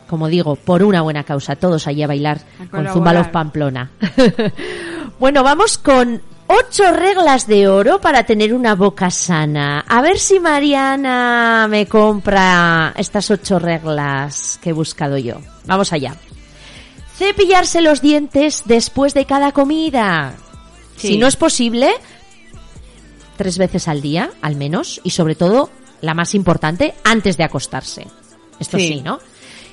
como 0.08 0.28
digo, 0.28 0.56
por 0.56 0.82
una 0.82 1.02
buena 1.02 1.22
causa, 1.24 1.56
todos 1.56 1.86
allí 1.86 2.02
a 2.02 2.06
bailar 2.06 2.40
con. 2.70 2.88
Zumbalov 2.88 3.30
Pamplona. 3.30 3.90
bueno, 5.18 5.42
vamos 5.42 5.78
con 5.78 6.22
ocho 6.46 6.92
reglas 6.92 7.46
de 7.46 7.68
oro 7.68 8.00
para 8.00 8.24
tener 8.24 8.54
una 8.54 8.74
boca 8.74 9.10
sana. 9.10 9.84
A 9.88 10.00
ver 10.00 10.18
si 10.18 10.40
Mariana 10.40 11.66
me 11.68 11.86
compra 11.86 12.94
estas 12.96 13.30
ocho 13.30 13.58
reglas 13.58 14.58
que 14.62 14.70
he 14.70 14.72
buscado 14.72 15.18
yo. 15.18 15.36
Vamos 15.66 15.92
allá. 15.92 16.14
Cepillarse 17.16 17.80
los 17.80 18.00
dientes 18.00 18.62
después 18.64 19.12
de 19.12 19.24
cada 19.26 19.52
comida. 19.52 20.34
Sí. 20.96 21.08
Si 21.08 21.18
no 21.18 21.26
es 21.26 21.36
posible, 21.36 21.90
tres 23.36 23.58
veces 23.58 23.88
al 23.88 24.00
día, 24.00 24.30
al 24.40 24.56
menos, 24.56 25.00
y 25.04 25.10
sobre 25.10 25.34
todo, 25.34 25.70
la 26.00 26.14
más 26.14 26.34
importante, 26.34 26.94
antes 27.04 27.36
de 27.36 27.44
acostarse. 27.44 28.06
Esto 28.60 28.78
sí, 28.78 28.88
Sí. 28.88 29.00
¿no? 29.00 29.18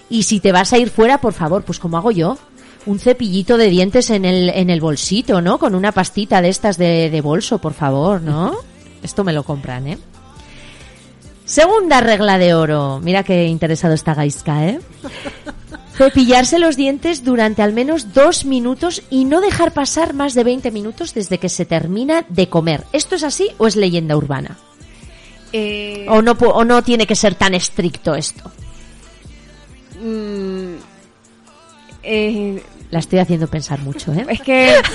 Y 0.09 0.23
si 0.23 0.39
te 0.39 0.51
vas 0.51 0.73
a 0.73 0.77
ir 0.77 0.89
fuera, 0.89 1.19
por 1.19 1.33
favor, 1.33 1.63
pues 1.63 1.79
como 1.79 1.97
hago 1.97 2.11
yo, 2.11 2.37
un 2.85 2.99
cepillito 2.99 3.57
de 3.57 3.69
dientes 3.69 4.09
en 4.09 4.25
el, 4.25 4.49
en 4.49 4.69
el 4.69 4.81
bolsito, 4.81 5.41
¿no? 5.41 5.57
Con 5.57 5.75
una 5.75 5.91
pastita 5.91 6.41
de 6.41 6.49
estas 6.49 6.77
de, 6.77 7.09
de 7.09 7.21
bolso, 7.21 7.59
por 7.59 7.73
favor, 7.73 8.21
¿no? 8.21 8.55
Esto 9.03 9.23
me 9.23 9.33
lo 9.33 9.43
compran, 9.43 9.87
¿eh? 9.87 9.97
Segunda 11.45 12.01
regla 12.01 12.39
de 12.39 12.55
oro. 12.55 12.99
Mira 13.03 13.23
qué 13.23 13.45
interesado 13.45 13.93
está 13.93 14.15
Gaiska, 14.15 14.67
¿eh? 14.67 14.79
Cepillarse 15.97 16.59
los 16.59 16.75
dientes 16.75 17.23
durante 17.23 17.61
al 17.61 17.71
menos 17.71 18.13
dos 18.13 18.43
minutos 18.43 19.01
y 19.09 19.23
no 19.23 19.39
dejar 19.39 19.71
pasar 19.71 20.13
más 20.13 20.33
de 20.33 20.43
20 20.43 20.71
minutos 20.71 21.13
desde 21.13 21.37
que 21.37 21.47
se 21.47 21.65
termina 21.65 22.25
de 22.27 22.49
comer. 22.49 22.83
¿Esto 22.91 23.15
es 23.15 23.23
así 23.23 23.49
o 23.59 23.67
es 23.67 23.77
leyenda 23.77 24.17
urbana? 24.17 24.57
Eh, 25.53 26.05
¿O 26.09 26.21
no, 26.21 26.31
o 26.33 26.65
no 26.65 26.81
tiene 26.81 27.07
que 27.07 27.15
ser 27.15 27.35
tan 27.35 27.53
estricto 27.53 28.13
esto? 28.15 28.51
mm, 30.01 30.64
eh, 32.05 32.63
La 32.91 32.99
estoy 32.99 33.19
haciendo 33.19 33.47
pensar 33.47 33.79
mucho, 33.79 34.13
¿eh? 34.13 34.25
es 34.29 34.41
que... 34.41 34.75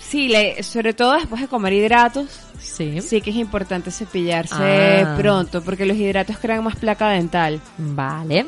Sí, 0.00 0.28
le- 0.28 0.62
sobre 0.62 0.94
todo 0.94 1.12
después 1.14 1.40
de 1.42 1.48
comer 1.48 1.72
hidratos, 1.74 2.26
Sí. 2.60 3.00
sí 3.02 3.20
que 3.20 3.30
es 3.30 3.36
importante 3.36 3.90
cepillarse 3.90 4.54
Ah. 5.04 5.14
pronto, 5.18 5.62
porque 5.62 5.84
los 5.86 5.96
hidratos 5.96 6.38
crean 6.38 6.64
más 6.64 6.76
placa 6.76 7.08
dental. 7.10 7.60
Vale. 7.76 8.46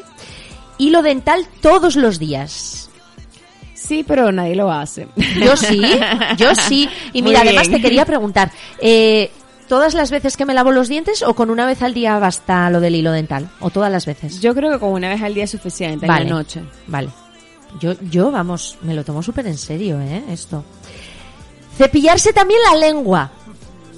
Hilo 0.78 1.02
dental 1.02 1.46
todos 1.60 1.96
los 1.96 2.18
días. 2.18 2.88
Sí, 3.74 4.04
pero 4.06 4.30
nadie 4.32 4.54
lo 4.56 4.70
hace. 4.72 5.08
Yo 5.44 5.56
sí, 5.56 5.82
yo 6.38 6.54
sí. 6.68 6.88
Y 7.12 7.22
mira, 7.22 7.40
además 7.42 7.68
te 7.68 7.80
quería 7.80 8.04
preguntar, 8.06 8.50
eh, 8.80 9.30
¿todas 9.70 9.94
las 9.94 10.10
veces 10.10 10.36
que 10.36 10.44
me 10.44 10.52
lavo 10.52 10.72
los 10.72 10.88
dientes 10.88 11.22
o 11.22 11.34
con 11.34 11.48
una 11.48 11.64
vez 11.64 11.80
al 11.82 11.94
día 11.94 12.18
basta 12.18 12.68
lo 12.70 12.80
del 12.80 12.96
hilo 12.96 13.12
dental? 13.12 13.48
¿O 13.60 13.70
todas 13.70 13.90
las 13.90 14.04
veces? 14.04 14.40
Yo 14.40 14.52
creo 14.52 14.72
que 14.72 14.80
con 14.80 14.90
una 14.90 15.08
vez 15.08 15.22
al 15.22 15.32
día 15.32 15.44
es 15.44 15.50
suficiente, 15.52 16.06
en 16.06 16.08
Vale. 16.08 16.24
la 16.24 16.30
noche. 16.30 16.60
Vale. 16.88 17.10
Yo, 17.78 17.92
yo, 18.10 18.32
vamos, 18.32 18.78
me 18.82 18.94
lo 18.94 19.04
tomo 19.04 19.22
súper 19.22 19.46
en 19.46 19.56
serio, 19.56 20.00
¿eh? 20.00 20.24
Esto. 20.28 20.64
Cepillarse 21.78 22.32
también 22.32 22.58
la 22.68 22.78
lengua. 22.78 23.30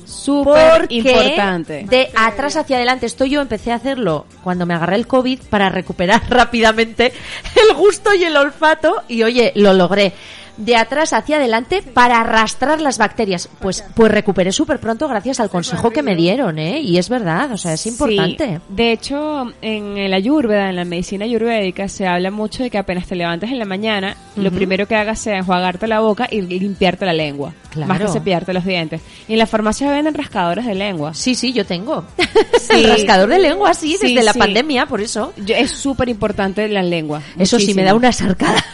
Súper 0.05 0.89
importante. 0.91 1.87
de 1.89 2.11
atrás 2.17 2.57
hacia 2.57 2.77
adelante. 2.77 3.07
Esto 3.07 3.25
yo 3.25 3.41
empecé 3.41 3.73
a 3.73 3.77
hacerlo 3.77 4.27
cuando 4.45 4.67
me 4.67 4.75
agarré 4.75 4.97
el 4.97 5.07
COVID 5.07 5.41
para 5.49 5.71
recuperar 5.71 6.21
rápidamente 6.29 7.15
el 7.57 7.75
gusto 7.75 8.13
y 8.13 8.25
el 8.25 8.37
olfato. 8.37 9.05
Y 9.09 9.23
oye, 9.23 9.53
lo 9.55 9.73
logré. 9.73 10.13
De 10.57 10.77
atrás 10.77 11.13
hacia 11.13 11.37
adelante 11.37 11.83
para 11.83 12.21
arrastrar 12.21 12.81
las 12.81 12.99
bacterias. 12.99 13.49
Pues, 13.61 13.83
pues 13.95 14.13
recuperé 14.13 14.53
súper 14.53 14.79
pronto 14.81 15.09
gracias 15.09 15.41
al 15.41 15.49
consejo 15.51 15.91
que 15.91 16.03
me 16.03 16.15
dieron, 16.15 16.59
¿eh? 16.59 16.81
Y 16.81 16.99
es 16.99 17.09
verdad, 17.09 17.51
o 17.53 17.57
sea, 17.57 17.73
es 17.73 17.87
importante. 17.87 18.57
Sí. 18.57 18.63
De 18.69 18.93
hecho, 18.93 19.51
en 19.63 19.97
el 19.97 20.13
ayurveda, 20.13 20.69
en 20.69 20.77
la 20.77 20.85
medicina 20.85 21.25
ayurvédica, 21.25 21.89
se 21.89 22.07
habla 22.07 22.31
mucho 22.31 22.63
de 22.63 22.71
que 22.71 22.79
apenas 22.79 23.07
te 23.07 23.17
levantes 23.17 23.51
en 23.51 23.59
la 23.59 23.65
mañana, 23.65 24.17
lo 24.37 24.49
Ujú. 24.49 24.57
primero 24.57 24.87
que 24.87 24.95
hagas 24.95 25.19
sea 25.21 25.39
enjuagarte 25.39 25.87
la 25.87 26.01
boca 26.01 26.29
y 26.31 26.43
limpiarte 26.43 27.07
la 27.07 27.13
lengua. 27.15 27.55
Claro. 27.71 27.89
Más 27.89 28.01
que 28.03 28.09
cepillarte 28.09 28.53
los 28.53 28.65
dientes. 28.67 29.01
Y 29.29 29.33
en 29.33 29.39
la 29.39 29.47
farmacia 29.47 29.91
venden 29.91 30.13
rascadores 30.15 30.67
de 30.67 30.75
lengua. 30.75 31.15
Sí, 31.15 31.35
sí, 31.35 31.53
yo 31.53 31.65
tengo. 31.65 32.05
Sí. 32.61 32.87
Rascador 32.87 33.29
de 33.29 33.39
lengua, 33.39 33.75
sí, 33.75 33.97
Sí, 34.01 34.09
desde 34.09 34.23
la 34.25 34.33
sí. 34.33 34.39
pandemia, 34.39 34.87
por 34.87 35.01
eso. 35.01 35.33
Yo- 35.45 35.55
es 35.57 35.71
súper 35.73 36.09
importante 36.09 36.69
la 36.69 36.83
lengua. 36.83 37.21
Eso 37.39 37.59
sí, 37.59 37.75
me 37.75 37.83
da 37.83 37.93
Muchísimo. 37.95 37.97
unas 37.97 38.23
arcadas. 38.23 38.65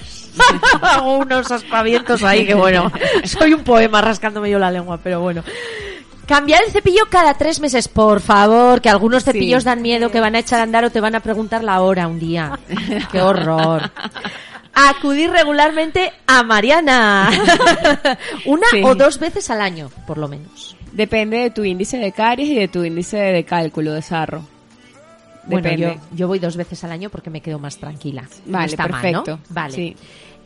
Hago 0.82 1.18
unos 1.18 1.50
aspavientos 1.50 2.22
ahí 2.22 2.46
que 2.46 2.54
bueno. 2.54 2.90
Soy 3.24 3.54
un 3.54 3.64
poema 3.64 4.00
rascándome 4.00 4.50
yo 4.50 4.58
la 4.58 4.70
lengua, 4.70 4.98
pero 5.02 5.20
bueno. 5.20 5.42
Cambiar 6.26 6.62
el 6.64 6.70
cepillo 6.70 7.04
cada 7.08 7.34
tres 7.34 7.58
meses, 7.58 7.88
por 7.88 8.20
favor, 8.20 8.82
que 8.82 8.90
algunos 8.90 9.22
Sí. 9.24 9.32
cepillos 9.32 9.64
dan 9.64 9.80
miedo, 9.80 10.10
que 10.10 10.20
van 10.20 10.34
a 10.34 10.40
echar 10.40 10.60
a 10.60 10.64
andar 10.64 10.84
o 10.84 10.90
te 10.90 11.00
van 11.00 11.14
a 11.14 11.20
preguntar 11.20 11.64
la 11.64 11.80
hora 11.80 12.06
un 12.06 12.18
día. 12.18 12.58
Qué 13.12 13.22
horror. 13.22 13.90
Acudir 14.74 15.30
regularmente 15.30 16.12
a 16.26 16.42
Mariana. 16.42 17.30
Una 18.46 18.66
Sí. 18.70 18.82
o 18.84 18.94
dos 18.94 19.18
veces 19.18 19.48
al 19.50 19.60
año, 19.62 19.90
por 20.06 20.18
lo 20.18 20.28
menos. 20.28 20.76
Depende 20.92 21.38
de 21.38 21.50
tu 21.50 21.64
índice 21.64 21.96
de 21.96 22.12
caries 22.12 22.48
y 22.50 22.54
de 22.56 22.68
tu 22.68 22.84
índice 22.84 23.16
de 23.16 23.44
cálculo 23.44 23.92
de 23.92 24.02
sarro. 24.02 24.42
Bueno, 25.48 25.68
Depende. 25.68 25.98
yo, 26.10 26.16
yo 26.16 26.28
voy 26.28 26.38
dos 26.38 26.56
veces 26.56 26.82
al 26.84 26.92
año 26.92 27.10
porque 27.10 27.30
me 27.30 27.40
quedo 27.40 27.58
más 27.58 27.78
tranquila. 27.78 28.22
No 28.46 28.52
Vale, 28.58 28.76
mal, 28.76 28.90
perfecto. 28.90 29.30
¿no? 29.36 29.40
Vale. 29.50 29.74
Sí. 29.74 29.96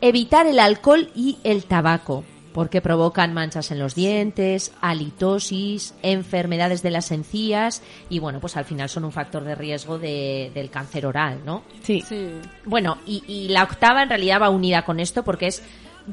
Evitar 0.01 0.47
el 0.47 0.59
alcohol 0.59 1.09
y 1.15 1.37
el 1.43 1.65
tabaco, 1.65 2.23
porque 2.53 2.81
provocan 2.81 3.33
manchas 3.33 3.71
en 3.71 3.79
los 3.79 3.95
dientes, 3.95 4.71
halitosis, 4.81 5.93
enfermedades 6.01 6.81
de 6.83 6.91
las 6.91 7.11
encías 7.11 7.81
y 8.09 8.19
bueno, 8.19 8.39
pues 8.39 8.57
al 8.57 8.65
final 8.65 8.89
son 8.89 9.05
un 9.05 9.11
factor 9.11 9.43
de 9.43 9.55
riesgo 9.55 9.97
de- 9.97 10.51
del 10.53 10.69
cáncer 10.69 11.05
oral, 11.05 11.39
¿no? 11.45 11.63
Sí. 11.83 12.03
Sí. 12.07 12.27
Bueno, 12.65 12.97
y, 13.05 13.23
y 13.27 13.47
la 13.49 13.63
octava 13.63 14.03
en 14.03 14.09
realidad 14.09 14.41
va 14.41 14.49
unida 14.49 14.83
con 14.83 14.99
esto 14.99 15.23
porque 15.23 15.47
es 15.47 15.63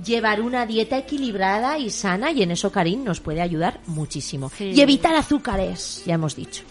llevar 0.04 0.40
una 0.40 0.66
dieta 0.66 0.96
equilibrada 0.98 1.76
y 1.78 1.90
sana 1.90 2.30
y 2.30 2.42
en 2.42 2.52
eso 2.52 2.70
Karin 2.70 3.04
nos 3.04 3.20
puede 3.20 3.40
ayudar 3.42 3.80
muchísimo. 3.86 4.50
Sí. 4.56 4.70
Y 4.74 4.80
evitar 4.80 5.14
azúcares, 5.16 6.02
ya 6.06 6.14
hemos 6.14 6.36
dicho. 6.36 6.62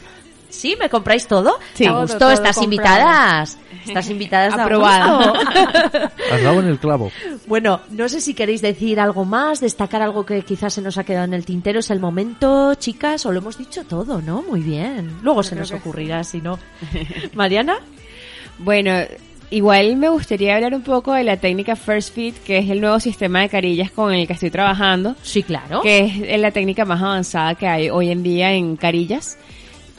¿Sí? 0.50 0.76
¿Me 0.80 0.90
compráis 0.90 1.28
todo? 1.28 1.58
Sí. 1.74 1.84
¿Te 1.86 1.90
gustó? 1.92 2.18
todo 2.18 2.32
¿Estás 2.32 2.58
comprado. 2.58 2.64
invitadas? 2.64 3.58
¿Estás 3.88 4.10
invitadas? 4.10 4.54
Aprobada. 4.54 5.18
gusto? 5.18 5.34
Has 6.34 6.44
dado 6.44 6.60
en 6.60 6.68
el 6.68 6.80
clavo. 6.80 7.12
Bueno, 7.48 7.82
no 7.92 8.10
sé 8.10 8.20
si 8.22 8.34
queréis 8.34 8.62
decir 8.62 9.00
algo 9.00 9.26
más, 9.26 9.60
destacar 9.62 10.02
algo 10.02 10.26
que 10.26 10.42
quizás 10.44 10.74
se 10.74 10.82
nos 10.82 10.98
ha 10.98 11.04
quedado 11.04 11.26
en 11.26 11.34
el 11.34 11.46
tintero. 11.46 11.80
Es 11.80 11.90
el 11.92 12.00
momento, 12.00 12.76
chicas, 12.76 13.26
o 13.26 13.32
lo 13.32 13.40
hemos 13.40 13.58
dicho 13.58 13.84
todo, 13.86 14.22
¿no? 14.22 14.42
Muy 14.44 14.60
bien. 14.62 15.20
Luego 15.24 15.42
se 15.44 15.56
nos 15.56 15.72
ocurrirá, 15.72 16.24
si 16.24 16.42
no. 16.42 16.60
Mariana. 17.34 17.78
Bueno, 18.58 18.92
igual 19.52 19.96
me 19.96 20.10
gustaría 20.10 20.56
hablar 20.56 20.74
un 20.76 20.82
poco 20.84 21.14
de 21.14 21.24
la 21.24 21.38
técnica 21.38 21.76
First 21.76 22.14
Fit, 22.14 22.36
que 22.44 22.58
es 22.60 22.70
el 22.70 22.82
nuevo 22.82 23.00
sistema 23.00 23.42
de 23.42 23.50
carillas 23.50 23.90
con 23.92 24.14
el 24.14 24.28
que 24.28 24.34
estoy 24.34 24.52
trabajando, 24.52 25.16
Sí, 25.22 25.44
claro. 25.44 25.82
que 25.82 26.26
es 26.28 26.40
la 26.42 26.52
técnica 26.52 26.86
más 26.86 27.02
avanzada 27.02 27.56
que 27.56 27.68
hay 27.68 27.90
hoy 27.90 28.12
en 28.12 28.22
día 28.24 28.52
en 28.52 28.76
carillas 28.76 29.38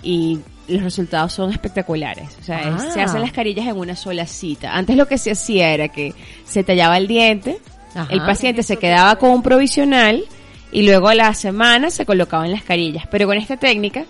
y 0.03 0.39
los 0.69 0.83
resultados 0.83 1.33
son 1.33 1.51
espectaculares. 1.53 2.29
O 2.41 2.45
sea, 2.45 2.61
es- 2.61 2.83
Ah. 2.85 2.91
se 2.93 3.01
hacen 3.03 3.21
las 3.21 3.33
carillas 3.33 3.67
en 3.67 3.77
una 3.77 3.97
sola 3.97 4.27
cita. 4.27 4.75
Antes 4.77 4.97
lo 4.97 5.07
que 5.09 5.19
se 5.19 5.33
hacía 5.33 5.71
era 5.75 5.89
que 5.89 6.15
se 6.45 6.63
tallaba 6.63 6.97
el 6.99 7.07
diente, 7.09 7.59
Ajá. 7.95 8.07
el 8.11 8.21
paciente 8.21 8.63
se 8.63 8.77
quedaba 8.77 9.17
con 9.17 9.31
un 9.31 9.43
provisional 9.43 10.23
y 10.73 10.83
luego 10.83 11.09
a 11.09 11.15
la 11.15 11.35
semana 11.35 11.91
se 11.91 12.07
colocaban 12.07 12.51
las 12.53 12.63
carillas. 12.63 13.05
Pero 13.11 13.27
con 13.27 13.37
esta 13.37 13.57
técnica 13.57 14.05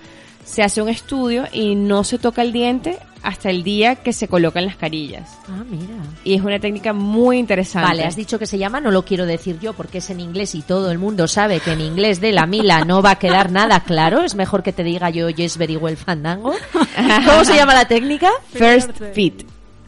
se 0.45 0.62
hace 0.62 0.82
un 0.82 0.88
estudio 0.91 1.45
y 1.53 1.74
no 1.76 2.05
se 2.05 2.18
toca 2.18 2.43
el 2.43 2.53
diente 2.53 2.99
hasta 3.23 3.51
el 3.51 3.62
día 3.62 3.97
que 3.97 4.12
se 4.12 4.29
colocan 4.29 4.64
las 4.64 4.77
carillas. 4.77 5.39
Ah, 5.49 5.62
mira. 5.68 5.95
Y 6.25 6.35
es 6.35 6.41
una 6.43 6.59
técnica 6.59 6.93
muy 6.93 7.39
interesante. 7.39 7.89
Vale, 7.89 8.05
has 8.05 8.16
dicho 8.16 8.39
que 8.39 8.47
se 8.47 8.59
llama, 8.59 8.81
no 8.81 8.91
lo 8.91 9.05
quiero 9.05 9.27
decir 9.27 9.59
yo 9.61 9.73
porque 9.75 9.99
es 9.99 10.09
en 10.11 10.21
inglés 10.21 10.55
y 10.55 10.62
todo 10.62 10.91
el 10.91 10.99
mundo 10.99 11.29
sabe 11.29 11.61
que 11.61 11.73
en 11.73 11.81
inglés 11.81 12.21
de 12.21 12.33
la 12.33 12.47
Mila 12.47 12.85
no 12.85 13.03
va 13.03 13.12
a 13.12 13.18
quedar 13.18 13.51
nada 13.53 13.81
claro. 13.81 14.23
Es 14.23 14.35
mejor 14.35 14.62
que 14.62 14.73
te 14.73 14.83
diga 14.85 15.11
yo 15.11 15.29
Yes 15.31 15.57
Very 15.59 15.77
Well 15.77 15.97
Fandango. 15.97 16.55
¿Cómo 17.27 17.45
se 17.45 17.55
llama 17.57 17.75
la 17.75 17.85
técnica? 17.87 18.31
First 18.53 18.91
Fit. 19.14 19.45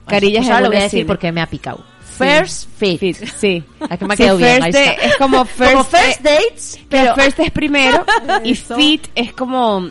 Carillas 0.07 0.41
Pues 0.41 0.47
en 0.49 0.53
ahora 0.53 0.65
lo 0.65 0.69
voy 0.71 0.79
a 0.79 0.83
decir 0.83 1.07
porque 1.07 1.31
me 1.33 1.41
ha 1.41 1.47
picado. 1.47 1.85
First 2.19 2.69
Fit. 2.77 3.01
Fit, 3.01 3.17
sí. 3.39 3.65
¿A 3.89 3.97
que 3.97 4.05
me 4.05 4.13
ha 4.15 4.17
Sí, 4.17 4.23
quedado 4.25 4.39
bien? 4.39 4.63
first 4.63 4.65
Ahí 4.65 4.73
de- 4.73 4.85
está. 4.91 5.07
es 5.07 5.17
como 5.17 5.45
first, 5.47 5.73
Como 5.73 5.85
first 5.85 6.21
dates, 6.21 6.81
pero 6.89 7.15
pero 7.15 7.15
first 7.25 7.41
es 7.41 7.51
primero 7.51 8.05
y 8.45 8.55
fit 8.55 9.07
es 9.15 9.33
como 9.33 9.89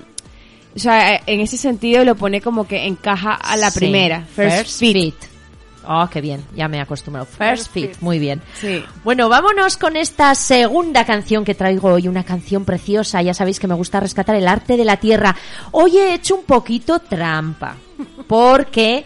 o 0.76 0.80
sea, 0.80 1.22
en 1.26 1.40
ese 1.40 1.58
sentido 1.58 2.04
lo 2.06 2.16
pone 2.16 2.42
como 2.42 2.68
que 2.68 2.86
encaja 2.88 3.34
a 3.34 3.58
la 3.58 3.72
Sí, 3.72 3.80
primera. 3.80 4.26
First, 4.26 4.80
fit. 4.80 5.16
Oh, 5.88 6.08
qué 6.12 6.22
bien, 6.22 6.44
ya 6.56 6.68
me 6.68 6.78
he 6.78 6.80
acostumbrado. 6.80 7.26
First 7.26 7.40
First 7.40 7.72
Fit, 7.74 7.90
Fit. 7.96 8.02
muy 8.02 8.20
bien. 8.20 8.40
Sí. 8.60 8.84
Bueno, 9.04 9.30
vámonos 9.30 9.78
con 9.78 9.96
esta 9.96 10.36
segunda 10.36 11.06
canción 11.06 11.44
que 11.44 11.56
traigo 11.56 11.90
hoy, 11.94 12.08
una 12.08 12.24
canción 12.24 12.66
preciosa. 12.66 13.22
Ya 13.24 13.34
sabéis 13.34 13.60
que 13.60 13.68
me 13.68 13.74
gusta 13.74 14.00
rescatar 14.00 14.36
el 14.36 14.48
arte 14.48 14.78
de 14.78 14.86
la 14.86 14.98
tierra. 14.98 15.36
Hoy 15.72 15.98
he 15.98 16.14
hecho 16.14 16.36
un 16.36 16.44
poquito 16.44 17.00
trampa, 17.00 17.78
porque 18.28 19.04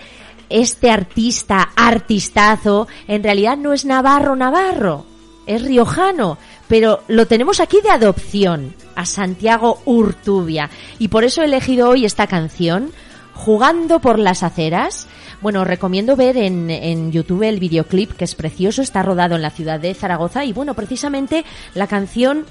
este 0.50 0.92
artista, 0.92 1.70
artistazo, 1.76 2.88
en 3.08 3.24
realidad 3.24 3.58
no 3.58 3.72
es 3.72 3.86
navarro, 3.86 4.36
navarro, 4.36 5.06
es 5.48 5.64
riojano, 5.64 6.38
pero 6.68 7.04
lo 7.08 7.26
tenemos 7.26 7.60
aquí 7.62 7.80
de 7.82 7.90
adopción, 7.90 8.76
a 8.96 9.06
Santiago 9.06 9.82
Urtubia. 9.86 10.70
Y 11.00 11.10
por 11.10 11.24
eso 11.24 11.42
he 11.42 11.46
elegido 11.46 11.90
hoy 11.90 12.06
esta 12.06 12.28
canción, 12.28 12.92
Jugando 13.36 14.00
por 14.00 14.18
las 14.18 14.44
aceras. 14.44 15.08
Bueno, 15.42 15.62
os 15.62 15.68
recomiendo 15.68 16.16
ver 16.16 16.38
en, 16.38 16.70
en 16.70 17.12
YouTube 17.12 17.44
el 17.44 17.60
videoclip, 17.60 18.14
que 18.14 18.24
es 18.24 18.34
precioso, 18.34 18.82
está 18.82 19.04
rodado 19.04 19.36
en 19.36 19.42
la 19.42 19.50
ciudad 19.50 19.78
de 19.78 19.94
Zaragoza 19.94 20.46
y 20.46 20.54
bueno, 20.54 20.74
precisamente 20.74 21.44
la 21.74 21.88
canción 21.88 22.46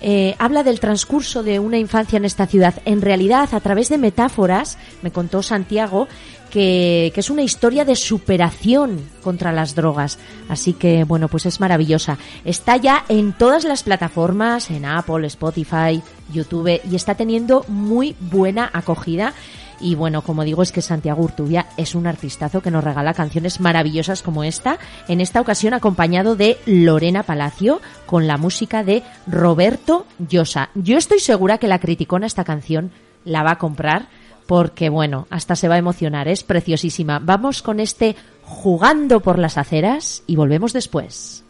eh, 0.00 0.34
habla 0.38 0.62
del 0.62 0.80
transcurso 0.80 1.42
de 1.42 1.58
una 1.58 1.78
infancia 1.78 2.16
en 2.16 2.24
esta 2.24 2.46
ciudad. 2.46 2.74
En 2.84 3.00
realidad, 3.00 3.48
a 3.52 3.60
través 3.60 3.88
de 3.88 3.98
metáforas, 3.98 4.78
me 5.02 5.10
contó 5.10 5.42
Santiago, 5.42 6.08
que, 6.50 7.10
que 7.14 7.20
es 7.20 7.30
una 7.30 7.42
historia 7.42 7.84
de 7.84 7.96
superación 7.96 9.00
contra 9.22 9.52
las 9.52 9.74
drogas. 9.74 10.18
Así 10.48 10.72
que, 10.72 11.04
bueno, 11.04 11.28
pues 11.28 11.46
es 11.46 11.60
maravillosa. 11.60 12.18
Está 12.44 12.76
ya 12.76 13.04
en 13.08 13.32
todas 13.32 13.64
las 13.64 13.82
plataformas, 13.82 14.70
en 14.70 14.84
Apple, 14.84 15.26
Spotify, 15.26 16.02
YouTube, 16.32 16.80
y 16.90 16.94
está 16.94 17.14
teniendo 17.14 17.64
muy 17.68 18.16
buena 18.20 18.70
acogida. 18.72 19.34
Y 19.80 19.94
bueno, 19.94 20.22
como 20.22 20.44
digo, 20.44 20.62
es 20.62 20.72
que 20.72 20.82
Santiago 20.82 21.22
Urtubia 21.22 21.66
es 21.76 21.94
un 21.94 22.06
artistazo 22.06 22.62
que 22.62 22.70
nos 22.70 22.84
regala 22.84 23.14
canciones 23.14 23.60
maravillosas 23.60 24.22
como 24.22 24.44
esta, 24.44 24.78
en 25.08 25.20
esta 25.20 25.40
ocasión 25.40 25.74
acompañado 25.74 26.36
de 26.36 26.58
Lorena 26.66 27.22
Palacio 27.22 27.80
con 28.06 28.26
la 28.26 28.36
música 28.38 28.84
de 28.84 29.02
Roberto 29.26 30.06
Llosa. 30.18 30.70
Yo 30.74 30.96
estoy 30.96 31.20
segura 31.20 31.58
que 31.58 31.68
la 31.68 31.78
criticona 31.78 32.26
esta 32.26 32.44
canción 32.44 32.90
la 33.24 33.42
va 33.42 33.52
a 33.52 33.58
comprar 33.58 34.08
porque 34.46 34.88
bueno, 34.88 35.26
hasta 35.30 35.56
se 35.56 35.68
va 35.68 35.74
a 35.74 35.78
emocionar, 35.78 36.28
es 36.28 36.44
preciosísima. 36.44 37.18
Vamos 37.18 37.62
con 37.62 37.80
este 37.80 38.16
jugando 38.42 39.20
por 39.20 39.38
las 39.38 39.58
aceras 39.58 40.22
y 40.26 40.36
volvemos 40.36 40.72
después. 40.72 41.45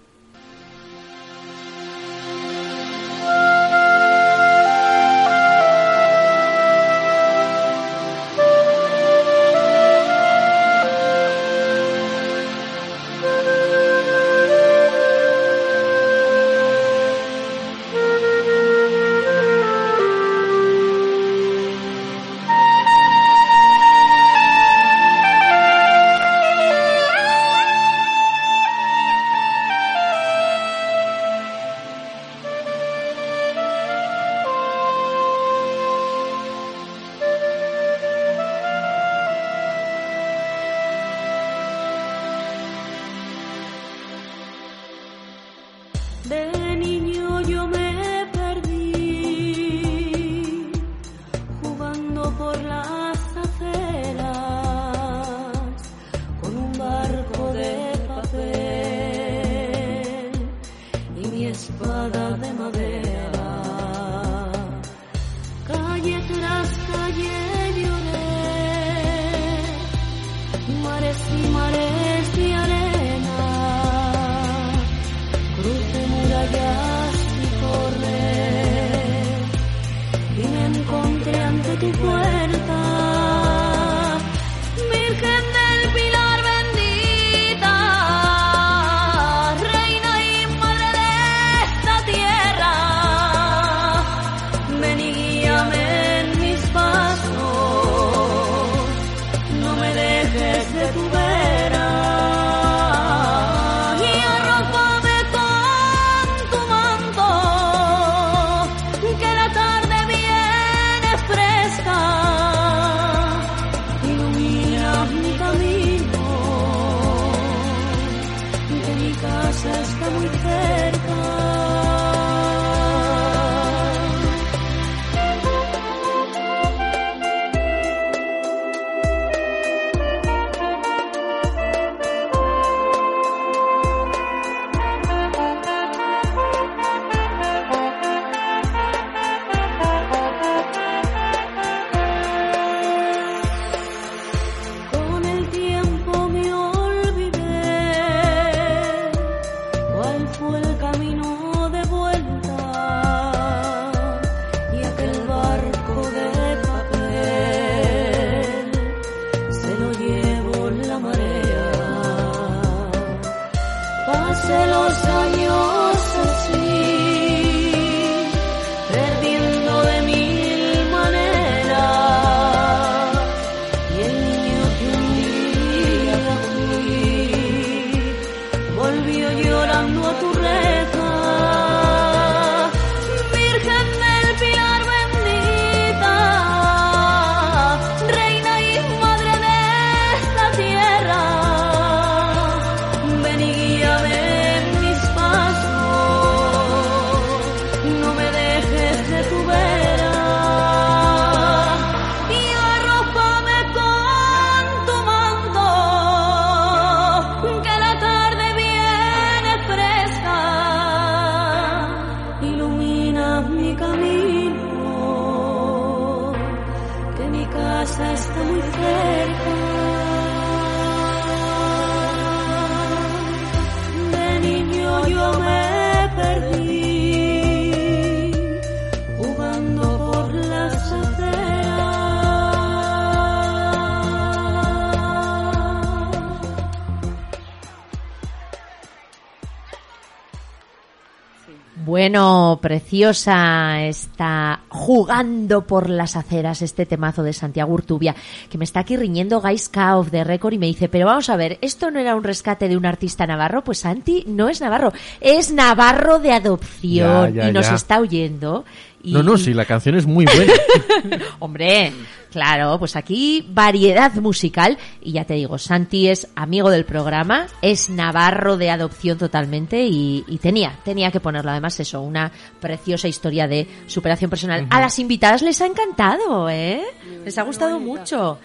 Preciosa 242.66 243.84
está 243.84 244.58
jugando 244.70 245.68
por 245.68 245.88
las 245.88 246.16
aceras 246.16 246.62
este 246.62 246.84
temazo 246.84 247.22
de 247.22 247.32
Santiago 247.32 247.72
Urtubia, 247.72 248.16
que 248.50 248.58
me 248.58 248.64
está 248.64 248.80
aquí 248.80 248.96
riñendo 248.96 249.40
Guys 249.40 249.70
of 249.94 250.10
de 250.10 250.24
Record 250.24 250.54
y 250.54 250.58
me 250.58 250.66
dice, 250.66 250.88
pero 250.88 251.06
vamos 251.06 251.30
a 251.30 251.36
ver, 251.36 251.58
¿esto 251.62 251.92
no 251.92 252.00
era 252.00 252.16
un 252.16 252.24
rescate 252.24 252.68
de 252.68 252.76
un 252.76 252.84
artista 252.84 253.24
navarro? 253.24 253.62
Pues 253.62 253.78
Santi 253.78 254.24
no 254.26 254.48
es 254.48 254.60
navarro, 254.60 254.92
es 255.20 255.52
navarro 255.52 256.18
de 256.18 256.32
adopción 256.32 257.34
Ya, 257.34 257.42
ya, 257.44 257.48
y 257.50 257.52
nos 257.52 257.68
ya. 257.68 257.76
está 257.76 258.00
oyendo. 258.00 258.64
Y, 259.06 259.12
No, 259.12 259.22
no, 259.22 259.38
sí, 259.38 259.54
la 259.54 259.64
canción 259.64 259.94
es 259.94 260.04
muy 260.04 260.24
buena. 260.24 260.52
Hombre, 261.38 261.92
claro, 262.32 262.76
pues 262.76 262.96
aquí 262.96 263.46
variedad 263.48 264.12
musical 264.14 264.76
y 265.00 265.12
ya 265.12 265.24
te 265.24 265.34
digo, 265.34 265.58
Santi 265.58 266.08
es 266.08 266.26
amigo 266.34 266.70
del 266.70 266.84
programa, 266.84 267.46
es 267.62 267.88
navarro 267.88 268.56
de 268.56 268.68
adopción 268.68 269.16
totalmente 269.16 269.86
y, 269.86 270.24
y 270.26 270.38
tenía, 270.38 270.76
tenía 270.84 271.12
que 271.12 271.20
ponerlo. 271.20 271.52
Además 271.52 271.78
eso, 271.78 272.00
una 272.00 272.32
preciosa 272.60 273.06
historia 273.06 273.46
de 273.46 273.68
superación 273.86 274.28
personal. 274.28 274.66
A 274.70 274.80
las 274.80 274.98
invitadas 274.98 275.40
les 275.42 275.60
ha 275.60 275.66
encantado, 275.66 276.50
¿eh? 276.50 276.82
Les 277.24 277.38
ha 277.38 277.42
gustado 277.42 277.78
mucho. 277.78 278.40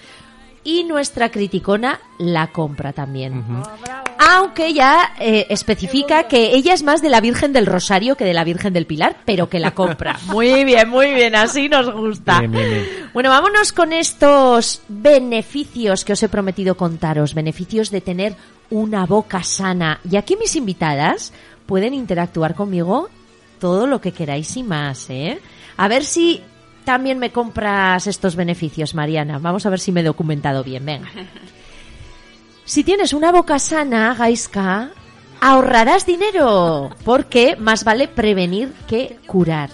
Y 0.64 0.84
nuestra 0.84 1.30
criticona 1.32 2.00
la 2.20 2.52
compra 2.52 2.94
también. 2.94 3.44
Aunque 4.24 4.74
ya 4.74 5.14
eh, 5.20 5.48
especifica 5.50 6.28
que 6.28 6.54
ella 6.54 6.76
es 6.76 6.84
más 6.84 7.02
de 7.02 7.10
la 7.10 7.22
Virgen 7.22 7.54
del 7.54 7.66
Rosario 7.66 8.16
que 8.16 8.24
de 8.24 8.36
la 8.36 8.44
Virgen 8.44 8.72
del 8.72 8.86
Pilar, 8.86 9.18
pero 9.26 9.50
que 9.50 9.60
la 9.60 9.72
compra. 9.72 10.20
Muy 10.28 10.64
bien, 10.64 10.90
muy 10.90 11.12
bien, 11.14 11.36
así 11.36 11.68
nos 11.68 11.92
gusta. 11.92 12.40
Bien, 12.40 12.52
bien, 12.52 12.70
bien. 12.70 12.86
Bueno, 13.14 13.30
vámonos 13.30 13.72
con 13.72 13.94
estos 13.94 14.84
beneficios 14.88 16.06
que 16.06 16.14
os 16.14 16.22
he 16.22 16.30
prometido 16.30 16.76
contaros, 16.76 17.34
beneficios 17.34 17.90
de 17.90 18.02
tener 18.02 18.36
una 18.70 19.08
boca 19.08 19.42
sana. 19.42 20.00
Y 20.10 20.18
aquí 20.18 20.36
mis 20.36 20.56
invitadas 20.56 21.34
pueden 21.66 21.96
interactuar 21.96 22.54
conmigo 22.54 23.10
todo 23.60 23.88
lo 23.88 24.02
que 24.02 24.12
queráis 24.12 24.56
y 24.56 24.64
más, 24.64 25.10
¿eh? 25.10 25.40
A 25.78 25.88
ver 25.88 26.04
si 26.04 26.42
también 26.84 27.18
me 27.18 27.32
compras 27.32 28.06
estos 28.06 28.36
beneficios, 28.36 28.94
Mariana. 28.94 29.40
Vamos 29.40 29.66
a 29.66 29.70
ver 29.70 29.80
si 29.80 29.92
me 29.92 30.02
he 30.02 30.04
documentado 30.04 30.64
bien, 30.64 30.86
venga. 30.86 31.10
Si 32.66 32.84
tienes 32.84 33.14
una 33.14 33.32
boca 33.32 33.60
sana, 33.60 34.16
Gaiska, 34.18 34.92
ahorrarás 35.42 36.06
dinero, 36.06 36.90
porque 37.04 37.56
más 37.58 37.84
vale 37.84 38.08
prevenir 38.08 38.74
que 38.88 39.18
curar. 39.26 39.70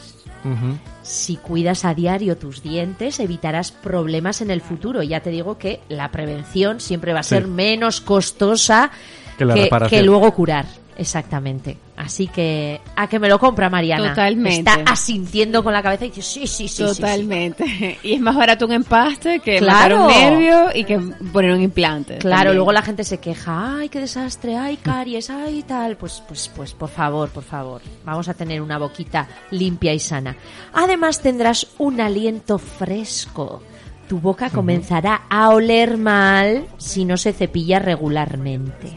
Si 1.04 1.36
cuidas 1.38 1.84
a 1.86 1.94
diario 1.94 2.38
tus 2.38 2.64
dientes, 2.64 3.20
evitarás 3.20 3.72
problemas 3.72 4.42
en 4.42 4.50
el 4.50 4.62
futuro. 4.62 5.04
Ya 5.04 5.20
te 5.22 5.30
digo 5.30 5.58
que 5.58 5.82
la 5.90 6.10
prevención 6.12 6.80
siempre 6.80 7.14
va 7.14 7.20
a 7.20 7.24
Sí. 7.24 7.30
ser 7.30 7.48
menos 7.48 8.02
costosa 8.02 8.92
Que 9.38 9.46
la 9.46 9.88
que 9.90 10.02
luego 10.04 10.34
curar. 10.34 10.66
Exactamente. 10.98 11.78
Así 11.98 12.28
que 12.28 12.80
a 12.96 13.08
que 13.08 13.18
me 13.18 13.28
lo 13.28 13.40
compra 13.40 13.72
Mariana. 13.72 14.10
Totalmente. 14.10 14.70
Está 14.70 14.92
asintiendo 14.92 15.64
con 15.64 15.74
la 15.74 15.82
cabeza 15.82 16.06
y 16.06 16.10
dice 16.10 16.22
sí, 16.22 16.42
sí, 16.46 16.68
sí. 16.68 16.68
sí, 16.68 16.88
sí. 16.94 17.02
Totalmente. 17.02 17.98
Y 18.04 18.14
es 18.14 18.22
más 18.22 18.36
barato 18.36 18.66
un 18.68 18.72
empaste 18.74 19.40
que 19.40 19.58
Claro. 19.58 20.02
matar 20.06 20.32
un 20.32 20.38
nervio 20.40 20.66
y 20.76 20.84
que 20.84 21.00
poner 21.34 21.52
un 21.54 21.62
implante. 21.62 22.20
Claro, 22.20 22.36
también. 22.38 22.56
luego 22.58 22.72
la 22.72 22.84
gente 22.84 23.04
se 23.04 23.18
queja, 23.20 23.78
ay, 23.80 23.90
qué 23.90 24.00
desastre, 24.00 24.56
ay, 24.56 24.78
caries, 24.78 25.32
ay, 25.32 25.64
tal. 25.64 25.98
Pues, 25.98 26.22
pues, 26.28 26.52
pues, 26.56 26.74
por 26.74 26.90
favor, 26.90 27.30
por 27.30 27.44
favor, 27.44 27.82
vamos 28.06 28.30
a 28.30 28.36
tener 28.36 28.62
una 28.62 28.78
boquita 28.78 29.28
limpia 29.50 29.92
y 29.94 30.00
sana. 30.00 30.36
Además 30.74 31.20
tendrás 31.22 31.66
un 31.80 32.00
aliento 32.00 32.60
fresco. 32.60 33.64
Tu 34.08 34.20
boca 34.20 34.50
comenzará 34.52 35.24
a 35.30 35.50
oler 35.50 35.98
mal 35.98 36.68
si 36.78 37.04
no 37.06 37.18
se 37.18 37.34
cepilla 37.34 37.80
regularmente. 37.80 38.94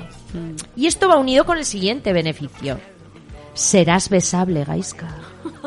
Y 0.76 0.86
esto 0.86 1.08
va 1.08 1.16
unido 1.16 1.44
con 1.44 1.58
el 1.58 1.64
siguiente 1.64 2.12
beneficio. 2.12 2.78
Serás 3.54 4.08
besable, 4.08 4.64
Gaiska. 4.64 5.08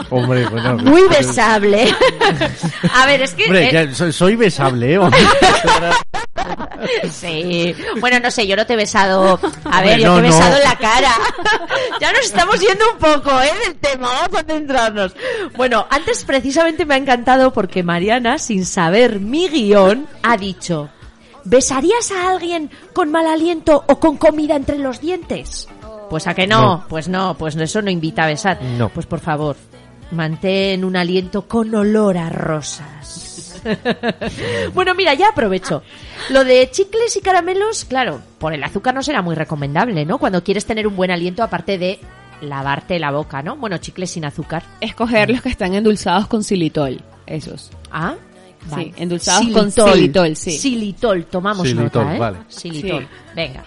Hombre, 0.09 0.47
bueno. 0.47 0.77
Muy 0.83 1.07
besable. 1.07 1.87
a 2.93 3.05
ver, 3.05 3.21
es 3.21 3.33
que... 3.33 3.45
Hombre, 3.45 3.69
eh, 3.69 3.71
ya 3.71 3.93
soy, 3.93 4.13
soy 4.13 4.35
besable, 4.35 4.95
¿eh? 4.95 4.99
Sí. 7.09 7.73
Bueno, 8.01 8.19
no 8.19 8.29
sé, 8.29 8.45
yo 8.45 8.57
no 8.57 8.65
te 8.65 8.73
he 8.73 8.75
besado. 8.75 9.39
A 9.63 9.81
ver, 9.81 9.99
yo 9.99 10.13
te 10.15 10.19
he 10.19 10.21
no. 10.21 10.27
besado 10.27 10.57
en 10.57 10.63
la 10.63 10.75
cara. 10.75 11.13
ya 12.01 12.11
nos 12.11 12.25
estamos 12.25 12.59
yendo 12.59 12.83
un 12.91 12.97
poco, 12.97 13.31
¿eh? 13.41 13.51
Del 13.65 13.75
tema. 13.75 14.09
Vamos 14.09 14.39
a 14.39 14.43
centrarnos. 14.43 15.15
Bueno, 15.55 15.87
antes 15.89 16.25
precisamente 16.25 16.85
me 16.85 16.95
ha 16.95 16.97
encantado 16.97 17.53
porque 17.53 17.83
Mariana, 17.83 18.37
sin 18.37 18.65
saber 18.65 19.21
mi 19.21 19.47
guion, 19.47 20.07
ha 20.23 20.35
dicho: 20.35 20.89
¿Besarías 21.45 22.11
a 22.11 22.31
alguien 22.31 22.69
con 22.93 23.11
mal 23.11 23.27
aliento 23.27 23.83
o 23.87 23.99
con 23.99 24.17
comida 24.17 24.55
entre 24.55 24.77
los 24.79 25.01
dientes? 25.01 25.67
Pues 26.09 26.27
a 26.27 26.33
que 26.33 26.47
no, 26.47 26.61
No. 26.61 26.85
pues 26.87 27.07
no, 27.09 27.35
pues 27.37 27.55
eso 27.55 27.81
no 27.81 27.89
invita 27.89 28.23
a 28.23 28.27
besar. 28.27 28.61
No. 28.61 28.89
Pues 28.89 29.05
por 29.05 29.19
favor, 29.19 29.55
mantén 30.11 30.83
un 30.85 30.95
aliento 30.95 31.47
con 31.47 31.73
olor 31.75 32.17
a 32.17 32.29
rosas. 32.29 33.61
bueno, 34.73 34.93
mira, 34.93 35.13
ya 35.13 35.29
aprovecho. 35.29 35.83
Lo 36.29 36.43
de 36.43 36.69
chicles 36.71 37.15
y 37.15 37.21
caramelos, 37.21 37.85
claro, 37.85 38.19
por 38.37 38.53
el 38.53 38.63
azúcar 38.63 38.93
no 38.93 39.01
será 39.03 39.21
muy 39.21 39.35
recomendable, 39.35 40.05
¿no? 40.05 40.17
Cuando 40.17 40.43
quieres 40.43 40.65
tener 40.65 40.85
un 40.87 40.95
buen 40.95 41.11
aliento, 41.11 41.43
aparte 41.43 41.77
de 41.77 41.99
lavarte 42.41 42.99
la 42.99 43.11
boca, 43.11 43.41
¿no? 43.41 43.55
Bueno, 43.55 43.77
chicles 43.77 44.11
sin 44.11 44.25
azúcar. 44.25 44.63
Escoger 44.81 45.29
los 45.29 45.41
que 45.41 45.49
están 45.49 45.73
endulzados 45.73 46.27
con 46.27 46.43
xilitol. 46.43 47.01
Esos. 47.25 47.71
Ah, 47.89 48.15
vale. 48.69 48.83
Sí, 48.83 48.93
endulzados 48.97 49.47
con 49.49 49.71
xilitol, 49.71 50.35
sí. 50.35 50.51
Xilitol, 50.51 51.25
tomamos 51.25 51.67
Xilitol, 51.67 52.03
nota, 52.03 52.15
¿eh? 52.15 52.19
vale. 52.19 52.37
Xilitol. 52.49 53.03
Sí. 53.03 53.07
Venga. 53.35 53.65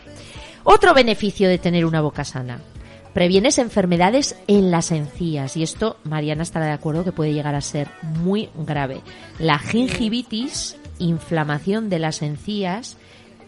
Otro 0.64 0.94
beneficio 0.94 1.48
de 1.48 1.58
tener 1.58 1.84
una 1.84 2.00
boca 2.00 2.24
sana. 2.24 2.60
Previenes 3.12 3.58
enfermedades 3.58 4.36
en 4.46 4.70
las 4.70 4.92
encías 4.92 5.56
y 5.56 5.62
esto 5.62 5.96
Mariana 6.04 6.42
estará 6.42 6.66
de 6.66 6.72
acuerdo 6.72 7.02
que 7.02 7.12
puede 7.12 7.32
llegar 7.32 7.54
a 7.54 7.62
ser 7.62 7.88
muy 8.02 8.50
grave. 8.54 9.00
La 9.38 9.58
gingivitis, 9.58 10.76
inflamación 10.98 11.88
de 11.88 11.98
las 11.98 12.20
encías 12.20 12.98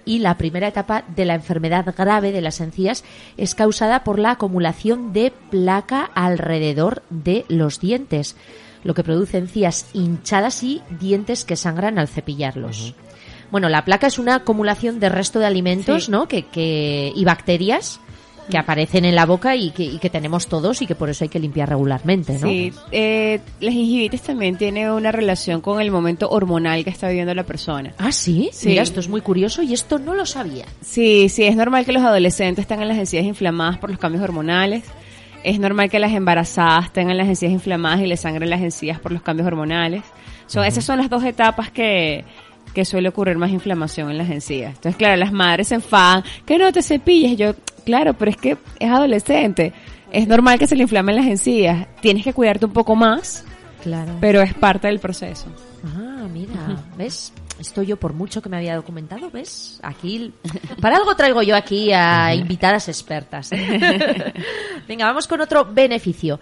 y 0.06 0.20
la 0.20 0.38
primera 0.38 0.68
etapa 0.68 1.04
de 1.14 1.26
la 1.26 1.34
enfermedad 1.34 1.94
grave 1.94 2.32
de 2.32 2.40
las 2.40 2.62
encías 2.62 3.04
es 3.36 3.54
causada 3.54 4.04
por 4.04 4.18
la 4.18 4.30
acumulación 4.30 5.12
de 5.12 5.34
placa 5.50 6.10
alrededor 6.14 7.02
de 7.10 7.44
los 7.48 7.78
dientes, 7.78 8.36
lo 8.84 8.94
que 8.94 9.02
produce 9.04 9.38
encías 9.38 9.86
hinchadas 9.92 10.62
y 10.62 10.80
dientes 11.00 11.44
que 11.44 11.56
sangran 11.56 11.98
al 11.98 12.08
cepillarlos. 12.08 12.94
Bueno, 13.50 13.68
la 13.68 13.84
placa 13.84 14.06
es 14.06 14.18
una 14.18 14.36
acumulación 14.36 15.00
de 15.00 15.08
resto 15.08 15.38
de 15.38 15.46
alimentos, 15.46 16.04
Sí. 16.06 16.10
¿no? 16.10 16.28
Que, 16.28 16.44
que, 16.46 17.12
y 17.14 17.24
bacterias 17.24 18.00
que 18.50 18.56
aparecen 18.56 19.04
en 19.04 19.14
la 19.14 19.26
boca 19.26 19.56
y 19.56 19.72
que, 19.72 19.82
y 19.84 19.98
que 19.98 20.08
tenemos 20.08 20.46
todos 20.46 20.80
y 20.80 20.86
que 20.86 20.94
por 20.94 21.10
eso 21.10 21.22
hay 21.22 21.28
que 21.28 21.38
limpiar 21.38 21.68
regularmente, 21.68 22.32
¿no? 22.38 22.48
Sí, 22.48 22.72
eh, 22.92 23.40
la 23.60 23.70
gingivitis 23.70 24.22
también 24.22 24.56
tiene 24.56 24.90
una 24.90 25.12
relación 25.12 25.60
con 25.60 25.82
el 25.82 25.90
momento 25.90 26.30
hormonal 26.30 26.82
que 26.82 26.88
está 26.88 27.08
viviendo 27.08 27.34
la 27.34 27.44
persona. 27.44 27.92
Ah, 27.98 28.10
¿sí? 28.10 28.48
Sí. 28.54 28.68
Mira, 28.68 28.82
esto 28.82 29.00
es 29.00 29.08
muy 29.10 29.20
curioso 29.20 29.60
y 29.62 29.74
esto 29.74 29.98
no 29.98 30.14
lo 30.14 30.24
sabía. 30.24 30.64
Sí, 30.80 31.28
sí, 31.28 31.44
es 31.44 31.56
normal 31.56 31.84
que 31.84 31.92
los 31.92 32.02
adolescentes 32.02 32.66
tengan 32.66 32.88
las 32.88 32.96
encías 32.96 33.24
inflamadas 33.26 33.76
por 33.78 33.90
los 33.90 33.98
cambios 33.98 34.24
hormonales. 34.24 34.82
Es 35.48 35.58
normal 35.58 35.88
que 35.88 35.98
las 35.98 36.12
embarazadas 36.12 36.92
tengan 36.92 37.16
las 37.16 37.26
encías 37.26 37.50
inflamadas 37.50 38.00
y 38.02 38.06
les 38.06 38.20
sangren 38.20 38.50
las 38.50 38.60
encías 38.60 39.00
por 39.00 39.12
los 39.12 39.22
cambios 39.22 39.46
hormonales. 39.46 40.02
Son, 40.46 40.62
Esas 40.62 40.84
son 40.84 40.98
las 40.98 41.08
dos 41.08 41.24
etapas 41.24 41.70
que, 41.70 42.26
que 42.74 42.84
suele 42.84 43.08
ocurrir 43.08 43.38
más 43.38 43.50
inflamación 43.50 44.10
en 44.10 44.18
las 44.18 44.28
encías. 44.28 44.74
Entonces, 44.74 44.96
claro, 44.96 45.16
las 45.16 45.32
madres 45.32 45.68
se 45.68 45.76
enfadan, 45.76 46.22
que 46.44 46.58
no 46.58 46.70
te 46.70 46.82
cepilles. 46.82 47.38
Yo, 47.38 47.54
claro, 47.86 48.12
pero 48.12 48.30
es 48.30 48.36
que 48.36 48.58
es 48.78 48.90
adolescente. 48.90 49.72
Es 50.12 50.28
normal 50.28 50.58
que 50.58 50.66
se 50.66 50.76
le 50.76 50.82
inflamen 50.82 51.16
las 51.16 51.24
encías. 51.24 51.86
Tienes 52.02 52.24
que 52.24 52.34
cuidarte 52.34 52.66
un 52.66 52.74
poco 52.74 52.94
más, 52.94 53.46
Claro. 53.88 54.16
pero 54.20 54.40
es 54.42 54.54
parte 54.54 54.86
del 54.88 54.98
proceso. 54.98 55.46
Ah, 55.84 56.26
mira, 56.32 56.54
¿ves? 56.96 57.32
Esto 57.58 57.82
yo 57.82 57.96
por 57.96 58.12
mucho 58.12 58.40
que 58.40 58.48
me 58.48 58.56
había 58.56 58.76
documentado, 58.76 59.30
¿ves? 59.30 59.80
Aquí, 59.82 60.32
para 60.80 60.96
algo 60.96 61.16
traigo 61.16 61.42
yo 61.42 61.56
aquí 61.56 61.92
a 61.92 62.32
invitadas 62.34 62.88
expertas. 62.88 63.50
Venga, 64.88 65.06
vamos 65.06 65.26
con 65.26 65.40
otro 65.40 65.64
beneficio. 65.64 66.38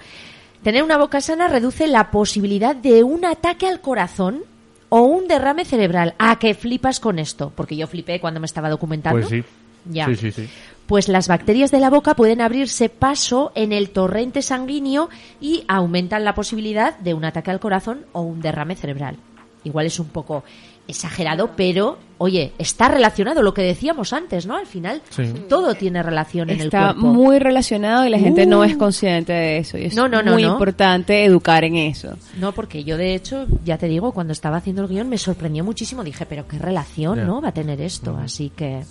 Tener 0.63 0.83
una 0.83 0.99
boca 0.99 1.21
sana 1.21 1.49
reduce 1.49 1.87
la 1.87 2.11
posibilidad 2.11 2.77
de 2.77 3.03
un 3.03 3.25
ataque 3.25 3.67
al 3.67 3.81
corazón 3.81 4.43
o 4.89 5.01
un 5.01 5.27
derrame 5.29 5.65
cerebral. 5.65 6.15
¿A 6.19 6.39
que 6.39 6.55
flipas 6.55 7.01
con 7.01 7.19
esto? 7.19 7.53
Porque 7.55 7.77
yo 7.77 7.87
flipé 7.87 8.21
cuando 8.21 8.41
me 8.41 8.47
estaba 8.47 8.69
documentando. 8.69 9.21
Pues 9.21 9.31
sí. 9.31 9.45
Ya. 9.89 10.07
Sí, 10.07 10.17
sí, 10.17 10.33
sí. 10.33 10.49
Pues 10.87 11.09
las 11.09 11.27
bacterias 11.29 11.71
de 11.73 11.81
la 11.81 11.91
boca 11.91 12.15
pueden 12.15 12.41
abrirse 12.41 12.89
paso 12.89 13.51
en 13.57 13.73
el 13.73 13.91
torrente 13.91 14.41
sanguíneo 14.43 15.09
y 15.41 15.65
aumentan 15.67 16.25
la 16.25 16.35
posibilidad 16.35 16.97
de 16.99 17.13
un 17.15 17.25
ataque 17.25 17.51
al 17.51 17.59
corazón 17.61 18.07
o 18.13 18.23
un 18.23 18.41
derrame 18.41 18.77
cerebral. 18.77 19.17
Igual 19.65 19.87
es 19.87 19.99
un 19.99 20.07
poco 20.09 20.45
exagerado, 20.89 21.51
pero 21.57 21.99
oye, 22.19 22.53
está 22.59 22.87
relacionado 22.87 23.43
lo 23.43 23.53
que 23.53 23.63
decíamos 23.63 24.13
antes, 24.13 24.47
¿no? 24.47 24.55
Al 24.57 24.67
final 24.67 25.03
Sí. 25.11 25.25
todo 25.49 25.75
tiene 25.75 26.01
relación 26.05 26.49
en 26.49 26.61
el 26.61 26.67
Está 26.67 26.93
cuerpo. 26.95 27.09
muy 27.09 27.41
relacionado 27.41 28.07
y 28.07 28.11
la 28.11 28.21
gente 28.21 28.47
no 28.47 28.61
Uh. 28.61 28.65
es 28.65 28.77
consciente 28.77 29.33
de 29.33 29.59
eso. 29.59 29.77
Y 29.79 29.87
es 29.87 29.97
No, 29.97 30.09
no, 30.09 30.23
no, 30.23 30.35
muy 30.35 30.45
no. 30.45 30.53
importante 30.53 31.25
educar 31.25 31.65
en 31.65 31.75
eso. 31.75 32.17
No, 32.39 32.53
porque 32.53 32.85
yo 32.85 32.97
de 32.97 33.17
hecho, 33.17 33.47
ya 33.65 33.77
te 33.79 33.89
digo, 33.89 34.13
cuando 34.13 34.33
estaba 34.33 34.59
haciendo 34.59 34.83
el 34.83 34.89
guion 34.89 35.09
me 35.09 35.19
sorprendió 35.19 35.65
muchísimo. 35.65 36.05
Dije, 36.05 36.25
pero 36.27 36.47
qué 36.47 36.59
relación. 36.61 37.27
¿no? 37.27 37.41
Va 37.43 37.49
a 37.49 37.53
tener 37.53 37.81
esto. 37.81 38.17
Así 38.17 38.53
que 38.55 38.85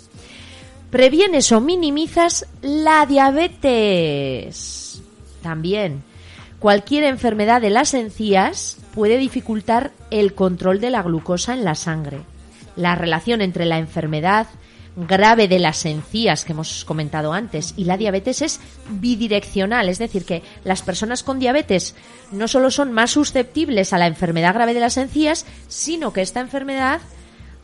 previenes 0.96 1.52
o 1.52 1.60
minimizas 1.60 2.48
la 2.62 3.06
diabetes. 3.06 5.02
También. 5.42 6.04
Cualquier 6.58 7.04
enfermedad 7.04 7.60
de 7.60 7.70
las 7.70 7.94
encías 7.94 8.78
puede 8.94 9.18
dificultar 9.18 9.92
el 10.10 10.34
control 10.36 10.80
de 10.80 10.92
la 10.92 11.04
glucosa 11.04 11.54
en 11.54 11.66
la 11.66 11.76
sangre. 11.76 12.22
La 12.78 12.96
relación 12.96 13.42
entre 13.42 13.66
la 13.66 13.78
enfermedad 13.78 14.48
grave 14.96 15.50
de 15.50 15.60
las 15.60 15.86
encías 15.86 16.46
que 16.46 16.54
hemos 16.54 16.86
comentado 16.86 17.34
antes 17.34 17.74
y 17.76 17.84
la 17.84 17.98
diabetes 17.98 18.42
es 18.42 18.62
bidireccional, 18.88 19.90
es 19.90 20.00
decir, 20.00 20.24
que 20.24 20.44
las 20.64 20.82
personas 20.82 21.24
con 21.24 21.40
diabetes 21.40 21.94
no 22.32 22.48
solo 22.48 22.72
son 22.72 22.94
más 22.94 23.12
susceptibles 23.12 23.92
a 23.92 23.98
la 23.98 24.08
enfermedad 24.08 24.54
grave 24.54 24.74
de 24.74 24.80
las 24.80 24.96
encías, 24.96 25.46
sino 25.68 26.14
que 26.14 26.22
esta 26.22 26.40
enfermedad 26.40 27.02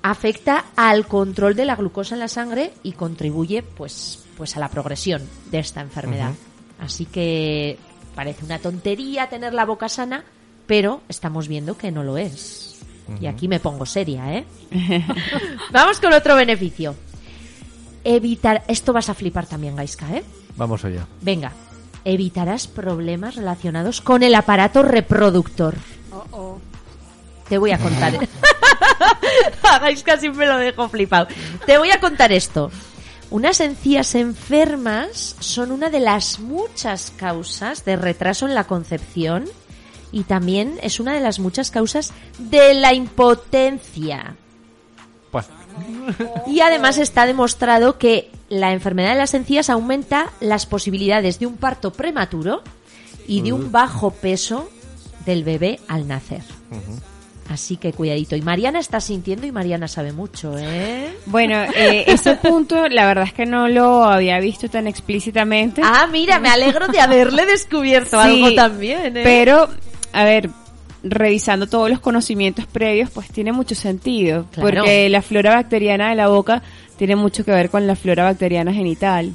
afecta 0.01 0.65
al 0.75 1.05
control 1.07 1.55
de 1.55 1.65
la 1.65 1.75
glucosa 1.75 2.15
en 2.15 2.19
la 2.19 2.27
sangre 2.27 2.73
y 2.83 2.93
contribuye 2.93 3.63
pues 3.63 4.25
pues 4.37 4.57
a 4.57 4.59
la 4.59 4.69
progresión 4.69 5.21
de 5.51 5.59
esta 5.59 5.81
enfermedad. 5.81 6.33
Así 6.79 7.05
que 7.05 7.77
parece 8.15 8.43
una 8.43 8.57
tontería 8.57 9.29
tener 9.29 9.53
la 9.53 9.65
boca 9.65 9.87
sana, 9.87 10.23
pero 10.65 11.01
estamos 11.09 11.47
viendo 11.47 11.77
que 11.77 11.91
no 11.91 12.03
lo 12.03 12.17
es. 12.17 12.79
Y 13.19 13.27
aquí 13.27 13.47
me 13.47 13.59
pongo 13.59 13.85
seria, 13.85 14.33
¿eh? 14.33 14.45
Vamos 15.71 15.99
con 15.99 16.13
otro 16.13 16.35
beneficio. 16.35 16.95
Evitar, 18.03 18.63
esto 18.67 18.93
vas 18.93 19.09
a 19.09 19.13
flipar 19.13 19.45
también, 19.45 19.75
Gaiska, 19.75 20.09
¿eh? 20.15 20.23
Vamos 20.55 20.83
allá. 20.85 21.05
Venga, 21.21 21.51
evitarás 22.03 22.67
problemas 22.67 23.35
relacionados 23.35 24.01
con 24.01 24.23
el 24.23 24.33
aparato 24.33 24.81
reproductor. 24.81 25.75
Te 27.47 27.57
voy 27.57 27.71
a 27.71 27.77
contar. 27.77 28.27
a 29.71 29.79
Gaiska 29.79 30.17
siempre 30.17 30.47
lo 30.47 30.57
dejo 30.57 30.89
flipado. 30.89 31.27
Te 31.65 31.77
voy 31.77 31.91
a 31.91 31.99
contar 31.99 32.31
esto. 32.31 32.71
Unas 33.29 33.61
encías 33.61 34.15
enfermas 34.15 35.37
son 35.39 35.71
una 35.71 35.89
de 35.89 36.01
las 36.01 36.39
muchas 36.39 37.13
causas 37.15 37.85
de 37.85 37.95
retraso 37.95 38.45
en 38.45 38.55
la 38.55 38.65
concepción 38.65 39.45
y 40.11 40.23
también 40.23 40.77
es 40.81 40.99
una 40.99 41.13
de 41.13 41.21
las 41.21 41.39
muchas 41.39 41.71
causas 41.71 42.11
de 42.37 42.73
la 42.73 42.93
impotencia. 42.93 44.35
Pues, 45.31 45.47
Y 46.47 46.59
además 46.59 46.97
está 46.97 47.25
demostrado 47.25 47.97
que 47.97 48.29
la 48.49 48.73
enfermedad 48.73 49.11
de 49.11 49.19
las 49.19 49.33
encías 49.33 49.69
aumenta 49.69 50.33
las 50.41 50.65
posibilidades 50.65 51.39
de 51.39 51.45
un 51.45 51.55
parto 51.55 51.93
prematuro 51.93 52.61
y 53.27 53.41
de 53.41 53.53
un 53.53 53.71
bajo 53.71 54.11
peso 54.11 54.69
del 55.25 55.45
bebé 55.45 55.79
al 55.87 56.07
nacer. 56.07 56.43
Así 57.51 57.75
que 57.75 57.91
cuidadito. 57.91 58.37
Y 58.37 58.41
Mariana 58.41 58.79
está 58.79 59.01
sintiendo 59.01 59.45
y 59.45 59.51
Mariana 59.51 59.89
sabe 59.89 60.13
mucho, 60.13 60.57
¿eh? 60.57 61.13
Bueno, 61.25 61.61
eh, 61.75 62.05
ese 62.07 62.35
punto 62.35 62.87
la 62.87 63.05
verdad 63.05 63.25
es 63.25 63.33
que 63.33 63.45
no 63.45 63.67
lo 63.67 64.05
había 64.05 64.39
visto 64.39 64.69
tan 64.69 64.87
explícitamente. 64.87 65.81
Ah, 65.83 66.07
mira, 66.09 66.39
me 66.39 66.47
alegro 66.47 66.87
de 66.87 67.01
haberle 67.01 67.45
descubierto 67.45 68.21
Sí, 68.23 68.43
algo 68.43 68.55
también, 68.55 69.17
¿eh? 69.17 69.23
Pero, 69.23 69.67
a 70.13 70.23
ver, 70.23 70.49
revisando 71.03 71.67
todos 71.67 71.89
los 71.89 71.99
conocimientos 71.99 72.65
previos, 72.67 73.09
pues 73.09 73.27
tiene 73.27 73.51
mucho 73.51 73.75
sentido. 73.75 74.45
Claro. 74.51 74.69
Porque 74.69 75.09
la 75.09 75.21
flora 75.21 75.55
bacteriana 75.55 76.09
de 76.09 76.15
la 76.15 76.29
boca 76.29 76.61
tiene 76.95 77.17
mucho 77.17 77.43
que 77.43 77.51
ver 77.51 77.69
con 77.69 77.85
la 77.85 77.97
flora 77.97 78.23
bacteriana 78.23 78.71
genital. 78.71 79.33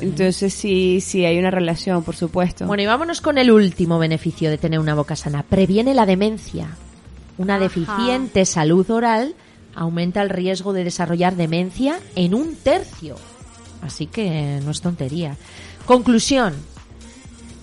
Entonces 0.00 0.54
sí, 0.54 1.00
sí 1.00 1.24
hay 1.24 1.38
una 1.38 1.50
relación, 1.50 2.02
por 2.02 2.16
supuesto. 2.16 2.66
Bueno, 2.66 2.82
y 2.82 2.86
vámonos 2.86 3.20
con 3.20 3.38
el 3.38 3.50
último 3.50 3.98
beneficio 3.98 4.50
de 4.50 4.58
tener 4.58 4.78
una 4.78 4.94
boca 4.94 5.16
sana. 5.16 5.42
Previene 5.42 5.94
la 5.94 6.06
demencia. 6.06 6.68
Una 7.38 7.58
deficiente 7.58 8.44
salud 8.44 8.88
oral 8.90 9.34
aumenta 9.74 10.22
el 10.22 10.28
riesgo 10.28 10.72
de 10.72 10.84
desarrollar 10.84 11.36
demencia 11.36 11.98
en 12.14 12.34
un 12.34 12.54
tercio. 12.56 13.16
Así 13.82 14.06
que 14.06 14.60
no 14.64 14.70
es 14.70 14.80
tontería. 14.80 15.36
Conclusión. 15.86 16.54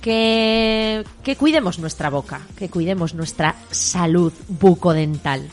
Que, 0.01 1.03
que 1.21 1.35
cuidemos 1.35 1.79
nuestra 1.79 2.09
boca, 2.09 2.41
que 2.57 2.69
cuidemos 2.69 3.13
nuestra 3.13 3.55
salud 3.71 4.31
bucodental. 4.47 5.49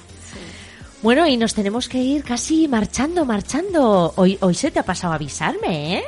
Bueno, 1.03 1.27
y 1.27 1.37
nos 1.37 1.55
tenemos 1.55 1.89
que 1.89 1.99
ir 1.99 2.25
casi 2.25 2.67
marchando, 2.67 3.25
marchando. 3.25 4.15
Hoy, 4.17 4.39
hoy 4.41 4.55
se 4.55 4.71
te 4.71 4.79
ha 4.79 4.85
pasado 4.85 5.13
a 5.13 5.17
avisarme, 5.17 5.99
¿eh? 5.99 6.05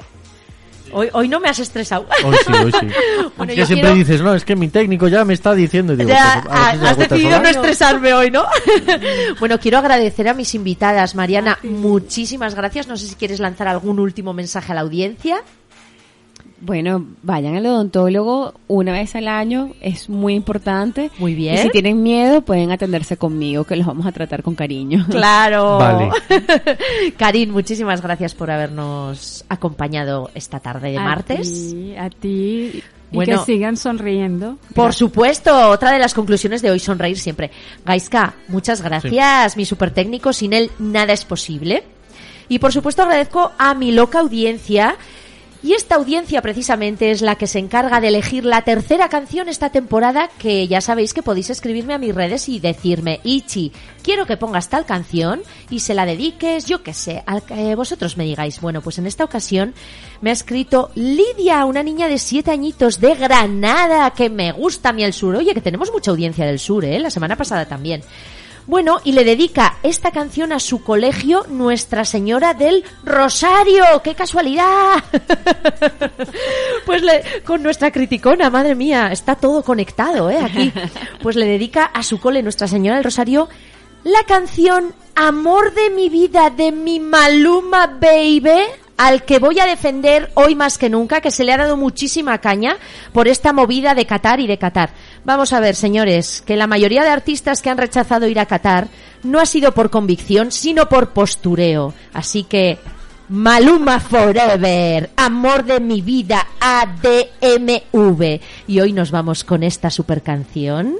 Hoy, 0.92 1.08
hoy 1.12 1.28
no 1.28 1.40
me 1.40 1.48
has 1.48 1.58
estresado. 1.58 2.06
Hoy 2.24 2.36
sí, 2.46 2.52
hoy 2.52 2.72
sí. 2.72 2.86
Bueno, 3.36 3.52
que 3.52 3.56
yo 3.58 3.66
siempre 3.66 3.90
quiero- 3.90 3.94
dices, 3.96 4.20
no, 4.22 4.34
es 4.34 4.44
que 4.44 4.56
mi 4.56 4.68
técnico 4.68 5.08
ya 5.08 5.24
me 5.24 5.34
está 5.34 5.54
diciendo. 5.54 5.92
Y 5.92 5.96
digo, 5.96 6.08
Ya, 6.08 6.42
pues, 6.44 6.54
a 6.58 6.64
ver 6.64 6.72
si 6.72 6.78
se 6.78 6.84
da 6.84 6.90
has 6.90 6.96
decidido 6.98 7.30
sola. 7.36 7.42
no 7.42 7.48
estresarme 7.48 8.14
hoy, 8.14 8.30
¿no? 8.30 8.44
bueno, 9.40 9.58
quiero 9.58 9.78
agradecer 9.78 10.28
a 10.28 10.34
mis 10.34 10.54
invitadas. 10.54 11.14
Mariana, 11.14 11.58
muchísimas 11.62 12.54
gracias. 12.54 12.86
No 12.88 12.96
sé 12.96 13.06
si 13.06 13.14
quieres 13.14 13.40
lanzar 13.40 13.68
algún 13.68 13.98
último 14.00 14.32
mensaje 14.32 14.72
a 14.72 14.74
la 14.74 14.80
audiencia. 14.82 15.38
Bueno, 16.60 17.04
vayan 17.22 17.54
al 17.54 17.66
odontólogo 17.66 18.54
una 18.66 18.92
vez 18.92 19.14
al 19.14 19.28
año, 19.28 19.72
es 19.82 20.08
muy 20.08 20.34
importante. 20.34 21.10
Muy 21.18 21.34
bien. 21.34 21.54
Y 21.54 21.58
si 21.58 21.68
tienen 21.70 22.02
miedo, 22.02 22.40
pueden 22.40 22.72
atenderse 22.72 23.18
conmigo, 23.18 23.64
que 23.64 23.76
los 23.76 23.86
vamos 23.86 24.06
a 24.06 24.12
tratar 24.12 24.42
con 24.42 24.54
cariño. 24.54 25.04
Claro. 25.10 25.78
Vale. 25.78 26.10
Karin, 27.18 27.50
muchísimas 27.50 28.00
gracias 28.00 28.34
por 28.34 28.50
habernos 28.50 29.44
acompañado 29.48 30.30
esta 30.34 30.60
tarde 30.60 30.92
de 30.92 30.98
A 30.98 31.02
martes. 31.02 31.70
ti, 31.72 31.94
a 31.96 32.08
ti. 32.10 32.82
Y 33.12 33.16
Bueno. 33.16 33.38
que 33.38 33.44
sigan 33.52 33.76
sonriendo. 33.76 34.56
Por 34.74 34.92
supuesto, 34.94 35.70
otra 35.70 35.92
de 35.92 35.98
las 35.98 36.14
conclusiones 36.14 36.62
de 36.62 36.70
hoy, 36.70 36.80
sonreír 36.80 37.18
siempre. 37.18 37.50
Gaiska, 37.84 38.34
muchas 38.48 38.82
gracias, 38.82 39.56
mi 39.56 39.64
super 39.64 39.90
técnico, 39.92 40.32
sin 40.32 40.52
él 40.54 40.70
nada 40.78 41.12
es 41.12 41.24
posible. 41.24 41.84
Y 42.48 42.58
por 42.58 42.72
supuesto 42.72 43.02
agradezco 43.02 43.52
a 43.58 43.74
mi 43.74 43.92
loca 43.92 44.20
audiencia. 44.20 44.96
Y 45.66 45.72
esta 45.72 45.96
audiencia 45.96 46.42
precisamente 46.42 47.10
es 47.10 47.22
la 47.22 47.34
que 47.34 47.48
se 47.48 47.58
encarga 47.58 48.00
de 48.00 48.06
elegir 48.06 48.44
la 48.44 48.62
tercera 48.62 49.08
canción 49.08 49.48
esta 49.48 49.70
temporada, 49.70 50.30
que 50.38 50.68
ya 50.68 50.80
sabéis 50.80 51.12
que 51.12 51.24
podéis 51.24 51.50
escribirme 51.50 51.92
a 51.92 51.98
mis 51.98 52.14
redes 52.14 52.48
y 52.48 52.60
decirme, 52.60 53.18
Ichi, 53.24 53.72
quiero 54.00 54.26
que 54.26 54.36
pongas 54.36 54.68
tal 54.68 54.86
canción 54.86 55.42
y 55.68 55.80
se 55.80 55.94
la 55.94 56.06
dediques, 56.06 56.66
yo 56.66 56.84
qué 56.84 56.94
sé, 56.94 57.24
al 57.26 57.42
que 57.42 57.74
vosotros 57.74 58.16
me 58.16 58.22
digáis. 58.22 58.60
Bueno, 58.60 58.80
pues 58.80 58.98
en 58.98 59.08
esta 59.08 59.24
ocasión 59.24 59.74
me 60.20 60.30
ha 60.30 60.34
escrito 60.34 60.92
Lidia, 60.94 61.64
una 61.64 61.82
niña 61.82 62.06
de 62.06 62.18
siete 62.18 62.52
añitos 62.52 63.00
de 63.00 63.16
Granada, 63.16 64.08
que 64.12 64.30
me 64.30 64.52
gusta 64.52 64.90
a 64.90 64.92
mí 64.92 65.02
el 65.02 65.14
sur. 65.14 65.34
Oye, 65.34 65.52
que 65.52 65.60
tenemos 65.60 65.90
mucha 65.90 66.12
audiencia 66.12 66.46
del 66.46 66.60
sur, 66.60 66.84
¿eh? 66.84 67.00
La 67.00 67.10
semana 67.10 67.34
pasada 67.34 67.66
también. 67.66 68.02
Bueno, 68.66 69.00
y 69.04 69.12
le 69.12 69.24
dedica 69.24 69.76
esta 69.84 70.10
canción 70.10 70.52
a 70.52 70.58
su 70.58 70.82
colegio 70.82 71.46
Nuestra 71.48 72.04
Señora 72.04 72.52
del 72.52 72.82
Rosario. 73.04 73.84
¡Qué 74.02 74.14
casualidad! 74.16 75.04
pues 76.86 77.02
le- 77.02 77.22
con 77.44 77.62
nuestra 77.62 77.90
criticona, 77.90 78.50
madre 78.50 78.74
mía, 78.74 79.10
está 79.12 79.36
todo 79.36 79.62
conectado, 79.62 80.30
¿eh? 80.30 80.38
Aquí. 80.42 80.72
Pues 81.22 81.36
le 81.36 81.46
dedica 81.46 81.84
a 81.86 82.02
su 82.02 82.20
cole 82.20 82.42
Nuestra 82.42 82.68
Señora 82.68 82.96
del 82.96 83.04
Rosario 83.04 83.48
la 84.04 84.22
canción 84.24 84.94
Amor 85.16 85.72
de 85.74 85.90
mi 85.90 86.08
vida 86.08 86.50
de 86.50 86.70
mi 86.72 87.00
Maluma 87.00 87.86
Baby 87.86 88.60
al 88.98 89.24
que 89.24 89.38
voy 89.38 89.58
a 89.60 89.66
defender 89.66 90.30
hoy 90.34 90.54
más 90.54 90.78
que 90.78 90.88
nunca, 90.88 91.20
que 91.20 91.30
se 91.30 91.44
le 91.44 91.52
ha 91.52 91.56
dado 91.58 91.76
muchísima 91.76 92.38
caña 92.38 92.76
por 93.12 93.28
esta 93.28 93.52
movida 93.52 93.94
de 93.94 94.06
Qatar 94.06 94.40
y 94.40 94.46
de 94.46 94.58
Qatar. 94.58 94.90
Vamos 95.26 95.52
a 95.52 95.58
ver, 95.58 95.74
señores, 95.74 96.40
que 96.46 96.54
la 96.54 96.68
mayoría 96.68 97.02
de 97.02 97.10
artistas 97.10 97.60
que 97.60 97.68
han 97.68 97.78
rechazado 97.78 98.28
ir 98.28 98.38
a 98.38 98.46
Qatar 98.46 98.86
no 99.24 99.40
ha 99.40 99.46
sido 99.46 99.72
por 99.72 99.90
convicción, 99.90 100.52
sino 100.52 100.88
por 100.88 101.08
postureo. 101.08 101.92
Así 102.12 102.44
que, 102.44 102.78
Maluma 103.28 103.98
Forever, 103.98 105.10
amor 105.16 105.64
de 105.64 105.80
mi 105.80 106.00
vida, 106.00 106.46
ADMV. 106.60 108.40
Y 108.68 108.78
hoy 108.78 108.92
nos 108.92 109.10
vamos 109.10 109.42
con 109.42 109.64
esta 109.64 109.90
super 109.90 110.22
canción. 110.22 110.94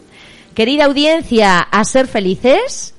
Querida 0.56 0.86
audiencia, 0.86 1.60
a 1.60 1.84
ser 1.84 2.08
felices. 2.08 2.94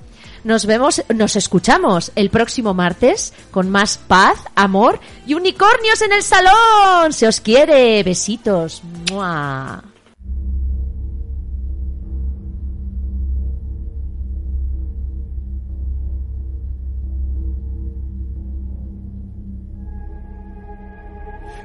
Nos 0.45 0.65
vemos, 0.65 1.03
nos 1.13 1.35
escuchamos 1.35 2.13
el 2.15 2.29
próximo 2.29 2.73
martes 2.73 3.33
con 3.51 3.69
más 3.69 3.97
paz, 3.97 4.37
amor 4.55 5.01
y 5.25 5.33
unicornios 5.33 6.01
en 6.01 6.13
el 6.13 6.23
salón. 6.23 7.11
Se 7.11 7.27
os 7.27 7.41
quiere. 7.41 8.01
Besitos. 8.03 8.81
¡Mua! 9.11 9.83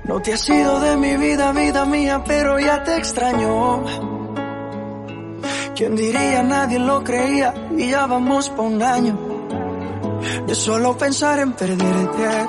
No 0.05 0.20
te 0.20 0.32
has 0.32 0.48
ido 0.48 0.80
de 0.80 0.96
mi 0.96 1.16
vida, 1.16 1.53
vida 1.53 1.84
mía, 1.84 2.22
pero 2.26 2.59
ya 2.59 2.82
te 2.82 2.96
extraño. 2.96 3.84
¿Quién 5.76 5.94
diría? 5.94 6.42
Nadie 6.42 6.80
lo 6.80 7.05
creía 7.05 7.55
y 7.76 7.90
ya 7.90 8.07
vamos 8.07 8.48
pa' 8.50 8.62
un 8.62 8.82
año. 8.82 9.16
De 10.46 10.55
solo 10.57 10.96
pensar 10.98 11.38
en 11.38 11.53
perderte. 11.53 12.46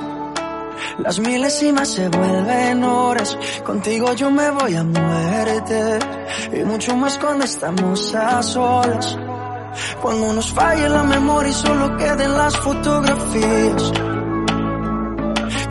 Las 0.98 1.20
milésimas 1.20 1.90
se 1.90 2.10
vuelven 2.10 2.84
horas. 2.84 3.38
Contigo 3.64 4.14
yo 4.14 4.32
me 4.32 4.50
voy 4.50 4.76
a 4.76 4.84
muerte. 4.84 6.00
Y 6.54 6.64
mucho 6.64 6.96
más 6.98 7.20
cuando 7.20 7.46
estamos 7.46 8.16
a 8.16 8.42
solas. 8.42 9.16
Cuando 10.02 10.34
nos 10.34 10.52
falle 10.52 10.90
la 10.90 11.04
memoria 11.04 11.52
y 11.52 11.54
solo 11.54 11.98
queden 11.98 12.36
las 12.36 12.58
fotografías 12.58 14.13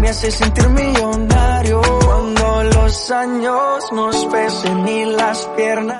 Me 0.00 0.08
hace 0.08 0.30
sentir 0.30 0.66
millonario 0.70 1.82
cuando 2.06 2.62
los 2.64 3.10
años 3.10 3.92
nos 3.92 4.24
pesen 4.26 4.88
y 4.88 5.04
las 5.04 5.46
piernas. 5.56 5.98